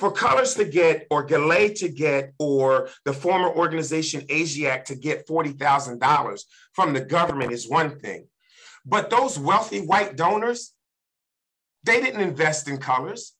for 0.00 0.10
Colors 0.10 0.54
to 0.54 0.64
get, 0.64 1.06
or 1.10 1.26
GALAEI 1.26 1.78
to 1.80 1.88
get, 1.90 2.32
or 2.38 2.88
the 3.04 3.12
former 3.12 3.50
organization 3.50 4.22
ASIAC 4.22 4.86
to 4.86 4.94
get 4.94 5.28
$40,000 5.28 6.40
from 6.72 6.94
the 6.94 7.02
government 7.02 7.52
is 7.52 7.68
one 7.68 7.98
thing. 8.00 8.26
But 8.86 9.10
those 9.10 9.38
wealthy 9.38 9.80
white 9.80 10.16
donors, 10.16 10.72
they 11.84 12.00
didn't 12.00 12.22
invest 12.22 12.66
in 12.66 12.78
Colors. 12.78 13.34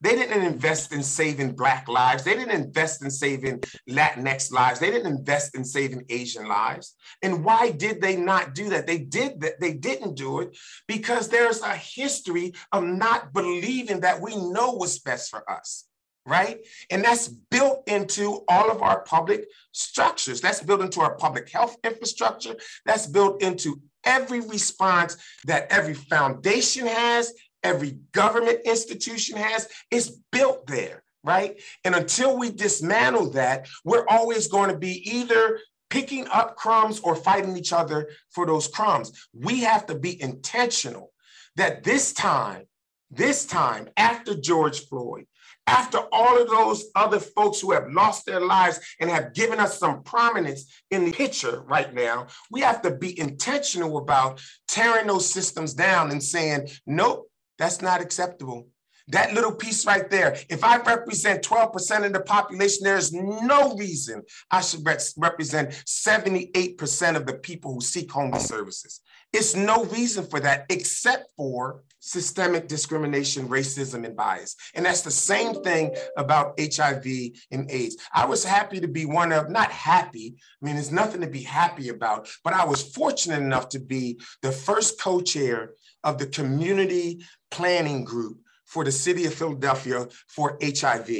They 0.00 0.16
didn't 0.16 0.42
invest 0.42 0.92
in 0.92 1.04
saving 1.04 1.54
Black 1.54 1.86
lives. 1.86 2.24
They 2.24 2.34
didn't 2.34 2.60
invest 2.60 3.04
in 3.04 3.10
saving 3.10 3.62
Latinx 3.88 4.50
lives. 4.50 4.80
They 4.80 4.90
didn't 4.90 5.12
invest 5.12 5.54
in 5.54 5.64
saving 5.64 6.06
Asian 6.08 6.48
lives. 6.48 6.96
And 7.22 7.44
why 7.44 7.70
did 7.70 8.00
they 8.00 8.16
not 8.16 8.54
do 8.54 8.70
that? 8.70 8.88
They 8.88 8.98
did 8.98 9.40
that. 9.42 9.60
They 9.60 9.74
didn't 9.74 10.16
do 10.16 10.40
it 10.40 10.56
because 10.88 11.28
there's 11.28 11.60
a 11.60 11.76
history 11.76 12.54
of 12.72 12.82
not 12.82 13.32
believing 13.32 14.00
that 14.00 14.20
we 14.20 14.34
know 14.34 14.72
what's 14.72 14.98
best 14.98 15.30
for 15.30 15.48
us 15.48 15.84
right? 16.30 16.64
And 16.90 17.04
that's 17.04 17.26
built 17.26 17.82
into 17.88 18.44
all 18.48 18.70
of 18.70 18.82
our 18.82 19.02
public 19.02 19.48
structures. 19.72 20.40
That's 20.40 20.62
built 20.62 20.80
into 20.80 21.00
our 21.00 21.16
public 21.16 21.50
health 21.50 21.76
infrastructure. 21.82 22.54
That's 22.86 23.08
built 23.08 23.42
into 23.42 23.80
every 24.04 24.38
response 24.38 25.16
that 25.46 25.66
every 25.70 25.94
foundation 25.94 26.86
has, 26.86 27.32
every 27.64 27.98
government 28.12 28.60
institution 28.64 29.36
has. 29.38 29.68
It's 29.90 30.10
built 30.30 30.68
there, 30.68 31.02
right? 31.24 31.60
And 31.84 31.96
until 31.96 32.38
we 32.38 32.52
dismantle 32.52 33.30
that, 33.30 33.66
we're 33.84 34.06
always 34.06 34.46
going 34.46 34.70
to 34.70 34.78
be 34.78 35.02
either 35.10 35.58
picking 35.90 36.28
up 36.28 36.54
crumbs 36.54 37.00
or 37.00 37.16
fighting 37.16 37.56
each 37.56 37.72
other 37.72 38.08
for 38.30 38.46
those 38.46 38.68
crumbs. 38.68 39.28
We 39.34 39.62
have 39.62 39.84
to 39.86 39.96
be 39.96 40.22
intentional 40.22 41.10
that 41.56 41.82
this 41.82 42.12
time, 42.12 42.66
this 43.10 43.44
time 43.44 43.88
after 43.96 44.36
George 44.36 44.86
Floyd, 44.86 45.26
after 45.70 45.98
all 46.12 46.40
of 46.40 46.48
those 46.48 46.86
other 46.96 47.20
folks 47.20 47.60
who 47.60 47.70
have 47.70 47.90
lost 47.90 48.26
their 48.26 48.40
lives 48.40 48.80
and 48.98 49.08
have 49.08 49.34
given 49.34 49.60
us 49.60 49.78
some 49.78 50.02
prominence 50.02 50.82
in 50.90 51.04
the 51.04 51.12
picture 51.12 51.62
right 51.62 51.94
now, 51.94 52.26
we 52.50 52.60
have 52.60 52.82
to 52.82 52.90
be 52.90 53.18
intentional 53.18 53.98
about 53.98 54.42
tearing 54.66 55.06
those 55.06 55.30
systems 55.30 55.72
down 55.72 56.10
and 56.10 56.22
saying, 56.22 56.68
nope, 56.86 57.30
that's 57.56 57.80
not 57.80 58.00
acceptable. 58.00 58.66
That 59.08 59.32
little 59.32 59.54
piece 59.54 59.86
right 59.86 60.08
there, 60.10 60.36
if 60.48 60.64
I 60.64 60.78
represent 60.78 61.44
12% 61.44 62.04
of 62.04 62.12
the 62.12 62.20
population, 62.20 62.84
there's 62.84 63.12
no 63.12 63.74
reason 63.74 64.22
I 64.50 64.60
should 64.60 64.84
represent 65.16 65.70
78% 65.70 67.16
of 67.16 67.26
the 67.26 67.34
people 67.34 67.74
who 67.74 67.80
seek 67.80 68.10
homeless 68.10 68.46
services. 68.46 69.00
It's 69.32 69.54
no 69.54 69.84
reason 69.84 70.26
for 70.26 70.40
that 70.40 70.66
except 70.68 71.30
for 71.36 71.82
systemic 72.00 72.66
discrimination, 72.66 73.48
racism, 73.48 74.04
and 74.04 74.16
bias. 74.16 74.56
And 74.74 74.84
that's 74.84 75.02
the 75.02 75.10
same 75.10 75.62
thing 75.62 75.94
about 76.16 76.58
HIV 76.58 77.06
and 77.50 77.70
AIDS. 77.70 77.96
I 78.12 78.24
was 78.24 78.44
happy 78.44 78.80
to 78.80 78.88
be 78.88 79.04
one 79.04 79.32
of, 79.32 79.50
not 79.50 79.70
happy, 79.70 80.36
I 80.60 80.66
mean, 80.66 80.74
there's 80.74 80.90
nothing 80.90 81.20
to 81.20 81.26
be 81.26 81.42
happy 81.42 81.90
about, 81.90 82.28
but 82.42 82.54
I 82.54 82.64
was 82.64 82.82
fortunate 82.82 83.40
enough 83.40 83.68
to 83.70 83.78
be 83.78 84.18
the 84.42 84.52
first 84.52 85.00
co 85.00 85.20
chair 85.20 85.72
of 86.02 86.18
the 86.18 86.26
community 86.26 87.24
planning 87.50 88.04
group 88.04 88.38
for 88.64 88.84
the 88.84 88.92
city 88.92 89.26
of 89.26 89.34
Philadelphia 89.34 90.08
for 90.28 90.58
HIV. 90.62 91.10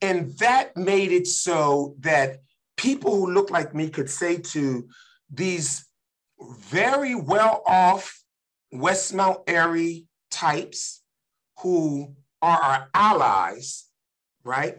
And 0.00 0.30
that 0.38 0.76
made 0.76 1.10
it 1.10 1.26
so 1.26 1.96
that 2.00 2.38
people 2.76 3.16
who 3.16 3.32
look 3.32 3.50
like 3.50 3.74
me 3.74 3.90
could 3.90 4.08
say 4.08 4.36
to 4.36 4.88
these 5.32 5.84
very 6.40 7.14
well 7.14 7.62
off 7.66 8.22
West 8.72 9.14
Mount 9.14 9.40
Airy 9.46 10.06
types 10.30 11.02
who 11.60 12.14
are 12.42 12.60
our 12.60 12.88
allies, 12.94 13.86
right? 14.44 14.78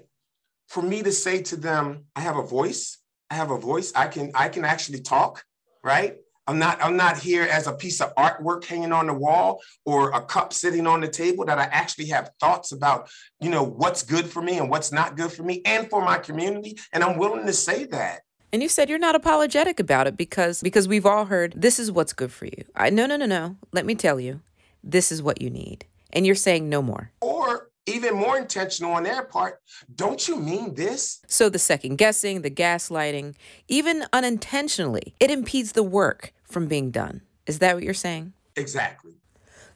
For 0.67 0.81
me 0.81 1.03
to 1.03 1.11
say 1.11 1.41
to 1.43 1.55
them, 1.55 2.05
I 2.15 2.21
have 2.21 2.37
a 2.37 2.43
voice, 2.43 2.99
I 3.29 3.35
have 3.35 3.51
a 3.51 3.57
voice, 3.57 3.91
I 3.95 4.07
can 4.07 4.31
I 4.35 4.49
can 4.49 4.65
actually 4.65 5.01
talk, 5.01 5.43
right? 5.83 6.17
I'm 6.49 6.57
not, 6.57 6.83
I'm 6.83 6.97
not 6.97 7.19
here 7.19 7.43
as 7.43 7.67
a 7.67 7.73
piece 7.73 8.01
of 8.01 8.15
artwork 8.15 8.65
hanging 8.65 8.91
on 8.91 9.05
the 9.05 9.13
wall 9.13 9.61
or 9.85 10.09
a 10.09 10.21
cup 10.21 10.51
sitting 10.51 10.87
on 10.87 10.99
the 10.99 11.07
table 11.07 11.45
that 11.45 11.59
I 11.59 11.65
actually 11.65 12.07
have 12.07 12.31
thoughts 12.39 12.71
about, 12.71 13.07
you 13.39 13.51
know, 13.51 13.61
what's 13.61 14.01
good 14.01 14.27
for 14.27 14.41
me 14.41 14.57
and 14.57 14.67
what's 14.67 14.91
not 14.91 15.15
good 15.15 15.31
for 15.31 15.43
me 15.43 15.61
and 15.63 15.87
for 15.91 16.03
my 16.03 16.17
community. 16.17 16.79
And 16.91 17.03
I'm 17.03 17.19
willing 17.19 17.45
to 17.45 17.53
say 17.53 17.85
that. 17.85 18.21
And 18.51 18.63
you 18.63 18.69
said 18.69 18.89
you're 18.89 18.97
not 18.97 19.15
apologetic 19.15 19.79
about 19.79 20.07
it 20.07 20.17
because 20.17 20.61
because 20.61 20.87
we've 20.87 21.05
all 21.05 21.25
heard 21.25 21.53
this 21.55 21.79
is 21.79 21.91
what's 21.91 22.13
good 22.13 22.31
for 22.31 22.45
you. 22.45 22.63
I 22.75 22.89
no 22.89 23.05
no 23.05 23.15
no 23.15 23.25
no. 23.25 23.57
Let 23.71 23.85
me 23.85 23.95
tell 23.95 24.19
you. 24.19 24.41
This 24.83 25.11
is 25.11 25.21
what 25.21 25.41
you 25.41 25.49
need. 25.49 25.85
And 26.13 26.25
you're 26.25 26.35
saying 26.35 26.69
no 26.69 26.81
more. 26.81 27.11
Or 27.21 27.69
even 27.85 28.15
more 28.15 28.37
intentional 28.37 28.93
on 28.93 29.03
their 29.03 29.23
part. 29.23 29.61
Don't 29.93 30.27
you 30.27 30.37
mean 30.37 30.75
this? 30.75 31.21
So 31.27 31.49
the 31.49 31.59
second 31.59 31.97
guessing, 31.97 32.41
the 32.41 32.51
gaslighting, 32.51 33.35
even 33.67 34.05
unintentionally, 34.13 35.15
it 35.19 35.31
impedes 35.31 35.73
the 35.73 35.83
work 35.83 36.33
from 36.43 36.67
being 36.67 36.91
done. 36.91 37.21
Is 37.45 37.59
that 37.59 37.75
what 37.75 37.83
you're 37.83 37.93
saying? 37.93 38.33
Exactly. 38.55 39.13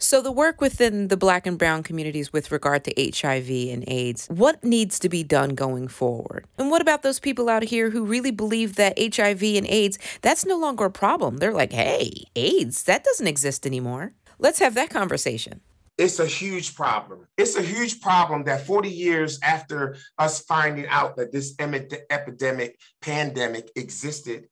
So, 0.03 0.21
the 0.21 0.33
work 0.33 0.59
within 0.59 1.07
the 1.07 1.15
Black 1.15 1.47
and 1.47 1.57
Brown 1.57 1.81
communities 1.81 2.33
with 2.33 2.51
regard 2.51 2.83
to 2.83 2.93
HIV 2.97 3.49
and 3.73 3.85
AIDS, 3.87 4.27
what 4.27 4.61
needs 4.61 4.99
to 4.99 5.07
be 5.07 5.23
done 5.23 5.55
going 5.55 5.87
forward? 5.87 6.45
And 6.57 6.69
what 6.69 6.81
about 6.81 7.03
those 7.03 7.21
people 7.21 7.47
out 7.47 7.63
here 7.63 7.89
who 7.89 8.03
really 8.03 8.29
believe 8.29 8.75
that 8.75 8.99
HIV 8.99 9.41
and 9.41 9.65
AIDS, 9.65 9.97
that's 10.21 10.45
no 10.45 10.57
longer 10.57 10.83
a 10.83 10.91
problem? 10.91 11.37
They're 11.37 11.53
like, 11.53 11.71
hey, 11.71 12.25
AIDS, 12.35 12.83
that 12.83 13.05
doesn't 13.05 13.27
exist 13.27 13.65
anymore. 13.65 14.11
Let's 14.39 14.59
have 14.59 14.75
that 14.75 14.89
conversation. 14.89 15.61
It's 15.97 16.19
a 16.19 16.25
huge 16.25 16.75
problem. 16.75 17.25
It's 17.37 17.55
a 17.55 17.61
huge 17.61 18.01
problem 18.01 18.43
that 18.43 18.67
40 18.67 18.89
years 18.89 19.39
after 19.41 19.95
us 20.17 20.41
finding 20.41 20.85
out 20.87 21.15
that 21.15 21.31
this 21.31 21.55
epidemic, 22.09 22.77
pandemic 23.01 23.71
existed, 23.77 24.49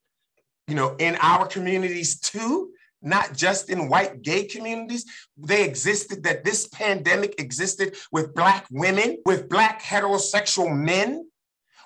you 0.70 0.76
know, 0.76 0.96
in 0.98 1.18
our 1.18 1.46
communities 1.46 2.22
too, 2.22 2.72
not 3.02 3.36
just 3.36 3.70
in 3.70 3.90
white 3.90 4.22
gay 4.22 4.46
communities. 4.46 5.06
They 5.38 5.64
existed, 5.64 6.24
that 6.24 6.44
this 6.44 6.68
pandemic 6.68 7.40
existed 7.40 7.96
with 8.12 8.34
Black 8.34 8.66
women, 8.72 9.18
with 9.26 9.50
Black 9.50 9.82
heterosexual 9.82 10.76
men, 10.76 11.26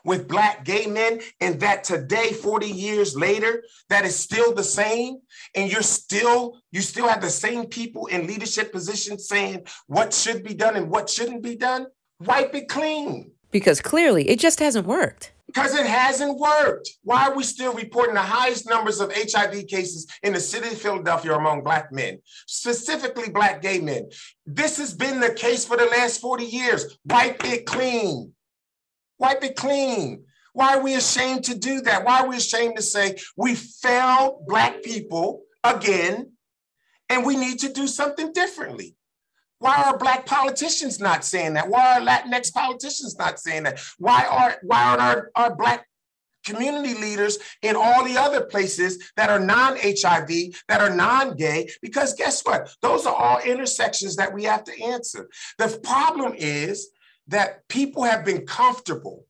with 0.03 0.27
Black 0.27 0.63
gay 0.63 0.85
men, 0.85 1.19
and 1.41 1.59
that 1.59 1.83
today, 1.83 2.31
40 2.31 2.67
years 2.67 3.15
later, 3.15 3.63
that 3.89 4.05
is 4.05 4.15
still 4.15 4.53
the 4.53 4.63
same. 4.63 5.17
And 5.55 5.71
you're 5.71 5.81
still, 5.81 6.59
you 6.71 6.81
still 6.81 7.07
have 7.07 7.21
the 7.21 7.29
same 7.29 7.65
people 7.65 8.05
in 8.05 8.27
leadership 8.27 8.71
positions 8.71 9.27
saying 9.27 9.65
what 9.87 10.13
should 10.13 10.43
be 10.43 10.53
done 10.53 10.75
and 10.75 10.89
what 10.89 11.09
shouldn't 11.09 11.41
be 11.41 11.55
done. 11.55 11.87
Wipe 12.19 12.53
it 12.53 12.69
clean. 12.69 13.31
Because 13.51 13.81
clearly 13.81 14.29
it 14.29 14.39
just 14.39 14.59
hasn't 14.59 14.85
worked. 14.85 15.31
Because 15.55 15.73
it 15.73 15.85
hasn't 15.85 16.37
worked. 16.37 16.89
Why 17.03 17.29
are 17.29 17.35
we 17.35 17.43
still 17.43 17.73
reporting 17.73 18.15
the 18.15 18.21
highest 18.21 18.67
numbers 18.69 18.99
of 18.99 19.13
HIV 19.15 19.67
cases 19.67 20.05
in 20.21 20.33
the 20.33 20.39
city 20.39 20.67
of 20.67 20.77
Philadelphia 20.77 21.33
among 21.33 21.63
Black 21.63 21.93
men, 21.93 22.19
specifically 22.45 23.29
Black 23.29 23.61
gay 23.61 23.79
men? 23.79 24.09
This 24.45 24.77
has 24.79 24.93
been 24.93 25.21
the 25.21 25.33
case 25.33 25.65
for 25.65 25.77
the 25.77 25.85
last 25.85 26.19
40 26.19 26.43
years. 26.43 26.97
Wipe 27.05 27.41
it 27.45 27.65
clean. 27.65 28.33
Wipe 29.17 29.45
it 29.45 29.55
clean. 29.55 30.25
Why 30.51 30.75
are 30.75 30.83
we 30.83 30.95
ashamed 30.95 31.45
to 31.45 31.57
do 31.57 31.79
that? 31.81 32.03
Why 32.03 32.19
are 32.19 32.27
we 32.27 32.35
ashamed 32.35 32.75
to 32.75 32.81
say 32.81 33.15
we 33.37 33.55
failed 33.55 34.45
Black 34.47 34.83
people 34.83 35.43
again 35.63 36.33
and 37.07 37.25
we 37.25 37.37
need 37.37 37.59
to 37.59 37.71
do 37.71 37.87
something 37.87 38.33
differently? 38.33 38.97
Why 39.59 39.83
are 39.83 39.97
black 39.97 40.25
politicians 40.25 40.99
not 40.99 41.23
saying 41.23 41.53
that? 41.53 41.69
Why 41.69 41.97
are 41.97 42.01
Latinx 42.01 42.53
politicians 42.53 43.17
not 43.17 43.39
saying 43.39 43.63
that? 43.63 43.79
Why 43.97 44.25
are 44.25 44.57
why 44.63 44.83
aren't 44.83 45.01
our, 45.01 45.31
our 45.35 45.55
black 45.55 45.87
community 46.45 46.93
leaders 46.93 47.39
in 47.61 47.75
all 47.75 48.03
the 48.03 48.17
other 48.17 48.45
places 48.45 49.11
that 49.15 49.29
are 49.29 49.39
non-HIV, 49.39 50.29
that 50.67 50.81
are 50.81 50.95
non-gay? 50.95 51.69
Because 51.81 52.13
guess 52.13 52.41
what? 52.43 52.75
Those 52.81 53.05
are 53.05 53.15
all 53.15 53.39
intersections 53.39 54.15
that 54.17 54.33
we 54.33 54.43
have 54.43 54.63
to 54.65 54.83
answer. 54.83 55.29
The 55.57 55.79
problem 55.83 56.33
is 56.37 56.89
that 57.27 57.67
people 57.67 58.03
have 58.03 58.23
been 58.23 58.45
comfortable 58.45 59.25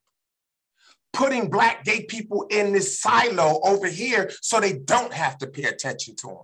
putting 1.13 1.49
black 1.49 1.85
gay 1.85 2.03
people 2.03 2.45
in 2.49 2.73
this 2.73 2.99
silo 2.99 3.61
over 3.63 3.87
here 3.87 4.29
so 4.41 4.59
they 4.59 4.73
don't 4.73 5.13
have 5.13 5.37
to 5.37 5.47
pay 5.47 5.63
attention 5.63 6.15
to 6.17 6.27
them 6.27 6.43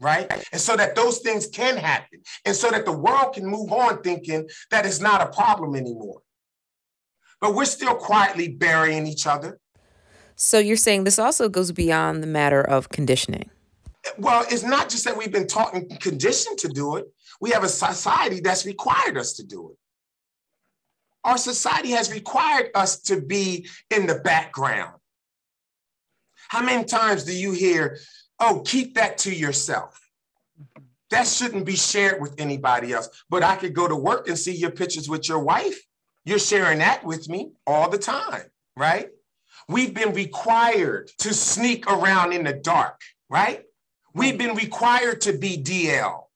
right? 0.00 0.30
And 0.52 0.60
so 0.60 0.76
that 0.76 0.94
those 0.94 1.18
things 1.18 1.46
can 1.46 1.76
happen, 1.76 2.20
and 2.44 2.54
so 2.54 2.70
that 2.70 2.84
the 2.84 2.92
world 2.92 3.34
can 3.34 3.46
move 3.46 3.72
on 3.72 4.02
thinking 4.02 4.48
that 4.70 4.86
it's 4.86 5.00
not 5.00 5.20
a 5.20 5.26
problem 5.26 5.74
anymore. 5.74 6.20
But 7.40 7.54
we're 7.54 7.66
still 7.66 7.94
quietly 7.94 8.48
burying 8.48 9.06
each 9.06 9.26
other. 9.26 9.60
So 10.36 10.58
you're 10.58 10.76
saying 10.76 11.04
this 11.04 11.18
also 11.18 11.48
goes 11.48 11.72
beyond 11.72 12.22
the 12.22 12.26
matter 12.28 12.60
of 12.60 12.90
conditioning? 12.90 13.50
Well, 14.18 14.44
it's 14.48 14.62
not 14.62 14.88
just 14.88 15.04
that 15.04 15.16
we've 15.16 15.32
been 15.32 15.48
taught 15.48 15.74
and 15.74 16.00
conditioned 16.00 16.58
to 16.58 16.68
do 16.68 16.96
it. 16.96 17.06
We 17.40 17.50
have 17.50 17.64
a 17.64 17.68
society 17.68 18.40
that's 18.40 18.64
required 18.64 19.16
us 19.16 19.32
to 19.34 19.44
do 19.44 19.70
it. 19.70 19.76
Our 21.24 21.38
society 21.38 21.90
has 21.90 22.12
required 22.12 22.70
us 22.74 23.00
to 23.02 23.20
be 23.20 23.68
in 23.90 24.06
the 24.06 24.16
background. 24.16 24.94
How 26.48 26.62
many 26.62 26.84
times 26.84 27.24
do 27.24 27.36
you 27.36 27.52
hear 27.52 27.98
oh, 28.40 28.62
keep 28.64 28.94
that 28.94 29.18
to 29.18 29.34
yourself. 29.34 30.08
That 31.10 31.26
shouldn't 31.26 31.64
be 31.64 31.76
shared 31.76 32.20
with 32.20 32.34
anybody 32.38 32.92
else. 32.92 33.08
But 33.30 33.42
I 33.42 33.56
could 33.56 33.74
go 33.74 33.88
to 33.88 33.96
work 33.96 34.28
and 34.28 34.38
see 34.38 34.54
your 34.54 34.70
pictures 34.70 35.08
with 35.08 35.28
your 35.28 35.38
wife. 35.38 35.78
You're 36.24 36.38
sharing 36.38 36.78
that 36.78 37.04
with 37.04 37.28
me 37.28 37.52
all 37.66 37.88
the 37.88 37.98
time, 37.98 38.44
right? 38.76 39.08
We've 39.68 39.94
been 39.94 40.12
required 40.12 41.10
to 41.18 41.32
sneak 41.32 41.90
around 41.90 42.32
in 42.32 42.44
the 42.44 42.52
dark, 42.52 43.00
right? 43.30 43.64
We've 44.14 44.36
been 44.36 44.54
required 44.54 45.22
to 45.22 45.32
be 45.32 45.62
DL. 45.62 46.27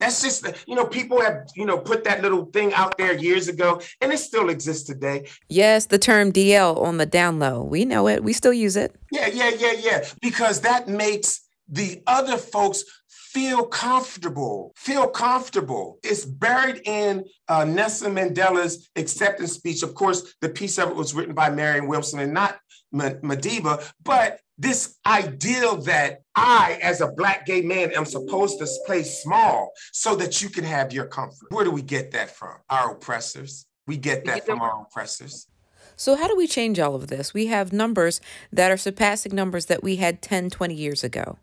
That's 0.00 0.22
just, 0.22 0.46
you 0.66 0.74
know, 0.74 0.86
people 0.86 1.20
have, 1.20 1.48
you 1.54 1.66
know, 1.66 1.78
put 1.78 2.04
that 2.04 2.22
little 2.22 2.46
thing 2.46 2.72
out 2.72 2.96
there 2.96 3.12
years 3.12 3.48
ago 3.48 3.80
and 4.00 4.12
it 4.12 4.18
still 4.18 4.48
exists 4.48 4.84
today. 4.84 5.28
Yes, 5.48 5.86
the 5.86 5.98
term 5.98 6.32
DL 6.32 6.80
on 6.80 6.96
the 6.96 7.06
down 7.06 7.38
low. 7.38 7.62
We 7.62 7.84
know 7.84 8.08
it. 8.08 8.24
We 8.24 8.32
still 8.32 8.54
use 8.54 8.76
it. 8.76 8.96
Yeah, 9.12 9.28
yeah, 9.28 9.50
yeah, 9.50 9.72
yeah. 9.78 10.04
Because 10.22 10.62
that 10.62 10.88
makes 10.88 11.42
the 11.68 12.02
other 12.06 12.38
folks 12.38 12.82
feel 13.08 13.64
comfortable, 13.64 14.72
feel 14.76 15.06
comfortable. 15.06 15.98
It's 16.02 16.24
buried 16.24 16.80
in 16.84 17.24
uh, 17.48 17.64
Nelson 17.64 18.14
Mandela's 18.14 18.90
acceptance 18.96 19.52
speech. 19.52 19.82
Of 19.84 19.94
course, 19.94 20.34
the 20.40 20.48
piece 20.48 20.78
of 20.78 20.88
it 20.88 20.96
was 20.96 21.14
written 21.14 21.34
by 21.34 21.50
Marianne 21.50 21.86
Williamson 21.86 22.18
and 22.20 22.34
not 22.34 22.58
Madiba, 22.92 23.92
but 24.02 24.40
this 24.58 24.98
ideal 25.06 25.76
that 25.82 26.22
I, 26.36 26.78
as 26.82 27.00
a 27.00 27.10
black 27.10 27.46
gay 27.46 27.62
man, 27.62 27.92
am 27.92 28.04
supposed 28.04 28.58
to 28.58 28.66
play 28.86 29.02
small 29.02 29.72
so 29.92 30.14
that 30.16 30.42
you 30.42 30.50
can 30.50 30.64
have 30.64 30.92
your 30.92 31.06
comfort. 31.06 31.50
Where 31.50 31.64
do 31.64 31.70
we 31.70 31.82
get 31.82 32.10
that 32.12 32.36
from? 32.36 32.56
Our 32.68 32.92
oppressors. 32.92 33.66
We 33.86 33.96
get 33.96 34.24
that 34.26 34.44
from 34.44 34.60
our 34.60 34.82
oppressors. 34.82 35.46
So, 35.96 36.14
how 36.14 36.28
do 36.28 36.36
we 36.36 36.46
change 36.46 36.78
all 36.78 36.94
of 36.94 37.08
this? 37.08 37.34
We 37.34 37.46
have 37.46 37.72
numbers 37.72 38.20
that 38.52 38.70
are 38.70 38.76
surpassing 38.76 39.34
numbers 39.34 39.66
that 39.66 39.82
we 39.82 39.96
had 39.96 40.22
10, 40.22 40.50
20 40.50 40.74
years 40.74 41.02
ago 41.04 41.38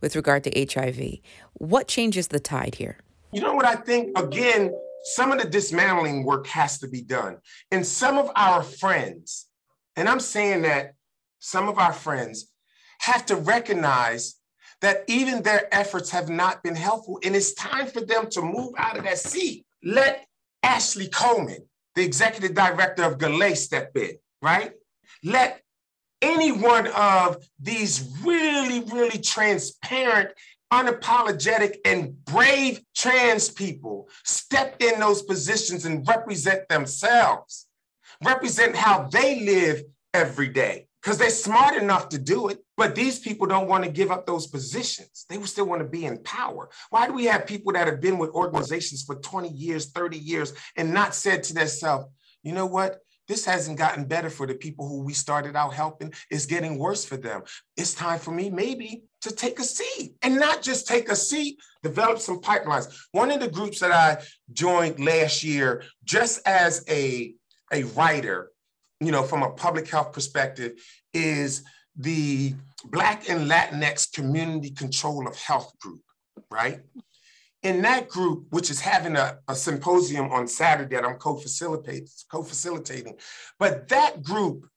with 0.00 0.14
regard 0.14 0.44
to 0.44 0.66
HIV. 0.66 1.18
What 1.54 1.88
changes 1.88 2.28
the 2.28 2.40
tide 2.40 2.76
here? 2.76 2.98
You 3.32 3.40
know 3.40 3.54
what 3.54 3.66
I 3.66 3.74
think? 3.74 4.18
Again, 4.18 4.72
some 5.04 5.32
of 5.32 5.38
the 5.38 5.48
dismantling 5.48 6.24
work 6.24 6.46
has 6.46 6.78
to 6.78 6.88
be 6.88 7.02
done. 7.02 7.38
And 7.70 7.86
some 7.86 8.18
of 8.18 8.30
our 8.36 8.62
friends, 8.62 9.47
and 9.98 10.08
I'm 10.08 10.20
saying 10.20 10.62
that 10.62 10.94
some 11.40 11.68
of 11.68 11.78
our 11.78 11.92
friends 11.92 12.50
have 13.00 13.26
to 13.26 13.36
recognize 13.36 14.36
that 14.80 15.04
even 15.08 15.42
their 15.42 15.72
efforts 15.74 16.10
have 16.10 16.28
not 16.28 16.62
been 16.62 16.76
helpful. 16.76 17.18
And 17.24 17.34
it's 17.34 17.54
time 17.54 17.86
for 17.86 18.00
them 18.00 18.28
to 18.30 18.42
move 18.42 18.74
out 18.78 18.96
of 18.96 19.04
that 19.04 19.18
seat. 19.18 19.66
Let 19.82 20.26
Ashley 20.62 21.08
Coleman, 21.08 21.68
the 21.94 22.04
executive 22.04 22.54
director 22.54 23.02
of 23.02 23.18
GALAEI, 23.18 23.56
step 23.56 23.96
in, 23.96 24.12
right? 24.40 24.72
Let 25.24 25.62
any 26.22 26.52
one 26.52 26.86
of 26.88 27.44
these 27.60 28.08
really, 28.24 28.80
really 28.80 29.18
transparent 29.18 30.30
unapologetic 30.72 31.76
and 31.84 32.22
brave 32.24 32.80
trans 32.94 33.48
people 33.48 34.08
step 34.24 34.76
in 34.80 35.00
those 35.00 35.22
positions 35.22 35.84
and 35.86 36.06
represent 36.06 36.68
themselves, 36.68 37.67
represent 38.24 38.76
how 38.76 39.08
they 39.12 39.40
live 39.40 39.82
every 40.14 40.48
day, 40.48 40.86
because 41.02 41.18
they're 41.18 41.30
smart 41.30 41.76
enough 41.76 42.08
to 42.10 42.18
do 42.18 42.48
it. 42.48 42.58
But 42.76 42.94
these 42.94 43.18
people 43.18 43.46
don't 43.46 43.68
want 43.68 43.84
to 43.84 43.90
give 43.90 44.10
up 44.10 44.26
those 44.26 44.46
positions. 44.46 45.26
They 45.28 45.40
still 45.42 45.66
want 45.66 45.82
to 45.82 45.88
be 45.88 46.04
in 46.04 46.22
power. 46.22 46.70
Why 46.90 47.06
do 47.06 47.12
we 47.12 47.24
have 47.24 47.46
people 47.46 47.72
that 47.72 47.86
have 47.88 48.00
been 48.00 48.18
with 48.18 48.30
organizations 48.30 49.02
for 49.02 49.16
20 49.16 49.48
years, 49.48 49.90
30 49.90 50.16
years, 50.16 50.52
and 50.76 50.94
not 50.94 51.14
said 51.14 51.42
to 51.44 51.54
themselves, 51.54 52.06
you 52.42 52.52
know 52.52 52.66
what? 52.66 53.00
This 53.26 53.44
hasn't 53.44 53.76
gotten 53.76 54.04
better 54.06 54.30
for 54.30 54.46
the 54.46 54.54
people 54.54 54.88
who 54.88 55.02
we 55.02 55.12
started 55.12 55.54
out 55.54 55.74
helping. 55.74 56.14
It's 56.30 56.46
getting 56.46 56.78
worse 56.78 57.04
for 57.04 57.18
them. 57.18 57.42
It's 57.76 57.92
time 57.92 58.18
for 58.18 58.30
me, 58.30 58.48
maybe, 58.48 59.02
to 59.20 59.30
take 59.30 59.58
a 59.58 59.64
seat 59.64 60.14
and 60.22 60.36
not 60.36 60.62
just 60.62 60.88
take 60.88 61.10
a 61.10 61.16
seat, 61.16 61.58
develop 61.82 62.20
some 62.20 62.40
pipelines. 62.40 62.90
One 63.12 63.30
of 63.30 63.40
the 63.40 63.50
groups 63.50 63.80
that 63.80 63.92
I 63.92 64.24
joined 64.52 65.04
last 65.04 65.44
year, 65.44 65.82
just 66.04 66.40
as 66.46 66.84
a, 66.88 67.34
a 67.72 67.84
writer, 67.84 68.50
you 69.00 69.12
know, 69.12 69.22
from 69.22 69.42
a 69.42 69.50
public 69.50 69.88
health 69.88 70.12
perspective, 70.12 70.72
is 71.12 71.62
the 71.96 72.54
Black 72.84 73.28
and 73.28 73.50
Latinx 73.50 74.12
Community 74.12 74.70
Control 74.70 75.26
of 75.26 75.36
Health 75.36 75.78
group, 75.80 76.02
right? 76.50 76.80
In 77.62 77.82
that 77.82 78.08
group, 78.08 78.46
which 78.50 78.70
is 78.70 78.80
having 78.80 79.16
a, 79.16 79.38
a 79.48 79.54
symposium 79.54 80.30
on 80.30 80.46
Saturday 80.46 80.94
that 80.94 81.04
I'm 81.04 81.16
co-facilitating, 81.16 82.06
co-facilitating, 82.30 83.16
but 83.58 83.88
that 83.88 84.22
group, 84.22 84.68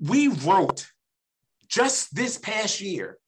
we 0.00 0.28
wrote 0.28 0.86
just 1.68 2.14
this 2.14 2.36
past 2.36 2.80
year 2.80 3.18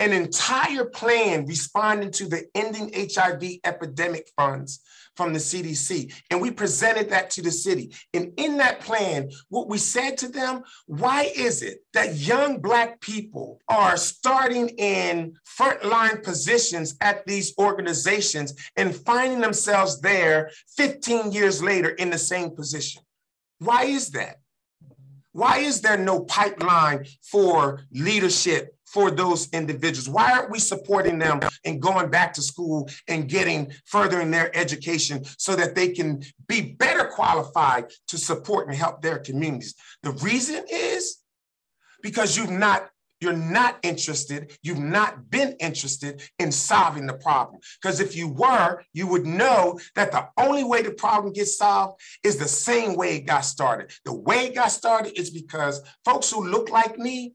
an 0.00 0.12
entire 0.12 0.86
plan 0.86 1.46
responding 1.46 2.10
to 2.10 2.26
the 2.26 2.46
ending 2.54 2.90
HIV 3.14 3.42
epidemic 3.64 4.30
funds 4.36 4.80
from 5.16 5.32
the 5.32 5.38
CDC. 5.38 6.12
And 6.30 6.40
we 6.40 6.50
presented 6.50 7.10
that 7.10 7.30
to 7.30 7.42
the 7.42 7.50
city. 7.50 7.94
And 8.14 8.32
in 8.36 8.56
that 8.58 8.80
plan, 8.80 9.30
what 9.48 9.68
we 9.68 9.78
said 9.78 10.16
to 10.18 10.28
them, 10.28 10.62
why 10.86 11.30
is 11.36 11.62
it 11.62 11.84
that 11.92 12.16
young 12.16 12.60
Black 12.60 13.00
people 13.00 13.60
are 13.68 13.96
starting 13.96 14.68
in 14.70 15.34
frontline 15.58 16.22
positions 16.22 16.96
at 17.00 17.26
these 17.26 17.54
organizations 17.58 18.54
and 18.76 18.94
finding 18.94 19.40
themselves 19.40 20.00
there 20.00 20.50
15 20.76 21.32
years 21.32 21.62
later 21.62 21.90
in 21.90 22.10
the 22.10 22.18
same 22.18 22.54
position? 22.54 23.02
Why 23.58 23.84
is 23.84 24.10
that? 24.10 24.36
Why 25.32 25.58
is 25.58 25.80
there 25.80 25.98
no 25.98 26.20
pipeline 26.20 27.06
for 27.22 27.82
leadership 27.92 28.74
for 28.92 29.10
those 29.10 29.48
individuals? 29.50 30.08
Why 30.08 30.32
aren't 30.32 30.50
we 30.50 30.58
supporting 30.58 31.18
them 31.18 31.40
and 31.64 31.80
going 31.80 32.10
back 32.10 32.32
to 32.34 32.42
school 32.42 32.88
and 33.08 33.28
getting 33.28 33.72
furthering 33.86 34.30
their 34.30 34.54
education 34.56 35.24
so 35.38 35.56
that 35.56 35.74
they 35.74 35.88
can 35.88 36.22
be 36.48 36.74
better 36.78 37.06
qualified 37.06 37.86
to 38.08 38.18
support 38.18 38.68
and 38.68 38.76
help 38.76 39.02
their 39.02 39.18
communities? 39.18 39.74
The 40.02 40.12
reason 40.12 40.64
is 40.70 41.18
because 42.02 42.36
you've 42.36 42.50
not 42.50 42.90
you're 43.20 43.32
not 43.34 43.78
interested, 43.82 44.56
you've 44.62 44.78
not 44.78 45.30
been 45.30 45.54
interested 45.60 46.22
in 46.38 46.50
solving 46.50 47.06
the 47.06 47.14
problem. 47.14 47.60
Because 47.80 48.00
if 48.00 48.16
you 48.16 48.28
were, 48.28 48.82
you 48.94 49.06
would 49.06 49.26
know 49.26 49.78
that 49.94 50.10
the 50.10 50.26
only 50.38 50.64
way 50.64 50.82
the 50.82 50.92
problem 50.92 51.32
gets 51.32 51.58
solved 51.58 52.00
is 52.24 52.38
the 52.38 52.48
same 52.48 52.96
way 52.96 53.16
it 53.16 53.26
got 53.26 53.44
started. 53.44 53.92
The 54.06 54.14
way 54.14 54.46
it 54.46 54.54
got 54.54 54.72
started 54.72 55.18
is 55.20 55.30
because 55.30 55.82
folks 56.04 56.30
who 56.30 56.48
look 56.48 56.70
like 56.70 56.98
me 56.98 57.34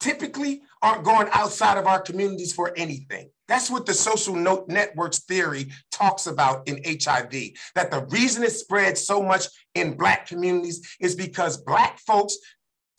typically 0.00 0.62
aren't 0.82 1.04
going 1.04 1.28
outside 1.32 1.78
of 1.78 1.86
our 1.86 2.00
communities 2.00 2.52
for 2.52 2.72
anything. 2.76 3.30
That's 3.48 3.70
what 3.70 3.86
the 3.86 3.94
social 3.94 4.36
networks 4.68 5.20
theory 5.20 5.72
talks 5.90 6.26
about 6.26 6.68
in 6.68 6.82
HIV. 6.84 7.32
That 7.74 7.90
the 7.90 8.06
reason 8.10 8.42
it 8.42 8.52
spreads 8.52 9.06
so 9.06 9.22
much 9.22 9.46
in 9.74 9.96
Black 9.96 10.26
communities 10.26 10.96
is 11.00 11.14
because 11.14 11.56
Black 11.62 11.98
folks 12.00 12.36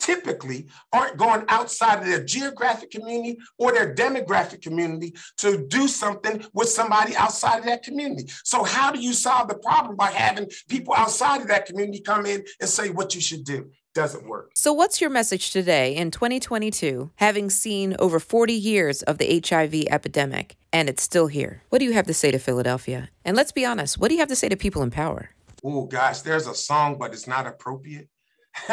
typically 0.00 0.66
aren't 0.92 1.18
going 1.18 1.44
outside 1.48 2.00
of 2.00 2.06
their 2.06 2.24
geographic 2.24 2.90
community 2.90 3.38
or 3.58 3.70
their 3.70 3.94
demographic 3.94 4.62
community 4.62 5.14
to 5.36 5.66
do 5.68 5.86
something 5.86 6.44
with 6.52 6.68
somebody 6.68 7.14
outside 7.14 7.58
of 7.58 7.66
that 7.66 7.82
community. 7.82 8.28
So, 8.44 8.64
how 8.64 8.90
do 8.90 8.98
you 8.98 9.12
solve 9.12 9.48
the 9.48 9.58
problem 9.58 9.96
by 9.96 10.10
having 10.10 10.50
people 10.68 10.94
outside 10.94 11.42
of 11.42 11.48
that 11.48 11.66
community 11.66 12.00
come 12.00 12.26
in 12.26 12.42
and 12.60 12.68
say 12.68 12.90
what 12.90 13.14
you 13.14 13.20
should 13.20 13.44
do? 13.44 13.70
Doesn't 13.92 14.28
work. 14.28 14.52
So, 14.54 14.72
what's 14.72 15.00
your 15.00 15.10
message 15.10 15.50
today 15.50 15.96
in 15.96 16.12
2022, 16.12 17.10
having 17.16 17.50
seen 17.50 17.96
over 17.98 18.20
40 18.20 18.52
years 18.52 19.02
of 19.02 19.18
the 19.18 19.42
HIV 19.44 19.86
epidemic 19.90 20.56
and 20.72 20.88
it's 20.88 21.02
still 21.02 21.26
here? 21.26 21.64
What 21.70 21.80
do 21.80 21.84
you 21.84 21.92
have 21.94 22.06
to 22.06 22.14
say 22.14 22.30
to 22.30 22.38
Philadelphia? 22.38 23.10
And 23.24 23.36
let's 23.36 23.50
be 23.50 23.64
honest, 23.64 23.98
what 23.98 24.08
do 24.08 24.14
you 24.14 24.20
have 24.20 24.28
to 24.28 24.36
say 24.36 24.48
to 24.48 24.56
people 24.56 24.82
in 24.82 24.92
power? 24.92 25.30
Oh, 25.64 25.86
gosh, 25.86 26.20
there's 26.20 26.46
a 26.46 26.54
song, 26.54 26.98
but 26.98 27.12
it's 27.12 27.26
not 27.26 27.48
appropriate. 27.48 28.08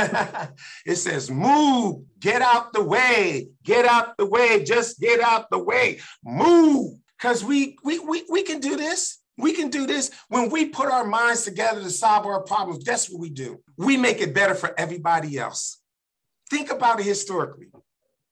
it 0.86 0.96
says, 0.98 1.32
move, 1.32 2.04
get 2.20 2.44
out 2.44 2.74
the 2.74 2.84
way, 2.84 3.48
get 3.64 3.86
out 3.86 4.18
the 4.18 4.26
way, 4.26 4.64
just 4.64 5.00
get 5.00 5.20
out 5.20 5.50
the 5.50 5.60
way, 5.60 6.00
move. 6.24 6.94
Because 7.18 7.44
we, 7.44 7.76
we, 7.84 7.98
we, 7.98 8.24
we 8.30 8.44
can 8.44 8.60
do 8.60 8.76
this. 8.76 9.18
We 9.38 9.54
can 9.54 9.70
do 9.70 9.86
this 9.86 10.10
when 10.30 10.50
we 10.50 10.66
put 10.66 10.90
our 10.90 11.06
minds 11.06 11.44
together 11.44 11.82
to 11.82 11.90
solve 11.90 12.26
our 12.26 12.42
problems. 12.42 12.84
That's 12.84 13.10
what 13.10 13.22
we 13.22 13.30
do. 13.30 13.62
We 13.78 13.96
make 13.98 14.20
it 14.20 14.34
better 14.34 14.56
for 14.56 14.74
everybody 14.80 15.38
else. 15.38 15.80
Think 16.50 16.72
about 16.72 17.00
it 17.00 17.06
historically. 17.06 17.68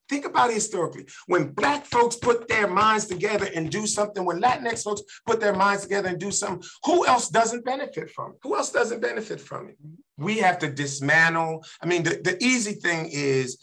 Think 0.08 0.26
about 0.26 0.52
it 0.52 0.56
historically. 0.56 1.08
When 1.26 1.50
Black 1.50 1.86
folks 1.86 2.16
put 2.16 2.48
their 2.48 2.68
minds 2.68 3.06
together 3.06 3.50
and 3.56 3.72
do 3.72 3.88
something, 3.88 4.24
when 4.24 4.40
Latinx 4.40 4.84
folks 4.84 5.02
put 5.26 5.40
their 5.40 5.56
minds 5.56 5.84
together 5.84 6.10
and 6.10 6.20
do 6.20 6.32
something, 6.32 6.68
who 6.84 7.08
else 7.08 7.30
doesn't 7.30 7.66
benefit 7.66 8.12
from 8.12 8.32
it? 8.32 8.38
Who 8.44 8.56
else 8.56 8.72
doesn't 8.72 9.02
benefit 9.02 9.42
from 9.42 9.70
it? 9.70 9.78
We 10.18 10.38
have 10.40 10.60
to 10.60 10.70
dismantle. 10.70 11.66
I 11.82 11.88
mean, 11.88 12.04
the, 12.04 12.22
the 12.24 12.38
easy 12.44 12.74
thing 12.74 13.10
is, 13.12 13.58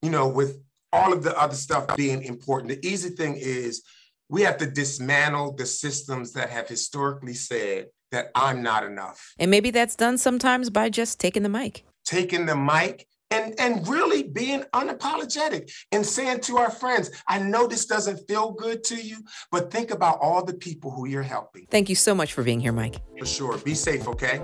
you 0.00 0.10
know, 0.10 0.28
with 0.28 0.60
all 0.92 1.12
of 1.12 1.24
the 1.24 1.38
other 1.38 1.56
stuff 1.56 1.96
being 1.96 2.22
important, 2.22 2.80
the 2.80 2.88
easy 2.88 3.10
thing 3.10 3.36
is 3.36 3.82
we 4.28 4.42
have 4.42 4.58
to 4.58 4.66
dismantle 4.66 5.54
the 5.54 5.66
systems 5.66 6.32
that 6.32 6.50
have 6.50 6.68
historically 6.68 7.34
said 7.34 7.86
that 8.10 8.30
I'm 8.34 8.62
not 8.62 8.84
enough. 8.84 9.34
And 9.38 9.50
maybe 9.50 9.70
that's 9.70 9.96
done 9.96 10.18
sometimes 10.18 10.70
by 10.70 10.88
just 10.90 11.20
taking 11.20 11.42
the 11.42 11.48
mic. 11.48 11.84
Taking 12.04 12.46
the 12.46 12.56
mic 12.56 13.06
and, 13.30 13.54
and 13.58 13.86
really 13.86 14.22
being 14.22 14.62
unapologetic 14.74 15.70
and 15.92 16.04
saying 16.04 16.40
to 16.40 16.56
our 16.58 16.70
friends, 16.70 17.10
I 17.28 17.38
know 17.38 17.66
this 17.66 17.86
doesn't 17.86 18.26
feel 18.26 18.52
good 18.52 18.82
to 18.84 18.96
you, 18.96 19.18
but 19.50 19.70
think 19.70 19.90
about 19.90 20.18
all 20.20 20.44
the 20.44 20.54
people 20.54 20.90
who 20.90 21.06
you're 21.06 21.22
helping. 21.22 21.66
Thank 21.70 21.88
you 21.88 21.94
so 21.94 22.14
much 22.14 22.32
for 22.32 22.42
being 22.42 22.60
here, 22.60 22.72
Mike. 22.72 22.96
For 23.18 23.26
sure. 23.26 23.58
Be 23.58 23.74
safe, 23.74 24.08
okay? 24.08 24.40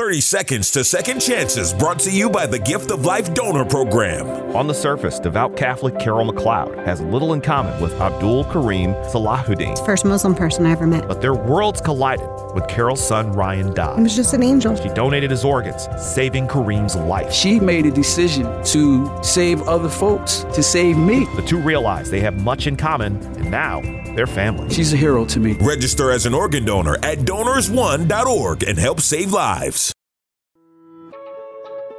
30 0.00 0.20
Seconds 0.22 0.70
to 0.70 0.82
Second 0.82 1.20
Chances 1.20 1.74
brought 1.74 1.98
to 1.98 2.10
you 2.10 2.30
by 2.30 2.46
the 2.46 2.58
Gift 2.58 2.90
of 2.90 3.04
Life 3.04 3.34
Donor 3.34 3.66
Program. 3.66 4.26
On 4.56 4.66
the 4.66 4.72
surface, 4.72 5.18
devout 5.18 5.58
Catholic 5.58 5.98
Carol 5.98 6.32
McLeod 6.32 6.86
has 6.86 7.02
little 7.02 7.34
in 7.34 7.42
common 7.42 7.78
with 7.82 7.92
Abdul 8.00 8.44
Karim 8.44 8.94
Salahuddin. 9.12 9.84
First 9.84 10.06
Muslim 10.06 10.34
person 10.34 10.64
I 10.64 10.70
ever 10.70 10.86
met. 10.86 11.06
But 11.06 11.20
their 11.20 11.34
worlds 11.34 11.82
collided 11.82 12.26
when 12.54 12.66
Carol's 12.66 13.06
son 13.06 13.30
Ryan 13.32 13.74
died. 13.74 13.98
He 13.98 14.02
was 14.02 14.16
just 14.16 14.32
an 14.32 14.42
angel. 14.42 14.74
She 14.74 14.88
donated 14.88 15.30
his 15.30 15.44
organs, 15.44 15.86
saving 15.98 16.48
Kareem's 16.48 16.96
life. 16.96 17.30
She 17.30 17.60
made 17.60 17.84
a 17.84 17.90
decision 17.90 18.46
to 18.64 19.22
save 19.22 19.60
other 19.68 19.90
folks, 19.90 20.46
to 20.54 20.62
save 20.62 20.96
me. 20.96 21.26
The 21.36 21.42
two 21.42 21.60
realize 21.60 22.10
they 22.10 22.20
have 22.20 22.42
much 22.42 22.66
in 22.66 22.74
common, 22.74 23.18
and 23.36 23.50
now 23.50 23.82
they're 24.16 24.26
family. 24.26 24.72
She's 24.72 24.94
a 24.94 24.96
hero 24.96 25.26
to 25.26 25.38
me. 25.38 25.58
Register 25.60 26.10
as 26.10 26.24
an 26.24 26.32
organ 26.32 26.64
donor 26.64 26.96
at 27.02 27.18
donors1.org 27.18 28.62
and 28.62 28.78
help 28.78 29.00
save 29.00 29.32
lives. 29.32 29.89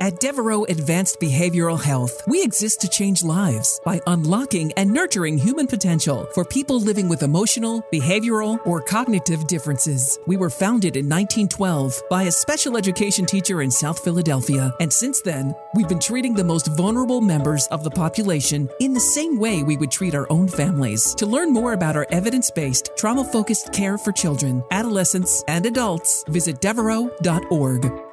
At 0.01 0.19
Devereux 0.19 0.63
Advanced 0.63 1.19
Behavioral 1.19 1.79
Health, 1.79 2.23
we 2.25 2.41
exist 2.41 2.81
to 2.81 2.89
change 2.89 3.23
lives 3.23 3.79
by 3.85 4.01
unlocking 4.07 4.71
and 4.75 4.91
nurturing 4.91 5.37
human 5.37 5.67
potential 5.67 6.27
for 6.33 6.43
people 6.43 6.79
living 6.79 7.07
with 7.07 7.21
emotional, 7.21 7.83
behavioral, 7.93 8.59
or 8.65 8.81
cognitive 8.81 9.45
differences. 9.45 10.17
We 10.25 10.37
were 10.37 10.49
founded 10.49 10.95
in 10.95 11.05
1912 11.05 12.01
by 12.09 12.23
a 12.23 12.31
special 12.31 12.77
education 12.77 13.27
teacher 13.27 13.61
in 13.61 13.69
South 13.69 14.03
Philadelphia, 14.03 14.73
and 14.79 14.91
since 14.91 15.21
then, 15.21 15.53
we've 15.75 15.87
been 15.87 15.99
treating 15.99 16.33
the 16.33 16.43
most 16.43 16.75
vulnerable 16.75 17.21
members 17.21 17.67
of 17.67 17.83
the 17.83 17.91
population 17.91 18.67
in 18.79 18.93
the 18.93 18.99
same 18.99 19.37
way 19.37 19.61
we 19.61 19.77
would 19.77 19.91
treat 19.91 20.15
our 20.15 20.25
own 20.31 20.47
families. 20.47 21.13
To 21.13 21.27
learn 21.27 21.53
more 21.53 21.73
about 21.73 21.95
our 21.95 22.07
evidence 22.09 22.49
based, 22.49 22.89
trauma 22.97 23.23
focused 23.23 23.71
care 23.71 23.99
for 23.99 24.11
children, 24.11 24.63
adolescents, 24.71 25.43
and 25.47 25.63
adults, 25.67 26.23
visit 26.27 26.59
devereux.org. 26.59 28.10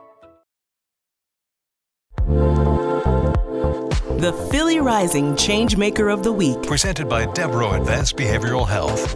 The 4.18 4.32
Philly 4.50 4.80
Rising 4.80 5.32
Changemaker 5.32 6.12
of 6.12 6.22
the 6.22 6.32
Week. 6.32 6.62
Presented 6.62 7.08
by 7.08 7.24
Devereux 7.32 7.80
Advanced 7.80 8.18
Behavioral 8.18 8.68
Health. 8.68 9.14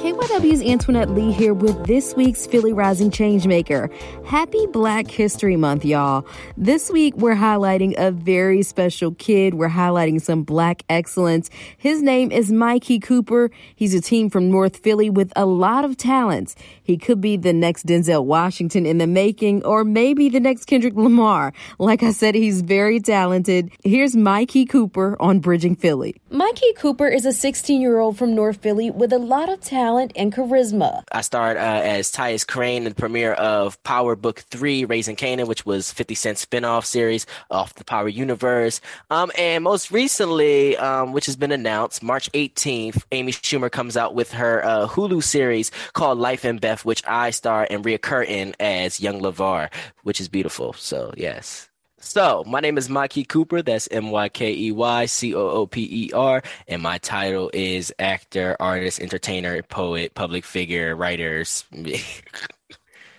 KYW's 0.00 0.62
Antoinette 0.62 1.10
Lee 1.10 1.32
here 1.32 1.54
with 1.54 1.86
this 1.86 2.14
week's 2.14 2.46
Philly 2.46 2.72
Rising 2.72 3.10
Changemaker. 3.10 3.92
Happy 4.24 4.66
Black 4.68 5.10
History 5.10 5.56
Month, 5.56 5.84
y'all. 5.84 6.24
This 6.56 6.90
week, 6.90 7.16
we're 7.16 7.34
highlighting 7.34 7.98
a 7.98 8.12
very 8.12 8.62
special 8.62 9.16
kid. 9.16 9.54
We're 9.54 9.68
highlighting 9.68 10.22
some 10.22 10.44
Black 10.44 10.84
excellence. 10.88 11.50
His 11.76 12.02
name 12.02 12.30
is 12.30 12.52
Mykey 12.52 13.02
Cooper. 13.02 13.50
He's 13.74 13.94
a 13.94 14.00
teen 14.00 14.30
from 14.30 14.48
North 14.48 14.76
Philly 14.76 15.10
with 15.10 15.32
a 15.34 15.44
lot 15.44 15.84
of 15.84 15.96
talents. 15.96 16.54
He 16.88 16.96
could 16.96 17.20
be 17.20 17.36
the 17.36 17.52
next 17.52 17.84
Denzel 17.84 18.24
Washington 18.24 18.86
in 18.86 18.96
the 18.96 19.06
making, 19.06 19.62
or 19.66 19.84
maybe 19.84 20.30
the 20.30 20.40
next 20.40 20.64
Kendrick 20.64 20.94
Lamar. 20.94 21.52
Like 21.78 22.02
I 22.02 22.12
said, 22.12 22.34
he's 22.34 22.62
very 22.62 22.98
talented. 22.98 23.70
Here's 23.84 24.16
Mykey 24.16 24.66
Cooper 24.70 25.14
on 25.20 25.40
Bridging 25.40 25.76
Philly. 25.76 26.16
Mykey 26.32 26.76
Cooper 26.76 27.06
is 27.06 27.26
a 27.26 27.32
16 27.32 27.82
year 27.82 27.98
old 27.98 28.16
from 28.16 28.34
North 28.34 28.62
Philly 28.62 28.90
with 28.90 29.12
a 29.12 29.18
lot 29.18 29.50
of 29.50 29.60
talent 29.60 30.12
and 30.16 30.32
charisma. 30.32 31.02
I 31.12 31.20
starred 31.20 31.58
uh, 31.58 31.60
as 31.60 32.10
Tyus 32.10 32.46
Crane 32.46 32.84
in 32.84 32.88
the 32.88 32.94
premiere 32.94 33.34
of 33.34 33.82
Power 33.82 34.16
Book 34.16 34.38
3, 34.50 34.86
Raising 34.86 35.16
Kanan, 35.16 35.46
which 35.46 35.66
was 35.66 35.92
50 35.92 36.14
Cent 36.14 36.38
spin-off 36.38 36.86
series 36.86 37.26
off 37.50 37.74
the 37.74 37.84
Power 37.84 38.08
Universe. 38.08 38.80
Um, 39.10 39.30
and 39.36 39.62
most 39.62 39.90
recently, 39.90 40.74
um, 40.78 41.12
which 41.12 41.26
has 41.26 41.36
been 41.36 41.52
announced, 41.52 42.02
March 42.02 42.32
18th, 42.32 43.02
Amy 43.12 43.32
Schumer 43.32 43.70
comes 43.70 43.98
out 43.98 44.14
with 44.14 44.32
her 44.32 44.64
uh, 44.64 44.88
Hulu 44.88 45.22
series 45.22 45.70
called 45.92 46.16
Life 46.16 46.46
and 46.46 46.58
Beth, 46.58 46.77
which 46.84 47.02
I 47.06 47.30
star 47.30 47.66
and 47.70 47.84
reoccur 47.84 48.26
in 48.26 48.54
as 48.60 49.00
Young 49.00 49.20
LeVar, 49.20 49.70
which 50.02 50.20
is 50.20 50.28
beautiful. 50.28 50.72
So, 50.72 51.12
yes. 51.16 51.68
So, 52.00 52.44
my 52.46 52.60
name 52.60 52.78
is 52.78 52.88
Mykey 52.88 53.26
Cooper. 53.26 53.60
That's 53.60 53.88
M 53.90 54.10
Y 54.10 54.28
K 54.28 54.54
E 54.54 54.70
Y 54.70 55.06
C 55.06 55.34
O 55.34 55.48
O 55.48 55.66
P 55.66 55.88
E 55.90 56.12
R. 56.12 56.42
And 56.68 56.80
my 56.80 56.98
title 56.98 57.50
is 57.52 57.92
actor, 57.98 58.56
artist, 58.60 59.00
entertainer, 59.00 59.60
poet, 59.62 60.14
public 60.14 60.44
figure, 60.44 60.94
writers. 60.94 61.64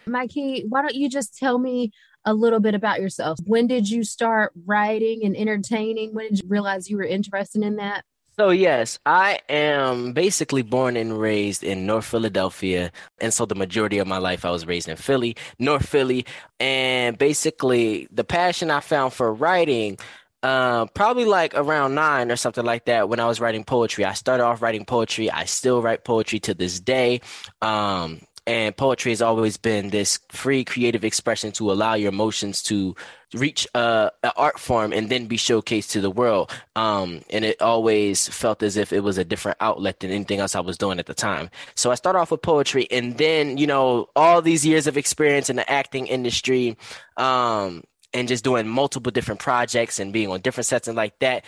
Mykey, 0.07 0.63
why 0.69 0.81
don't 0.81 0.95
you 0.95 1.09
just 1.09 1.37
tell 1.37 1.59
me 1.59 1.91
a 2.25 2.33
little 2.33 2.59
bit 2.59 2.73
about 2.73 3.01
yourself? 3.01 3.37
When 3.45 3.67
did 3.67 3.89
you 3.89 4.03
start 4.03 4.53
writing 4.65 5.25
and 5.25 5.35
entertaining? 5.35 6.13
When 6.13 6.29
did 6.29 6.39
you 6.43 6.47
realize 6.47 6.89
you 6.89 6.97
were 6.97 7.03
interested 7.03 7.63
in 7.63 7.75
that? 7.77 8.05
So, 8.39 8.51
yes, 8.51 8.99
I 9.05 9.41
am 9.49 10.13
basically 10.13 10.61
born 10.61 10.95
and 10.95 11.19
raised 11.19 11.61
in 11.61 11.85
North 11.85 12.05
Philadelphia. 12.05 12.89
And 13.19 13.33
so, 13.33 13.45
the 13.45 13.53
majority 13.53 13.97
of 13.97 14.07
my 14.07 14.17
life, 14.17 14.45
I 14.45 14.49
was 14.49 14.65
raised 14.65 14.87
in 14.87 14.95
Philly, 14.95 15.35
North 15.59 15.85
Philly. 15.85 16.25
And 16.57 17.17
basically, 17.17 18.07
the 18.11 18.23
passion 18.23 18.71
I 18.71 18.79
found 18.79 19.11
for 19.11 19.33
writing, 19.33 19.97
uh, 20.41 20.85
probably 20.85 21.25
like 21.25 21.53
around 21.53 21.95
nine 21.95 22.31
or 22.31 22.37
something 22.37 22.63
like 22.63 22.85
that, 22.85 23.09
when 23.09 23.19
I 23.19 23.25
was 23.25 23.41
writing 23.41 23.65
poetry. 23.65 24.05
I 24.05 24.13
started 24.13 24.45
off 24.45 24.61
writing 24.61 24.85
poetry. 24.85 25.29
I 25.29 25.43
still 25.43 25.81
write 25.81 26.05
poetry 26.05 26.39
to 26.39 26.53
this 26.53 26.79
day. 26.79 27.19
Um, 27.61 28.21
and 28.49 28.75
poetry 28.75 29.11
has 29.11 29.21
always 29.21 29.57
been 29.57 29.91
this 29.91 30.19
free 30.29 30.65
creative 30.65 31.03
expression 31.03 31.51
to 31.51 31.71
allow 31.71 31.93
your 31.93 32.09
emotions 32.09 32.63
to 32.63 32.95
reach 33.35 33.67
uh, 33.75 34.09
an 34.23 34.31
art 34.35 34.57
form 34.57 34.91
and 34.91 35.07
then 35.09 35.27
be 35.27 35.37
showcased 35.37 35.91
to 35.91 36.01
the 36.01 36.09
world. 36.09 36.51
Um, 36.75 37.21
and 37.29 37.45
it 37.45 37.61
always 37.61 38.27
felt 38.27 38.63
as 38.63 38.75
if 38.75 38.91
it 38.91 39.01
was 39.01 39.19
a 39.19 39.23
different 39.23 39.57
outlet 39.61 39.99
than 39.99 40.09
anything 40.09 40.39
else 40.39 40.55
I 40.55 40.61
was 40.61 40.79
doing 40.79 40.97
at 40.97 41.05
the 41.05 41.13
time. 41.13 41.51
So 41.75 41.91
I 41.91 41.95
started 41.95 42.17
off 42.17 42.31
with 42.31 42.41
poetry, 42.41 42.87
and 42.89 43.19
then 43.19 43.59
you 43.59 43.67
know 43.67 44.09
all 44.15 44.41
these 44.41 44.65
years 44.65 44.87
of 44.87 44.97
experience 44.97 45.51
in 45.51 45.55
the 45.55 45.71
acting 45.71 46.07
industry. 46.07 46.75
Um, 47.17 47.83
and 48.11 48.27
just 48.27 48.43
doing 48.43 48.67
multiple 48.67 49.11
different 49.11 49.39
projects 49.39 49.99
and 49.99 50.11
being 50.11 50.31
on 50.31 50.41
different 50.41 50.65
sets 50.65 50.87
and 50.87 50.97
like 50.97 51.19
that 51.19 51.45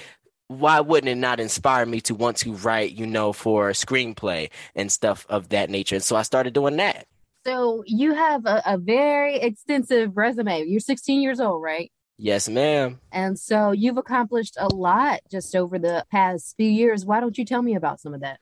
why 0.60 0.80
wouldn't 0.82 1.10
it 1.10 1.16
not 1.16 1.40
inspire 1.40 1.86
me 1.86 2.02
to 2.02 2.16
want 2.16 2.38
to 2.38 2.54
write, 2.54 2.92
you 2.92 3.08
know, 3.08 3.34
for 3.34 3.70
a 3.70 3.74
screenplay 3.74 4.50
and 4.76 4.92
stuff 4.92 5.26
of 5.30 5.50
that 5.50 5.70
nature? 5.70 5.96
And 5.96 6.04
so 6.04 6.16
I 6.16 6.24
started 6.24 6.54
doing 6.54 6.78
that. 6.78 7.08
So 7.46 7.84
you 7.88 8.14
have 8.14 8.46
a, 8.46 8.62
a 8.66 8.78
very 8.78 9.38
extensive 9.38 10.16
resume. 10.16 10.66
You're 10.66 10.80
16 10.80 11.22
years 11.22 11.40
old, 11.40 11.64
right? 11.64 11.92
Yes, 12.18 12.48
ma'am. 12.48 13.00
And 13.12 13.40
so 13.40 13.72
you've 13.72 13.98
accomplished 13.98 14.56
a 14.60 14.68
lot 14.68 15.22
just 15.32 15.56
over 15.56 15.80
the 15.80 16.06
past 16.12 16.56
few 16.56 16.70
years. 16.70 17.04
Why 17.04 17.20
don't 17.20 17.36
you 17.36 17.46
tell 17.46 17.64
me 17.64 17.76
about 17.76 18.00
some 18.00 18.14
of 18.14 18.22
that? 18.22 18.40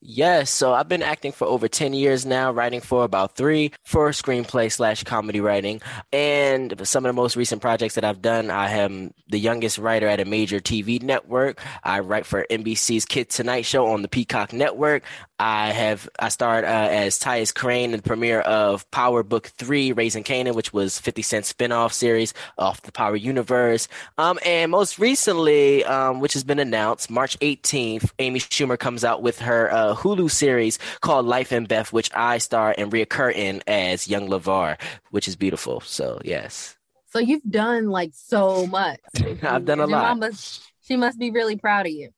Yes, 0.00 0.50
so 0.50 0.72
I've 0.74 0.88
been 0.88 1.02
acting 1.02 1.32
for 1.32 1.46
over 1.46 1.66
10 1.66 1.92
years 1.92 2.24
now, 2.24 2.52
writing 2.52 2.80
for 2.80 3.02
about 3.02 3.34
three 3.34 3.72
for 3.82 4.10
screenplay 4.10 4.70
slash 4.70 5.02
comedy 5.02 5.40
writing. 5.40 5.80
And 6.12 6.72
some 6.86 7.04
of 7.04 7.08
the 7.08 7.20
most 7.20 7.34
recent 7.34 7.60
projects 7.60 7.96
that 7.96 8.04
I've 8.04 8.22
done, 8.22 8.48
I 8.48 8.70
am 8.70 9.12
the 9.28 9.40
youngest 9.40 9.76
writer 9.76 10.06
at 10.06 10.20
a 10.20 10.24
major 10.24 10.60
TV 10.60 11.02
network. 11.02 11.60
I 11.82 11.98
write 11.98 12.26
for 12.26 12.46
NBC's 12.48 13.06
Kid 13.06 13.28
Tonight 13.28 13.62
Show 13.62 13.86
on 13.88 14.02
the 14.02 14.08
Peacock 14.08 14.52
Network. 14.52 15.02
I 15.40 15.70
have 15.70 16.08
I 16.18 16.30
starred 16.30 16.64
uh, 16.64 16.68
as 16.90 17.18
Tyus 17.18 17.54
Crane 17.54 17.92
in 17.92 17.98
the 17.98 18.02
premiere 18.02 18.40
of 18.40 18.90
Power 18.90 19.22
Book 19.22 19.46
Three, 19.46 19.92
Raising 19.92 20.24
Kanan, 20.24 20.54
which 20.54 20.72
was 20.72 20.98
50 20.98 21.22
Cent 21.22 21.44
spinoff 21.44 21.92
series 21.92 22.34
off 22.58 22.82
the 22.82 22.90
Power 22.92 23.14
Universe. 23.14 23.86
Um, 24.18 24.38
and 24.44 24.70
most 24.72 24.98
recently, 24.98 25.84
um, 25.84 26.20
which 26.20 26.32
has 26.32 26.42
been 26.42 26.58
announced, 26.58 27.08
March 27.10 27.38
18th, 27.38 28.10
Amy 28.18 28.40
Schumer 28.40 28.78
comes 28.78 29.04
out 29.04 29.22
with 29.22 29.38
her 29.40 29.72
uh, 29.72 29.94
Hulu 29.94 30.30
series 30.30 30.78
called 31.02 31.24
Life 31.26 31.52
and 31.52 31.68
Beth, 31.68 31.92
which 31.92 32.10
I 32.14 32.38
star 32.38 32.74
and 32.76 32.90
reoccur 32.90 33.32
in 33.32 33.62
as 33.68 34.08
Young 34.08 34.28
LeVar, 34.28 34.80
which 35.10 35.28
is 35.28 35.36
beautiful. 35.36 35.80
So 35.82 36.20
yes. 36.24 36.76
So 37.10 37.20
you've 37.20 37.48
done 37.48 37.88
like 37.88 38.10
so 38.14 38.66
much. 38.66 38.98
I've 39.42 39.64
done 39.64 39.78
a 39.80 39.86
Your 39.86 39.98
lot. 39.98 40.18
must- 40.18 40.62
she 40.82 40.96
must 40.96 41.18
be 41.18 41.30
really 41.30 41.56
proud 41.56 41.84
of 41.86 41.92
you. 41.92 42.08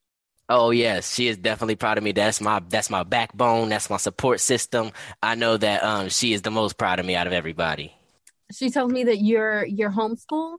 Oh 0.52 0.72
yes, 0.72 1.14
she 1.14 1.28
is 1.28 1.36
definitely 1.36 1.76
proud 1.76 1.96
of 1.96 2.02
me. 2.02 2.10
That's 2.10 2.40
my 2.40 2.60
that's 2.68 2.90
my 2.90 3.04
backbone. 3.04 3.68
That's 3.68 3.88
my 3.88 3.98
support 3.98 4.40
system. 4.40 4.90
I 5.22 5.36
know 5.36 5.56
that 5.56 5.84
um 5.84 6.08
she 6.08 6.32
is 6.32 6.42
the 6.42 6.50
most 6.50 6.76
proud 6.76 6.98
of 6.98 7.06
me 7.06 7.14
out 7.14 7.28
of 7.28 7.32
everybody. 7.32 7.94
She 8.52 8.68
told 8.68 8.90
me 8.90 9.04
that 9.04 9.18
you're 9.18 9.64
you're 9.64 9.92
homeschool. 9.92 10.56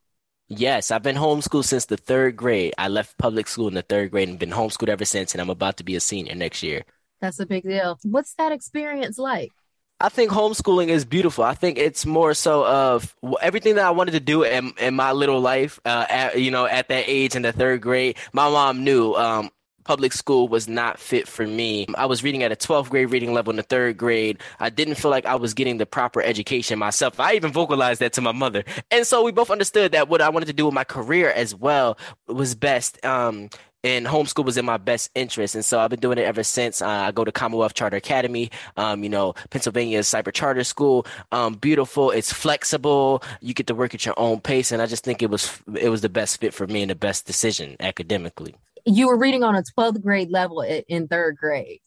Yes, 0.48 0.92
I've 0.92 1.04
been 1.04 1.18
homeschooled 1.18 1.66
since 1.66 1.86
the 1.86 1.98
third 1.98 2.38
grade. 2.38 2.74
I 2.78 2.88
left 2.88 3.18
public 3.18 3.50
school 3.50 3.68
in 3.68 3.74
the 3.74 3.82
third 3.82 4.12
grade 4.12 4.30
and 4.30 4.40
been 4.40 4.52
homeschooled 4.52 4.88
ever 4.88 5.04
since, 5.04 5.34
and 5.34 5.42
I'm 5.42 5.50
about 5.50 5.76
to 5.78 5.84
be 5.84 5.96
a 5.96 6.00
senior 6.00 6.36
next 6.36 6.64
year. 6.64 6.84
That's 7.20 7.40
a 7.40 7.46
big 7.46 7.64
deal. 7.64 8.00
What's 8.04 8.34
that 8.36 8.54
experience 8.54 9.18
like? 9.18 9.52
I 10.00 10.10
think 10.10 10.32
homeschooling 10.32 10.88
is 10.88 11.06
beautiful. 11.06 11.44
I 11.44 11.54
think 11.54 11.78
it's 11.78 12.06
more 12.06 12.34
so 12.34 12.66
of 12.66 13.16
everything 13.42 13.76
that 13.76 13.86
I 13.86 13.92
wanted 13.92 14.14
to 14.14 14.20
do 14.20 14.44
in, 14.44 14.74
in 14.80 14.96
my 14.96 15.12
little 15.12 15.40
life. 15.40 15.80
Uh, 15.86 16.06
at, 16.10 16.40
you 16.40 16.50
know, 16.50 16.66
at 16.66 16.88
that 16.88 17.04
age 17.08 17.36
in 17.36 17.44
the 17.44 17.52
third 17.52 17.82
grade, 17.82 18.18
my 18.34 18.50
mom 18.50 18.84
knew 18.84 19.14
um, 19.14 19.52
public 19.84 20.14
school 20.14 20.48
was 20.48 20.68
not 20.68 21.00
fit 21.00 21.28
for 21.28 21.46
me. 21.46 21.86
I 21.96 22.06
was 22.06 22.24
reading 22.24 22.44
at 22.44 22.52
a 22.52 22.56
12th 22.56 22.90
grade 22.90 23.12
reading 23.12 23.34
level 23.34 23.52
in 23.52 23.58
the 23.58 23.64
third 23.64 23.98
grade. 23.98 24.40
I 24.60 24.70
didn't 24.70 24.96
feel 24.96 25.12
like 25.12 25.26
I 25.26 25.36
was 25.36 25.54
getting 25.54 25.78
the 25.78 25.86
proper 25.86 26.22
education 26.22 26.80
myself. 26.80 27.20
I 27.20 27.34
even 27.34 27.52
vocalized 27.52 28.02
that 28.02 28.14
to 28.14 28.22
my 28.22 28.32
mother. 28.32 28.64
And 28.90 29.06
so 29.06 29.24
we 29.24 29.32
both 29.32 29.50
understood 29.50 29.92
that 29.94 30.10
what 30.10 30.22
I 30.22 30.30
wanted 30.30 30.48
to 30.48 30.54
do 30.54 30.66
with 30.66 30.74
my 30.74 30.84
career 30.84 31.32
as 31.32 31.56
well 31.56 31.98
was 32.28 32.56
best. 32.56 33.04
Um, 33.06 33.50
and 33.84 34.06
homeschool 34.06 34.46
was 34.46 34.58
in 34.58 34.66
my 34.66 34.78
best 34.78 35.10
interest. 35.16 35.56
And 35.56 35.66
so 35.66 35.80
I've 35.80 35.90
been 35.90 36.00
doing 36.00 36.18
it 36.18 36.24
ever 36.24 36.44
since. 36.44 36.82
Uh, 36.82 36.88
I 36.88 37.12
go 37.12 37.24
to 37.24 37.32
Commonwealth 37.32 37.74
Charter 37.74 37.98
Academy, 37.98 38.52
um, 38.78 39.04
you 39.04 39.10
know, 39.10 39.34
Pennsylvania 39.50 40.00
Cyber 40.02 40.32
Charter 40.32 40.64
School. 40.64 41.06
Um, 41.32 41.56
beautiful. 41.56 42.12
It's 42.12 42.32
flexible. 42.32 43.24
You 43.42 43.54
get 43.54 43.68
to 43.68 43.76
work 43.76 43.96
at 43.96 44.06
your 44.06 44.16
own 44.18 44.40
pace. 44.40 44.72
And 44.72 44.82
I 44.82 44.86
just 44.86 45.04
think 45.04 45.24
it 45.24 45.30
was, 45.30 45.60
it 45.76 45.90
was 45.90 46.02
the 46.02 46.10
best 46.10 46.40
fit 46.40 46.54
for 46.54 46.68
me 46.68 46.82
and 46.82 46.92
the 46.92 46.96
best 46.96 47.26
decision 47.26 47.76
academically. 47.80 48.56
You 48.86 49.08
were 49.08 49.18
reading 49.18 49.44
on 49.44 49.56
a 49.56 49.64
12th 49.78 50.02
grade 50.02 50.32
level 50.32 50.62
in 50.62 51.08
third 51.08 51.38
grade. 51.38 51.80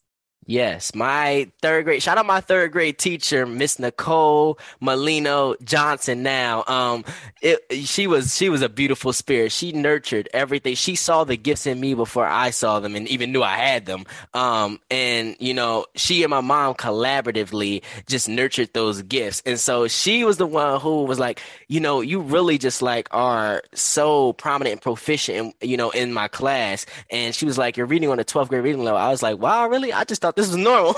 Yes, 0.47 0.93
my 0.93 1.49
third 1.63 1.85
grade. 1.85 2.03
Shout 2.03 2.19
out 2.19 2.25
my 2.27 2.39
third 2.39 2.71
grade 2.71 2.99
teacher, 2.99 3.47
Miss 3.47 3.79
Nicole 3.79 4.59
Molino 4.79 5.55
Johnson. 5.63 6.21
Now, 6.21 6.63
um, 6.67 7.03
it, 7.41 7.61
she 7.87 8.05
was 8.05 8.35
she 8.35 8.49
was 8.49 8.61
a 8.61 8.69
beautiful 8.69 9.11
spirit. 9.11 9.51
She 9.51 9.71
nurtured 9.71 10.29
everything. 10.35 10.75
She 10.75 10.95
saw 10.95 11.23
the 11.23 11.35
gifts 11.35 11.65
in 11.65 11.79
me 11.79 11.95
before 11.95 12.27
I 12.27 12.51
saw 12.51 12.79
them, 12.79 12.95
and 12.95 13.07
even 13.07 13.31
knew 13.31 13.41
I 13.41 13.55
had 13.57 13.87
them. 13.87 14.05
Um, 14.35 14.79
and 14.91 15.35
you 15.39 15.55
know, 15.55 15.87
she 15.95 16.21
and 16.21 16.29
my 16.29 16.41
mom 16.41 16.75
collaboratively 16.75 17.81
just 18.07 18.29
nurtured 18.29 18.71
those 18.73 19.01
gifts. 19.01 19.41
And 19.47 19.59
so 19.59 19.87
she 19.87 20.23
was 20.23 20.37
the 20.37 20.45
one 20.45 20.79
who 20.79 21.05
was 21.05 21.17
like, 21.17 21.41
you 21.69 21.79
know, 21.79 22.01
you 22.01 22.19
really 22.21 22.59
just 22.59 22.83
like 22.83 23.07
are 23.09 23.63
so 23.73 24.33
prominent 24.33 24.73
and 24.73 24.81
proficient, 24.81 25.55
in, 25.59 25.69
you 25.69 25.75
know, 25.77 25.89
in 25.89 26.13
my 26.13 26.27
class. 26.27 26.85
And 27.09 27.33
she 27.33 27.45
was 27.45 27.57
like, 27.57 27.77
you're 27.77 27.87
reading 27.87 28.09
on 28.09 28.17
the 28.17 28.25
12th 28.25 28.49
grade 28.49 28.63
reading 28.63 28.83
level. 28.83 28.99
I 28.99 29.09
was 29.09 29.23
like, 29.23 29.39
wow, 29.39 29.67
really? 29.67 29.91
I 29.91 30.03
just 30.03 30.21
thought 30.21 30.34
this 30.35 30.49
is 30.49 30.55
normal. 30.55 30.95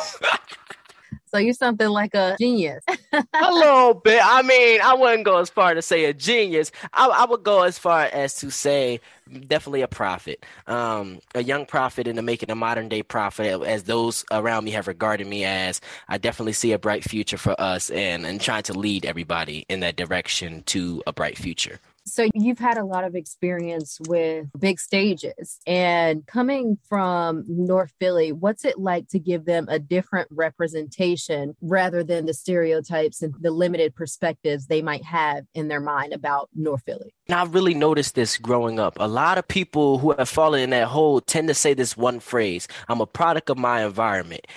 so 1.26 1.38
you're 1.38 1.54
something 1.54 1.90
like 1.90 2.16
a 2.16 2.36
genius. 2.40 2.84
a 3.14 3.54
little 3.54 3.94
bit. 3.94 4.22
I 4.24 4.42
mean, 4.42 4.82
I 4.82 4.94
wouldn't 4.94 5.26
go 5.26 5.38
as 5.38 5.50
far 5.50 5.74
to 5.74 5.82
say 5.82 6.06
a 6.06 6.14
genius. 6.14 6.72
I, 6.94 7.08
I 7.08 7.26
would 7.26 7.44
go 7.44 7.64
as 7.64 7.78
far 7.78 8.04
as 8.06 8.36
to 8.40 8.50
say 8.50 9.00
definitely 9.48 9.82
a 9.82 9.88
prophet, 9.88 10.46
um, 10.68 11.20
a 11.36 11.44
young 11.44 11.66
prophet 11.66 12.08
into 12.08 12.22
making 12.22 12.50
a 12.50 12.56
modern 12.56 12.90
day 12.90 13.04
prophet, 13.04 13.62
as 13.64 13.84
those 13.84 14.26
around 14.32 14.64
me 14.64 14.72
have 14.72 14.88
regarded 14.88 15.28
me 15.28 15.44
as. 15.44 15.82
I 16.08 16.18
definitely 16.18 16.54
see 16.54 16.72
a 16.72 16.80
bright 16.80 17.04
future 17.04 17.38
for 17.38 17.60
us, 17.60 17.90
and 17.90 18.26
and 18.26 18.42
trying 18.42 18.64
to 18.64 18.74
lead 18.74 19.06
everybody 19.06 19.66
in 19.70 19.82
that 19.82 19.96
direction 19.98 20.64
to 20.68 21.04
a 21.06 21.14
bright 21.14 21.38
future. 21.38 21.80
So 22.08 22.28
you've 22.34 22.60
had 22.60 22.78
a 22.78 22.86
lot 22.86 23.04
of 23.04 23.16
experience 23.16 24.00
with 24.08 24.48
big 24.58 24.80
stages 24.80 25.60
and 25.68 26.26
coming 26.26 26.78
from 26.88 27.44
North 27.48 27.94
Philly, 28.00 28.32
what's 28.32 28.64
it 28.64 28.80
like 28.80 29.10
to 29.10 29.20
give 29.20 29.44
them 29.44 29.68
a 29.70 29.78
different 29.78 30.30
representation 30.32 31.56
rather 31.62 32.04
than 32.04 32.26
the 32.26 32.34
stereotypes 32.34 33.22
and 33.22 33.34
the 33.42 33.52
limited 33.52 33.94
perspectives 33.94 34.68
they 34.68 34.82
might 34.82 35.04
have 35.04 35.46
in 35.54 35.68
their 35.68 35.82
mind 35.82 36.14
about 36.14 36.50
North 36.56 36.84
Philly? 36.86 37.14
Now, 37.28 37.44
I 37.44 37.46
really 37.48 37.74
noticed 37.74 38.16
this 38.16 38.38
growing 38.38 38.80
up. 38.80 38.96
A 39.00 39.08
lot 39.08 39.38
of 39.38 39.46
people 39.46 39.98
who 39.98 40.14
have 40.14 40.30
fallen 40.30 40.62
in 40.62 40.70
that 40.70 40.88
hole 40.88 41.20
tend 41.20 41.50
to 41.50 41.54
say 41.54 41.74
this 41.74 41.98
one 41.98 42.22
phrase 42.22 42.70
I'm 42.88 43.02
a 43.02 43.06
product 43.06 43.50
of 43.50 43.58
my 43.58 43.84
environment 43.84 44.48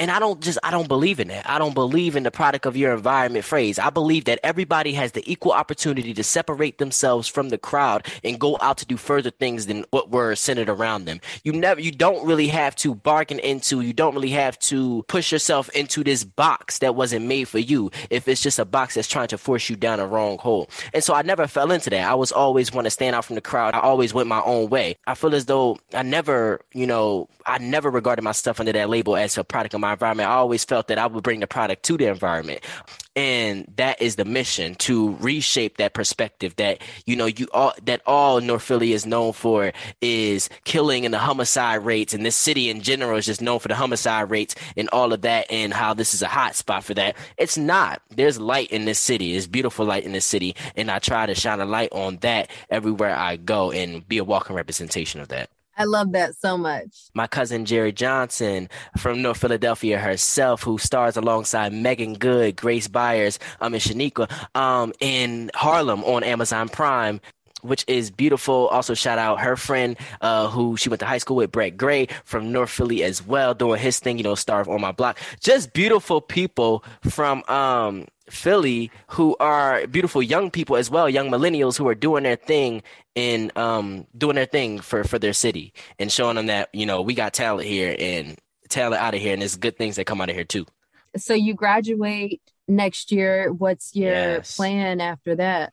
and 0.00 0.10
I 0.10 0.18
don't 0.18 0.40
just 0.40 0.58
I 0.62 0.70
don't 0.70 0.88
believe 0.88 1.20
in 1.20 1.28
that. 1.28 1.48
I 1.48 1.58
don't 1.58 1.74
believe 1.74 2.16
in 2.16 2.22
the 2.22 2.30
product 2.30 2.64
of 2.66 2.76
your 2.76 2.92
environment 2.92 3.44
phrase. 3.44 3.78
I 3.78 3.90
believe 3.90 4.24
that 4.24 4.40
everybody 4.42 4.94
has 4.94 5.12
the 5.12 5.22
equal 5.30 5.52
opportunity 5.52 6.14
to 6.14 6.24
separate 6.24 6.78
themselves 6.78 7.28
from 7.28 7.50
the 7.50 7.58
crowd 7.58 8.06
and 8.24 8.40
go 8.40 8.56
out 8.62 8.78
to 8.78 8.86
do 8.86 8.96
further 8.96 9.30
things 9.30 9.66
than 9.66 9.84
what 9.90 10.10
were 10.10 10.34
centered 10.34 10.70
around 10.70 11.04
them. 11.04 11.20
You 11.44 11.52
never 11.52 11.80
you 11.80 11.92
don't 11.92 12.26
really 12.26 12.48
have 12.48 12.74
to 12.76 12.94
bargain 12.94 13.38
into, 13.40 13.82
you 13.82 13.92
don't 13.92 14.14
really 14.14 14.30
have 14.30 14.58
to 14.60 15.04
push 15.06 15.30
yourself 15.30 15.68
into 15.70 16.02
this 16.02 16.24
box 16.24 16.78
that 16.78 16.94
wasn't 16.94 17.26
made 17.26 17.48
for 17.48 17.58
you 17.58 17.90
if 18.08 18.26
it's 18.26 18.42
just 18.42 18.58
a 18.58 18.64
box 18.64 18.94
that's 18.94 19.08
trying 19.08 19.28
to 19.28 19.38
force 19.38 19.68
you 19.68 19.76
down 19.76 20.00
a 20.00 20.06
wrong 20.06 20.38
hole. 20.38 20.70
And 20.94 21.04
so 21.04 21.12
I 21.12 21.22
never 21.22 21.46
fell 21.46 21.70
into 21.70 21.90
that. 21.90 22.10
I 22.10 22.14
was 22.14 22.32
always 22.32 22.72
want 22.72 22.86
to 22.86 22.90
stand 22.90 23.14
out 23.14 23.26
from 23.26 23.34
the 23.34 23.42
crowd. 23.42 23.74
I 23.74 23.80
always 23.80 24.14
went 24.14 24.28
my 24.28 24.42
own 24.42 24.70
way. 24.70 24.96
I 25.06 25.14
feel 25.14 25.34
as 25.34 25.44
though 25.44 25.78
I 25.92 26.02
never, 26.02 26.60
you 26.72 26.86
know, 26.86 27.28
I 27.44 27.58
never 27.58 27.90
regarded 27.90 28.22
myself 28.22 28.60
under 28.60 28.72
that 28.72 28.88
label 28.88 29.16
as 29.16 29.36
a 29.36 29.44
product 29.44 29.69
of 29.74 29.80
my 29.80 29.92
environment. 29.92 30.28
I 30.28 30.34
always 30.34 30.64
felt 30.64 30.88
that 30.88 30.98
I 30.98 31.06
would 31.06 31.22
bring 31.22 31.40
the 31.40 31.46
product 31.46 31.82
to 31.84 31.96
the 31.96 32.06
environment. 32.06 32.60
And 33.16 33.66
that 33.76 34.00
is 34.00 34.16
the 34.16 34.24
mission 34.24 34.76
to 34.76 35.16
reshape 35.16 35.78
that 35.78 35.94
perspective 35.94 36.54
that, 36.56 36.80
you 37.06 37.16
know, 37.16 37.26
you 37.26 37.48
all, 37.52 37.72
that 37.84 38.02
all 38.06 38.40
North 38.40 38.62
Philly 38.62 38.92
is 38.92 39.04
known 39.04 39.32
for 39.32 39.72
is 40.00 40.48
killing 40.64 41.04
and 41.04 41.12
the 41.12 41.18
homicide 41.18 41.84
rates. 41.84 42.14
And 42.14 42.24
this 42.24 42.36
city 42.36 42.70
in 42.70 42.82
general 42.82 43.18
is 43.18 43.26
just 43.26 43.42
known 43.42 43.58
for 43.58 43.68
the 43.68 43.74
homicide 43.74 44.30
rates 44.30 44.54
and 44.76 44.88
all 44.90 45.12
of 45.12 45.22
that 45.22 45.50
and 45.50 45.74
how 45.74 45.92
this 45.92 46.14
is 46.14 46.22
a 46.22 46.28
hot 46.28 46.54
spot 46.54 46.84
for 46.84 46.94
that. 46.94 47.16
It's 47.36 47.58
not. 47.58 48.00
There's 48.10 48.38
light 48.38 48.70
in 48.70 48.84
this 48.84 48.98
city. 48.98 49.32
There's 49.32 49.48
beautiful 49.48 49.84
light 49.84 50.04
in 50.04 50.12
this 50.12 50.26
city. 50.26 50.54
And 50.76 50.90
I 50.90 51.00
try 51.00 51.26
to 51.26 51.34
shine 51.34 51.60
a 51.60 51.66
light 51.66 51.90
on 51.92 52.18
that 52.18 52.48
everywhere 52.70 53.16
I 53.16 53.36
go 53.36 53.72
and 53.72 54.06
be 54.06 54.18
a 54.18 54.24
walking 54.24 54.54
representation 54.54 55.20
of 55.20 55.28
that. 55.28 55.50
I 55.80 55.84
love 55.84 56.12
that 56.12 56.34
so 56.34 56.58
much. 56.58 57.08
My 57.14 57.26
cousin 57.26 57.64
Jerrie 57.64 57.90
Johnson 57.90 58.68
from 58.98 59.22
North 59.22 59.38
Philadelphia 59.38 59.98
herself, 59.98 60.62
who 60.62 60.76
stars 60.76 61.16
alongside 61.16 61.72
Meagan 61.72 62.12
Good, 62.12 62.56
Grace 62.56 62.86
Byers, 62.86 63.38
um, 63.62 63.72
and 63.72 63.82
Shoniqua 63.82 64.30
um, 64.54 64.92
in 65.00 65.50
Harlem 65.54 66.04
on 66.04 66.22
Amazon 66.22 66.68
Prime 66.68 67.18
which 67.62 67.84
is 67.86 68.10
beautiful. 68.10 68.68
Also, 68.68 68.94
shout 68.94 69.18
out 69.18 69.38
her 69.40 69.54
friend 69.54 69.94
uh, 70.22 70.48
who 70.48 70.78
she 70.78 70.88
went 70.88 71.00
to 71.00 71.04
high 71.04 71.18
school 71.18 71.36
with, 71.36 71.52
Brett 71.52 71.76
Gray 71.76 72.08
from 72.24 72.52
North 72.52 72.70
Philly 72.70 73.02
as 73.02 73.22
well, 73.26 73.52
doing 73.52 73.78
his 73.78 73.98
thing, 73.98 74.16
you 74.16 74.24
know, 74.24 74.34
star 74.34 74.66
On 74.66 74.80
My 74.80 74.92
Block. 74.92 75.18
Just 75.40 75.74
beautiful 75.74 76.22
people 76.22 76.82
from 77.02 77.44
um, 77.48 78.06
Philly 78.30 78.90
who 79.08 79.36
are 79.40 79.86
beautiful 79.86 80.22
young 80.22 80.50
people 80.50 80.76
as 80.76 80.90
well, 80.90 81.08
young 81.08 81.30
millennials 81.30 81.76
who 81.76 81.88
are 81.88 81.94
doing 81.94 82.24
their 82.24 82.36
thing 82.36 82.82
in 83.14 83.50
um 83.56 84.06
doing 84.16 84.36
their 84.36 84.46
thing 84.46 84.78
for 84.80 85.04
for 85.04 85.18
their 85.18 85.32
city 85.32 85.72
and 85.98 86.10
showing 86.10 86.36
them 86.36 86.46
that 86.46 86.68
you 86.72 86.86
know 86.86 87.02
we 87.02 87.14
got 87.14 87.34
talent 87.34 87.66
here 87.66 87.94
and 87.98 88.38
talent 88.68 89.02
out 89.02 89.14
of 89.14 89.20
here 89.20 89.32
and 89.32 89.42
there's 89.42 89.56
good 89.56 89.76
things 89.76 89.96
that 89.96 90.04
come 90.04 90.20
out 90.20 90.30
of 90.30 90.36
here 90.36 90.44
too. 90.44 90.66
So 91.16 91.34
you 91.34 91.54
graduate 91.54 92.40
next 92.68 93.12
year. 93.12 93.52
What's 93.52 93.94
your 93.94 94.12
yes. 94.12 94.56
plan 94.56 95.00
after 95.00 95.34
that? 95.36 95.72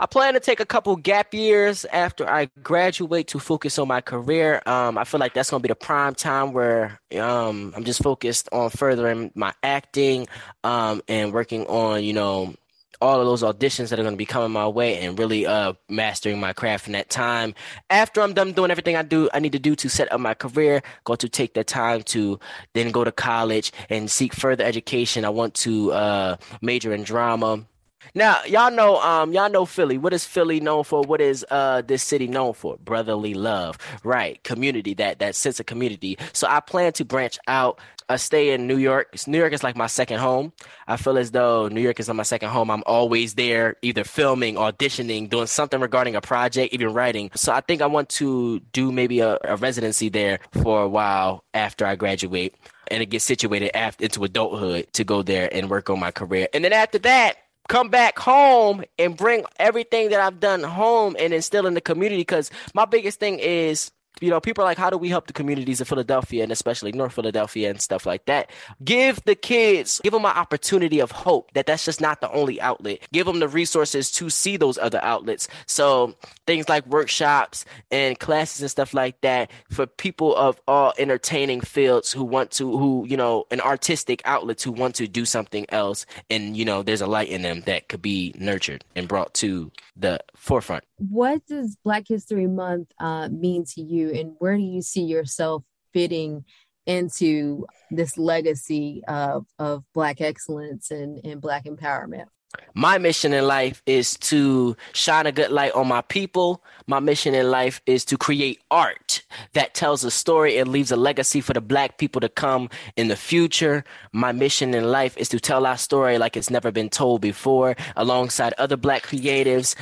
I 0.00 0.06
plan 0.06 0.32
to 0.32 0.40
take 0.40 0.60
a 0.60 0.64
couple 0.64 0.96
gap 0.96 1.34
years 1.34 1.84
after 1.84 2.26
I 2.26 2.48
graduate 2.62 3.28
to 3.28 3.38
focus 3.38 3.78
on 3.78 3.86
my 3.86 4.00
career. 4.00 4.62
Um, 4.64 4.96
I 4.96 5.04
feel 5.04 5.20
like 5.20 5.34
that's 5.34 5.50
going 5.50 5.60
to 5.60 5.62
be 5.62 5.70
the 5.70 5.74
prime 5.74 6.14
time 6.14 6.54
where 6.54 6.98
um, 7.18 7.74
I'm 7.76 7.84
just 7.84 8.02
focused 8.02 8.48
on 8.50 8.70
furthering 8.70 9.30
my 9.34 9.52
acting 9.62 10.26
um, 10.64 11.02
and 11.06 11.34
working 11.34 11.66
on, 11.66 12.02
you 12.02 12.14
know, 12.14 12.54
all 13.02 13.20
of 13.20 13.26
those 13.26 13.42
auditions 13.42 13.90
that 13.90 13.98
are 13.98 14.02
going 14.02 14.14
to 14.14 14.18
be 14.18 14.24
coming 14.24 14.50
my 14.50 14.66
way 14.66 14.98
and 15.00 15.18
really 15.18 15.44
uh, 15.44 15.74
mastering 15.90 16.40
my 16.40 16.54
craft 16.54 16.86
in 16.86 16.94
that 16.94 17.10
time. 17.10 17.54
After 17.90 18.22
I'm 18.22 18.32
done 18.32 18.52
doing 18.52 18.70
everything 18.70 18.96
I 18.96 19.02
do, 19.02 19.28
I 19.34 19.38
need 19.38 19.52
to 19.52 19.58
do 19.58 19.76
to 19.76 19.90
set 19.90 20.10
up 20.10 20.18
my 20.18 20.32
career, 20.32 20.82
go 21.04 21.14
to 21.14 21.28
take 21.28 21.52
the 21.52 21.62
time 21.62 22.04
to 22.04 22.40
then 22.72 22.90
go 22.90 23.04
to 23.04 23.12
college 23.12 23.70
and 23.90 24.10
seek 24.10 24.32
further 24.32 24.64
education. 24.64 25.26
I 25.26 25.30
want 25.30 25.52
to 25.56 25.92
uh, 25.92 26.36
major 26.62 26.94
in 26.94 27.02
drama 27.02 27.66
now, 28.14 28.42
y'all 28.44 28.70
know, 28.70 29.00
um, 29.00 29.32
y'all 29.32 29.50
know 29.50 29.64
Philly. 29.64 29.98
What 29.98 30.12
is 30.12 30.24
Philly 30.24 30.60
known 30.60 30.84
for? 30.84 31.02
What 31.02 31.20
is 31.20 31.44
uh 31.50 31.82
this 31.82 32.02
city 32.02 32.26
known 32.26 32.54
for? 32.54 32.76
Brotherly 32.78 33.34
love, 33.34 33.78
right? 34.04 34.42
Community, 34.44 34.94
that 34.94 35.18
that 35.18 35.34
sense 35.34 35.60
of 35.60 35.66
community. 35.66 36.18
So 36.32 36.46
I 36.48 36.60
plan 36.60 36.92
to 36.94 37.04
branch 37.04 37.38
out. 37.46 37.78
I 38.08 38.16
stay 38.16 38.50
in 38.50 38.66
New 38.66 38.76
York. 38.76 39.14
New 39.28 39.38
York 39.38 39.52
is 39.52 39.62
like 39.62 39.76
my 39.76 39.86
second 39.86 40.18
home. 40.18 40.52
I 40.88 40.96
feel 40.96 41.16
as 41.16 41.30
though 41.30 41.68
New 41.68 41.80
York 41.80 42.00
is 42.00 42.08
like 42.08 42.16
my 42.16 42.24
second 42.24 42.48
home. 42.48 42.68
I'm 42.68 42.82
always 42.84 43.34
there, 43.34 43.76
either 43.82 44.02
filming, 44.02 44.56
auditioning, 44.56 45.30
doing 45.30 45.46
something 45.46 45.80
regarding 45.80 46.16
a 46.16 46.20
project, 46.20 46.74
even 46.74 46.92
writing. 46.92 47.30
So 47.36 47.52
I 47.52 47.60
think 47.60 47.82
I 47.82 47.86
want 47.86 48.08
to 48.10 48.58
do 48.72 48.90
maybe 48.90 49.20
a, 49.20 49.38
a 49.44 49.56
residency 49.56 50.08
there 50.08 50.40
for 50.60 50.82
a 50.82 50.88
while 50.88 51.44
after 51.54 51.86
I 51.86 51.94
graduate 51.94 52.56
and 52.88 53.08
get 53.08 53.22
situated 53.22 53.76
after 53.76 54.04
into 54.04 54.24
adulthood 54.24 54.92
to 54.94 55.04
go 55.04 55.22
there 55.22 55.48
and 55.54 55.70
work 55.70 55.88
on 55.88 56.00
my 56.00 56.10
career. 56.10 56.48
And 56.52 56.64
then 56.64 56.72
after 56.72 56.98
that, 56.98 57.36
come 57.70 57.88
back 57.88 58.18
home 58.18 58.84
and 58.98 59.16
bring 59.16 59.44
everything 59.58 60.10
that 60.10 60.20
I've 60.20 60.40
done 60.40 60.64
home 60.64 61.16
and 61.18 61.32
instill 61.32 61.66
in 61.68 61.74
the 61.74 61.80
community. 61.80 62.22
Because 62.22 62.50
my 62.74 62.84
biggest 62.84 63.20
thing 63.20 63.38
is 63.38 63.92
you 64.20 64.30
know, 64.30 64.40
people 64.40 64.62
are 64.62 64.66
like, 64.66 64.78
how 64.78 64.90
do 64.90 64.98
we 64.98 65.08
help 65.08 65.26
the 65.26 65.32
communities 65.32 65.80
of 65.80 65.88
Philadelphia 65.88 66.42
and 66.42 66.52
especially 66.52 66.92
North 66.92 67.12
Philadelphia 67.12 67.70
and 67.70 67.80
stuff 67.80 68.06
like 68.06 68.26
that? 68.26 68.50
Give 68.84 69.22
the 69.24 69.34
kids, 69.34 70.00
give 70.02 70.12
them 70.12 70.24
an 70.24 70.36
opportunity 70.36 71.00
of 71.00 71.10
hope 71.10 71.52
that 71.54 71.66
that's 71.66 71.84
just 71.84 72.00
not 72.00 72.20
the 72.20 72.30
only 72.32 72.60
outlet. 72.60 73.00
Give 73.12 73.26
them 73.26 73.40
the 73.40 73.48
resources 73.48 74.10
to 74.12 74.28
see 74.28 74.56
those 74.56 74.78
other 74.78 75.00
outlets. 75.02 75.48
So 75.66 76.14
things 76.46 76.68
like 76.68 76.86
workshops 76.86 77.64
and 77.90 78.18
classes 78.18 78.60
and 78.60 78.70
stuff 78.70 78.92
like 78.92 79.20
that 79.22 79.50
for 79.70 79.86
people 79.86 80.36
of 80.36 80.60
all 80.68 80.92
entertaining 80.98 81.60
fields 81.60 82.12
who 82.12 82.24
want 82.24 82.50
to, 82.52 82.76
who, 82.76 83.06
you 83.08 83.16
know, 83.16 83.46
an 83.50 83.60
artistic 83.60 84.22
outlets 84.24 84.62
who 84.62 84.72
want 84.72 84.94
to 84.96 85.08
do 85.08 85.24
something 85.24 85.66
else. 85.70 86.04
And, 86.28 86.56
you 86.56 86.64
know, 86.64 86.82
there's 86.82 87.00
a 87.00 87.06
light 87.06 87.28
in 87.28 87.42
them 87.42 87.62
that 87.62 87.88
could 87.88 88.02
be 88.02 88.34
nurtured 88.38 88.84
and 88.94 89.08
brought 89.08 89.32
to 89.34 89.70
the 89.96 90.20
forefront. 90.34 90.84
What 91.08 91.46
does 91.46 91.76
Black 91.82 92.04
History 92.06 92.46
Month 92.46 92.92
uh, 93.00 93.30
mean 93.30 93.64
to 93.74 93.80
you, 93.80 94.10
and 94.10 94.34
where 94.38 94.54
do 94.54 94.62
you 94.62 94.82
see 94.82 95.02
yourself 95.02 95.62
fitting 95.94 96.44
into 96.84 97.66
this 97.90 98.18
legacy 98.18 99.02
of, 99.08 99.46
of 99.58 99.82
Black 99.94 100.20
excellence 100.20 100.90
and, 100.90 101.18
and 101.24 101.40
Black 101.40 101.64
empowerment? 101.64 102.26
My 102.74 102.98
mission 102.98 103.32
in 103.32 103.46
life 103.46 103.82
is 103.86 104.16
to 104.18 104.76
shine 104.92 105.26
a 105.26 105.32
good 105.32 105.50
light 105.50 105.72
on 105.72 105.88
my 105.88 106.00
people. 106.02 106.62
My 106.86 107.00
mission 107.00 107.34
in 107.34 107.50
life 107.50 107.80
is 107.86 108.04
to 108.06 108.16
create 108.16 108.60
art 108.70 109.22
that 109.52 109.74
tells 109.74 110.04
a 110.04 110.10
story 110.10 110.58
and 110.58 110.68
leaves 110.70 110.90
a 110.90 110.96
legacy 110.96 111.40
for 111.40 111.52
the 111.52 111.60
black 111.60 111.98
people 111.98 112.20
to 112.20 112.28
come 112.28 112.68
in 112.96 113.08
the 113.08 113.16
future. 113.16 113.84
My 114.12 114.32
mission 114.32 114.74
in 114.74 114.90
life 114.90 115.16
is 115.16 115.28
to 115.30 115.40
tell 115.40 115.66
our 115.66 115.76
story 115.76 116.18
like 116.18 116.36
it's 116.36 116.50
never 116.50 116.70
been 116.70 116.88
told 116.88 117.20
before 117.20 117.76
alongside 117.96 118.54
other 118.58 118.76
black 118.76 119.02
creatives 119.02 119.74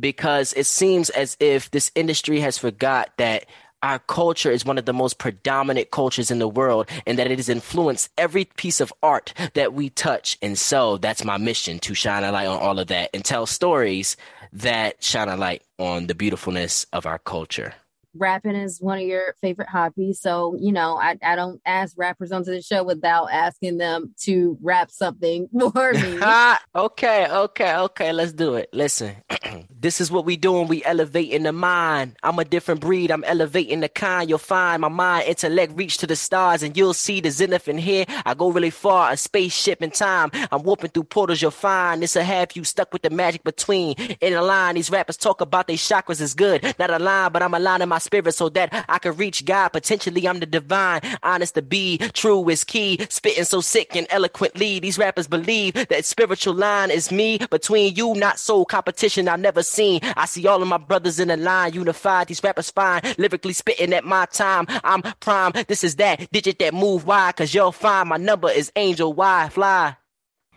because 0.00 0.52
it 0.54 0.66
seems 0.66 1.10
as 1.10 1.36
if 1.40 1.70
this 1.70 1.90
industry 1.94 2.40
has 2.40 2.58
forgot 2.58 3.10
that 3.18 3.46
our 3.82 3.98
culture 3.98 4.50
is 4.50 4.64
one 4.64 4.78
of 4.78 4.84
the 4.84 4.92
most 4.92 5.18
predominant 5.18 5.90
cultures 5.90 6.30
in 6.30 6.38
the 6.38 6.48
world 6.48 6.88
and 7.06 7.18
that 7.18 7.30
it 7.30 7.38
has 7.38 7.48
influenced 7.48 8.10
every 8.18 8.44
piece 8.44 8.80
of 8.80 8.92
art 9.02 9.32
that 9.54 9.72
we 9.72 9.90
touch. 9.90 10.38
And 10.42 10.58
so 10.58 10.96
that's 10.96 11.24
my 11.24 11.36
mission 11.36 11.78
to 11.80 11.94
shine 11.94 12.24
a 12.24 12.32
light 12.32 12.46
on 12.46 12.58
all 12.58 12.78
of 12.78 12.88
that 12.88 13.10
and 13.12 13.24
tell 13.24 13.46
stories 13.46 14.16
that 14.52 15.02
shine 15.02 15.28
a 15.28 15.36
light 15.36 15.62
on 15.78 16.06
the 16.06 16.14
beautifulness 16.14 16.86
of 16.92 17.06
our 17.06 17.18
culture 17.18 17.74
rapping 18.18 18.56
is 18.56 18.80
one 18.80 18.98
of 18.98 19.04
your 19.04 19.34
favorite 19.40 19.68
hobbies. 19.68 20.20
So, 20.20 20.56
you 20.58 20.72
know, 20.72 20.96
I, 20.96 21.16
I 21.22 21.36
don't 21.36 21.60
ask 21.64 21.94
rappers 21.96 22.32
onto 22.32 22.50
the 22.50 22.62
show 22.62 22.82
without 22.82 23.26
asking 23.32 23.78
them 23.78 24.14
to 24.22 24.58
rap 24.62 24.90
something 24.90 25.48
for 25.58 25.92
me. 25.92 26.20
okay, 26.74 27.26
okay, 27.28 27.76
okay. 27.76 28.12
Let's 28.12 28.32
do 28.32 28.54
it. 28.54 28.70
Listen, 28.72 29.16
this 29.86 30.00
is 30.00 30.10
what 30.10 30.24
we 30.24 30.36
doing. 30.36 30.66
We 30.66 30.82
elevating 30.82 31.44
the 31.44 31.52
mind. 31.52 32.16
I'm 32.24 32.40
a 32.40 32.44
different 32.44 32.80
breed. 32.80 33.12
I'm 33.12 33.22
elevating 33.22 33.78
the 33.78 33.88
kind. 33.88 34.28
You'll 34.28 34.38
find 34.38 34.80
my 34.80 34.88
mind, 34.88 35.28
intellect 35.28 35.74
reach 35.76 35.98
to 35.98 36.08
the 36.08 36.16
stars, 36.16 36.64
and 36.64 36.76
you'll 36.76 36.92
see 36.92 37.20
the 37.20 37.30
zenith 37.30 37.68
in 37.68 37.78
here. 37.78 38.04
I 38.24 38.34
go 38.34 38.50
really 38.50 38.70
far, 38.70 39.12
a 39.12 39.16
spaceship 39.16 39.80
in 39.82 39.92
time. 39.92 40.32
I'm 40.50 40.64
warping 40.64 40.90
through 40.90 41.04
portals. 41.04 41.40
You'll 41.40 41.52
find 41.52 42.02
this 42.02 42.16
a 42.16 42.24
half 42.24 42.56
you 42.56 42.64
stuck 42.64 42.92
with 42.92 43.02
the 43.02 43.10
magic 43.10 43.44
between. 43.44 43.94
In 44.20 44.34
a 44.34 44.42
line, 44.42 44.74
these 44.74 44.90
rappers 44.90 45.16
talk 45.16 45.40
about 45.40 45.68
their 45.68 45.76
chakras 45.76 46.20
is 46.20 46.34
good. 46.34 46.64
Not 46.80 46.90
a 46.90 46.98
line, 46.98 47.30
but 47.30 47.44
I'm 47.44 47.54
aligning 47.54 47.88
my 47.88 47.98
spirit 47.98 48.32
so 48.32 48.48
that 48.48 48.86
I 48.88 48.98
can 48.98 49.14
reach 49.16 49.44
God. 49.44 49.68
Potentially, 49.68 50.26
I'm 50.26 50.40
the 50.40 50.46
divine. 50.46 51.00
Honest 51.22 51.54
to 51.54 51.62
be, 51.62 51.98
true 51.98 52.48
is 52.48 52.64
key. 52.64 53.06
Spitting 53.08 53.44
so 53.44 53.60
sick 53.60 53.94
and 53.94 54.08
eloquently. 54.10 54.80
These 54.80 54.98
rappers 54.98 55.28
believe 55.28 55.74
that 55.74 56.04
spiritual 56.04 56.54
line 56.54 56.90
is 56.90 57.12
me. 57.12 57.38
Between 57.50 57.94
you, 57.94 58.14
not 58.14 58.40
so 58.40 58.64
competition 58.64 59.28
I've 59.28 59.38
never 59.38 59.62
seen. 59.76 60.00
I 60.16 60.26
see 60.26 60.46
all 60.46 60.62
of 60.62 60.68
my 60.68 60.78
brothers 60.78 61.20
in 61.20 61.28
the 61.28 61.36
line, 61.36 61.74
unified. 61.74 62.28
These 62.28 62.42
rappers 62.42 62.70
fine. 62.70 63.02
Lyrically 63.18 63.52
spitting 63.52 63.92
at 63.92 64.04
my 64.04 64.26
time. 64.26 64.66
I'm 64.82 65.02
prime. 65.20 65.52
This 65.68 65.84
is 65.84 65.96
that 65.96 66.30
digit 66.32 66.58
that 66.60 66.74
move 66.74 67.06
wide. 67.06 67.36
Cause 67.36 67.54
you'll 67.54 67.72
find 67.72 68.08
my 68.08 68.16
number 68.16 68.50
is 68.50 68.72
Angel 68.76 69.12
Y. 69.12 69.48
Fly. 69.50 69.96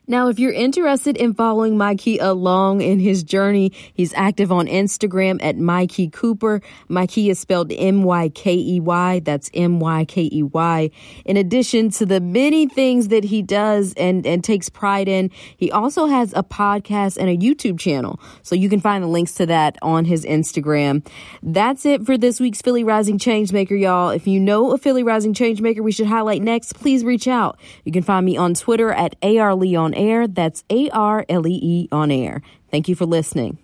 Now, 0.10 0.30
if 0.30 0.40
you're 0.40 0.52
interested 0.52 1.18
in 1.18 1.36
following 1.36 1.76
Mykey 1.76 2.18
along 2.20 2.82
in 2.82 3.00
his 3.00 3.22
journey, 3.22 3.72
he's 3.94 4.12
active 4.16 4.52
on 4.52 4.66
Instagram 4.66 5.38
at 5.40 5.56
Mykey 5.56 6.12
Cooper. 6.12 6.64
Mykey 6.90 7.30
is 7.30 7.38
spelled 7.38 7.72
M-Y-K-E-Y. 7.72 9.20
That's 9.20 9.52
M-Y-K-E-Y. 9.54 10.90
In 11.26 11.38
addition 11.38 11.92
to 11.92 12.08
the 12.08 12.20
many 12.20 12.68
things 12.68 13.10
that 13.10 13.24
he 13.24 13.44
does 13.44 13.94
and, 13.98 14.26
and 14.26 14.44
takes 14.44 14.68
pride 14.68 15.08
in, 15.08 15.30
he 15.56 15.72
also 15.72 16.08
has 16.08 16.34
a 16.34 16.42
podcast 16.42 17.18
and 17.18 17.30
a 17.30 17.38
YouTube 17.38 17.80
channel. 17.80 18.20
So 18.42 18.56
you 18.56 18.68
can 18.68 18.80
find 18.80 19.04
the 19.04 19.08
links 19.08 19.36
to 19.36 19.46
that 19.46 19.78
on 19.84 20.06
his 20.06 20.26
Instagram. 20.26 21.06
That's 21.44 21.86
it 21.86 22.08
for 22.08 22.18
this 22.18 22.40
week's 22.40 22.64
Philly 22.64 22.84
Rising 22.84 23.20
Changemaker, 23.20 23.80
y'all. 23.80 24.10
If 24.10 24.26
you 24.26 24.40
know 24.40 24.72
a 24.72 24.80
Philly 24.80 25.04
Rising 25.04 25.36
Changemaker 25.36 25.82
we 25.82 25.92
should 25.92 26.08
highlight 26.08 26.42
next, 26.42 26.74
please 26.74 27.04
reach 27.04 27.28
out. 27.28 27.60
You 27.84 27.92
can 27.92 28.02
find 28.02 28.26
me 28.26 28.38
on 28.38 28.56
Twitter 28.56 28.90
at 28.90 29.14
ARLee 29.22 29.80
on 29.80 29.99
air. 30.00 30.28
That's 30.28 30.64
A 30.70 30.90
R 30.90 31.26
L 31.30 31.46
E 31.46 31.60
E 31.62 31.88
on 31.92 32.10
air. 32.10 32.42
Thank 32.72 32.88
you 32.88 32.96
for 32.96 33.06
listening. 33.06 33.60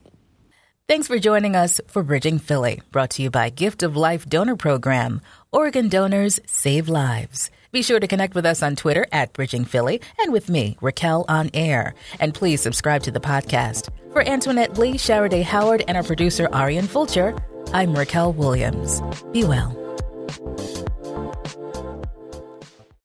Thanks 0.87 1.07
for 1.07 1.17
joining 1.17 1.55
us 1.55 1.81
for 1.87 2.03
Bridging 2.03 2.37
Philly, 2.37 2.79
brought 2.91 3.09
to 3.11 3.23
you 3.23 3.31
by 3.31 3.49
Gift 3.49 3.81
of 3.81 3.97
Life 3.97 4.29
Donor 4.29 4.55
Program. 4.55 5.19
Organ 5.51 5.89
donors 5.89 6.39
save 6.45 6.87
lives. 6.87 7.49
Be 7.71 7.81
sure 7.81 7.99
to 7.99 8.07
connect 8.07 8.35
with 8.35 8.45
us 8.45 8.61
on 8.61 8.75
Twitter 8.75 9.07
at 9.11 9.33
Bridging 9.33 9.65
Philly 9.65 9.99
and 10.19 10.31
with 10.31 10.47
me, 10.47 10.77
Racquel 10.81 11.25
on 11.27 11.49
air. 11.55 11.95
And 12.19 12.35
please 12.35 12.61
subscribe 12.61 13.01
to 13.01 13.11
the 13.11 13.19
podcast. 13.19 13.89
For 14.11 14.21
Antoinette 14.21 14.77
Lee, 14.77 14.93
Shara 14.93 15.29
Dae 15.29 15.41
Howard, 15.41 15.83
and 15.87 15.97
our 15.97 16.03
producer, 16.03 16.47
Arian 16.53 16.85
Fulcher, 16.85 17.35
I'm 17.73 17.95
Racquel 17.95 18.35
Williams. 18.35 19.01
Be 19.31 19.43
well. 19.43 19.75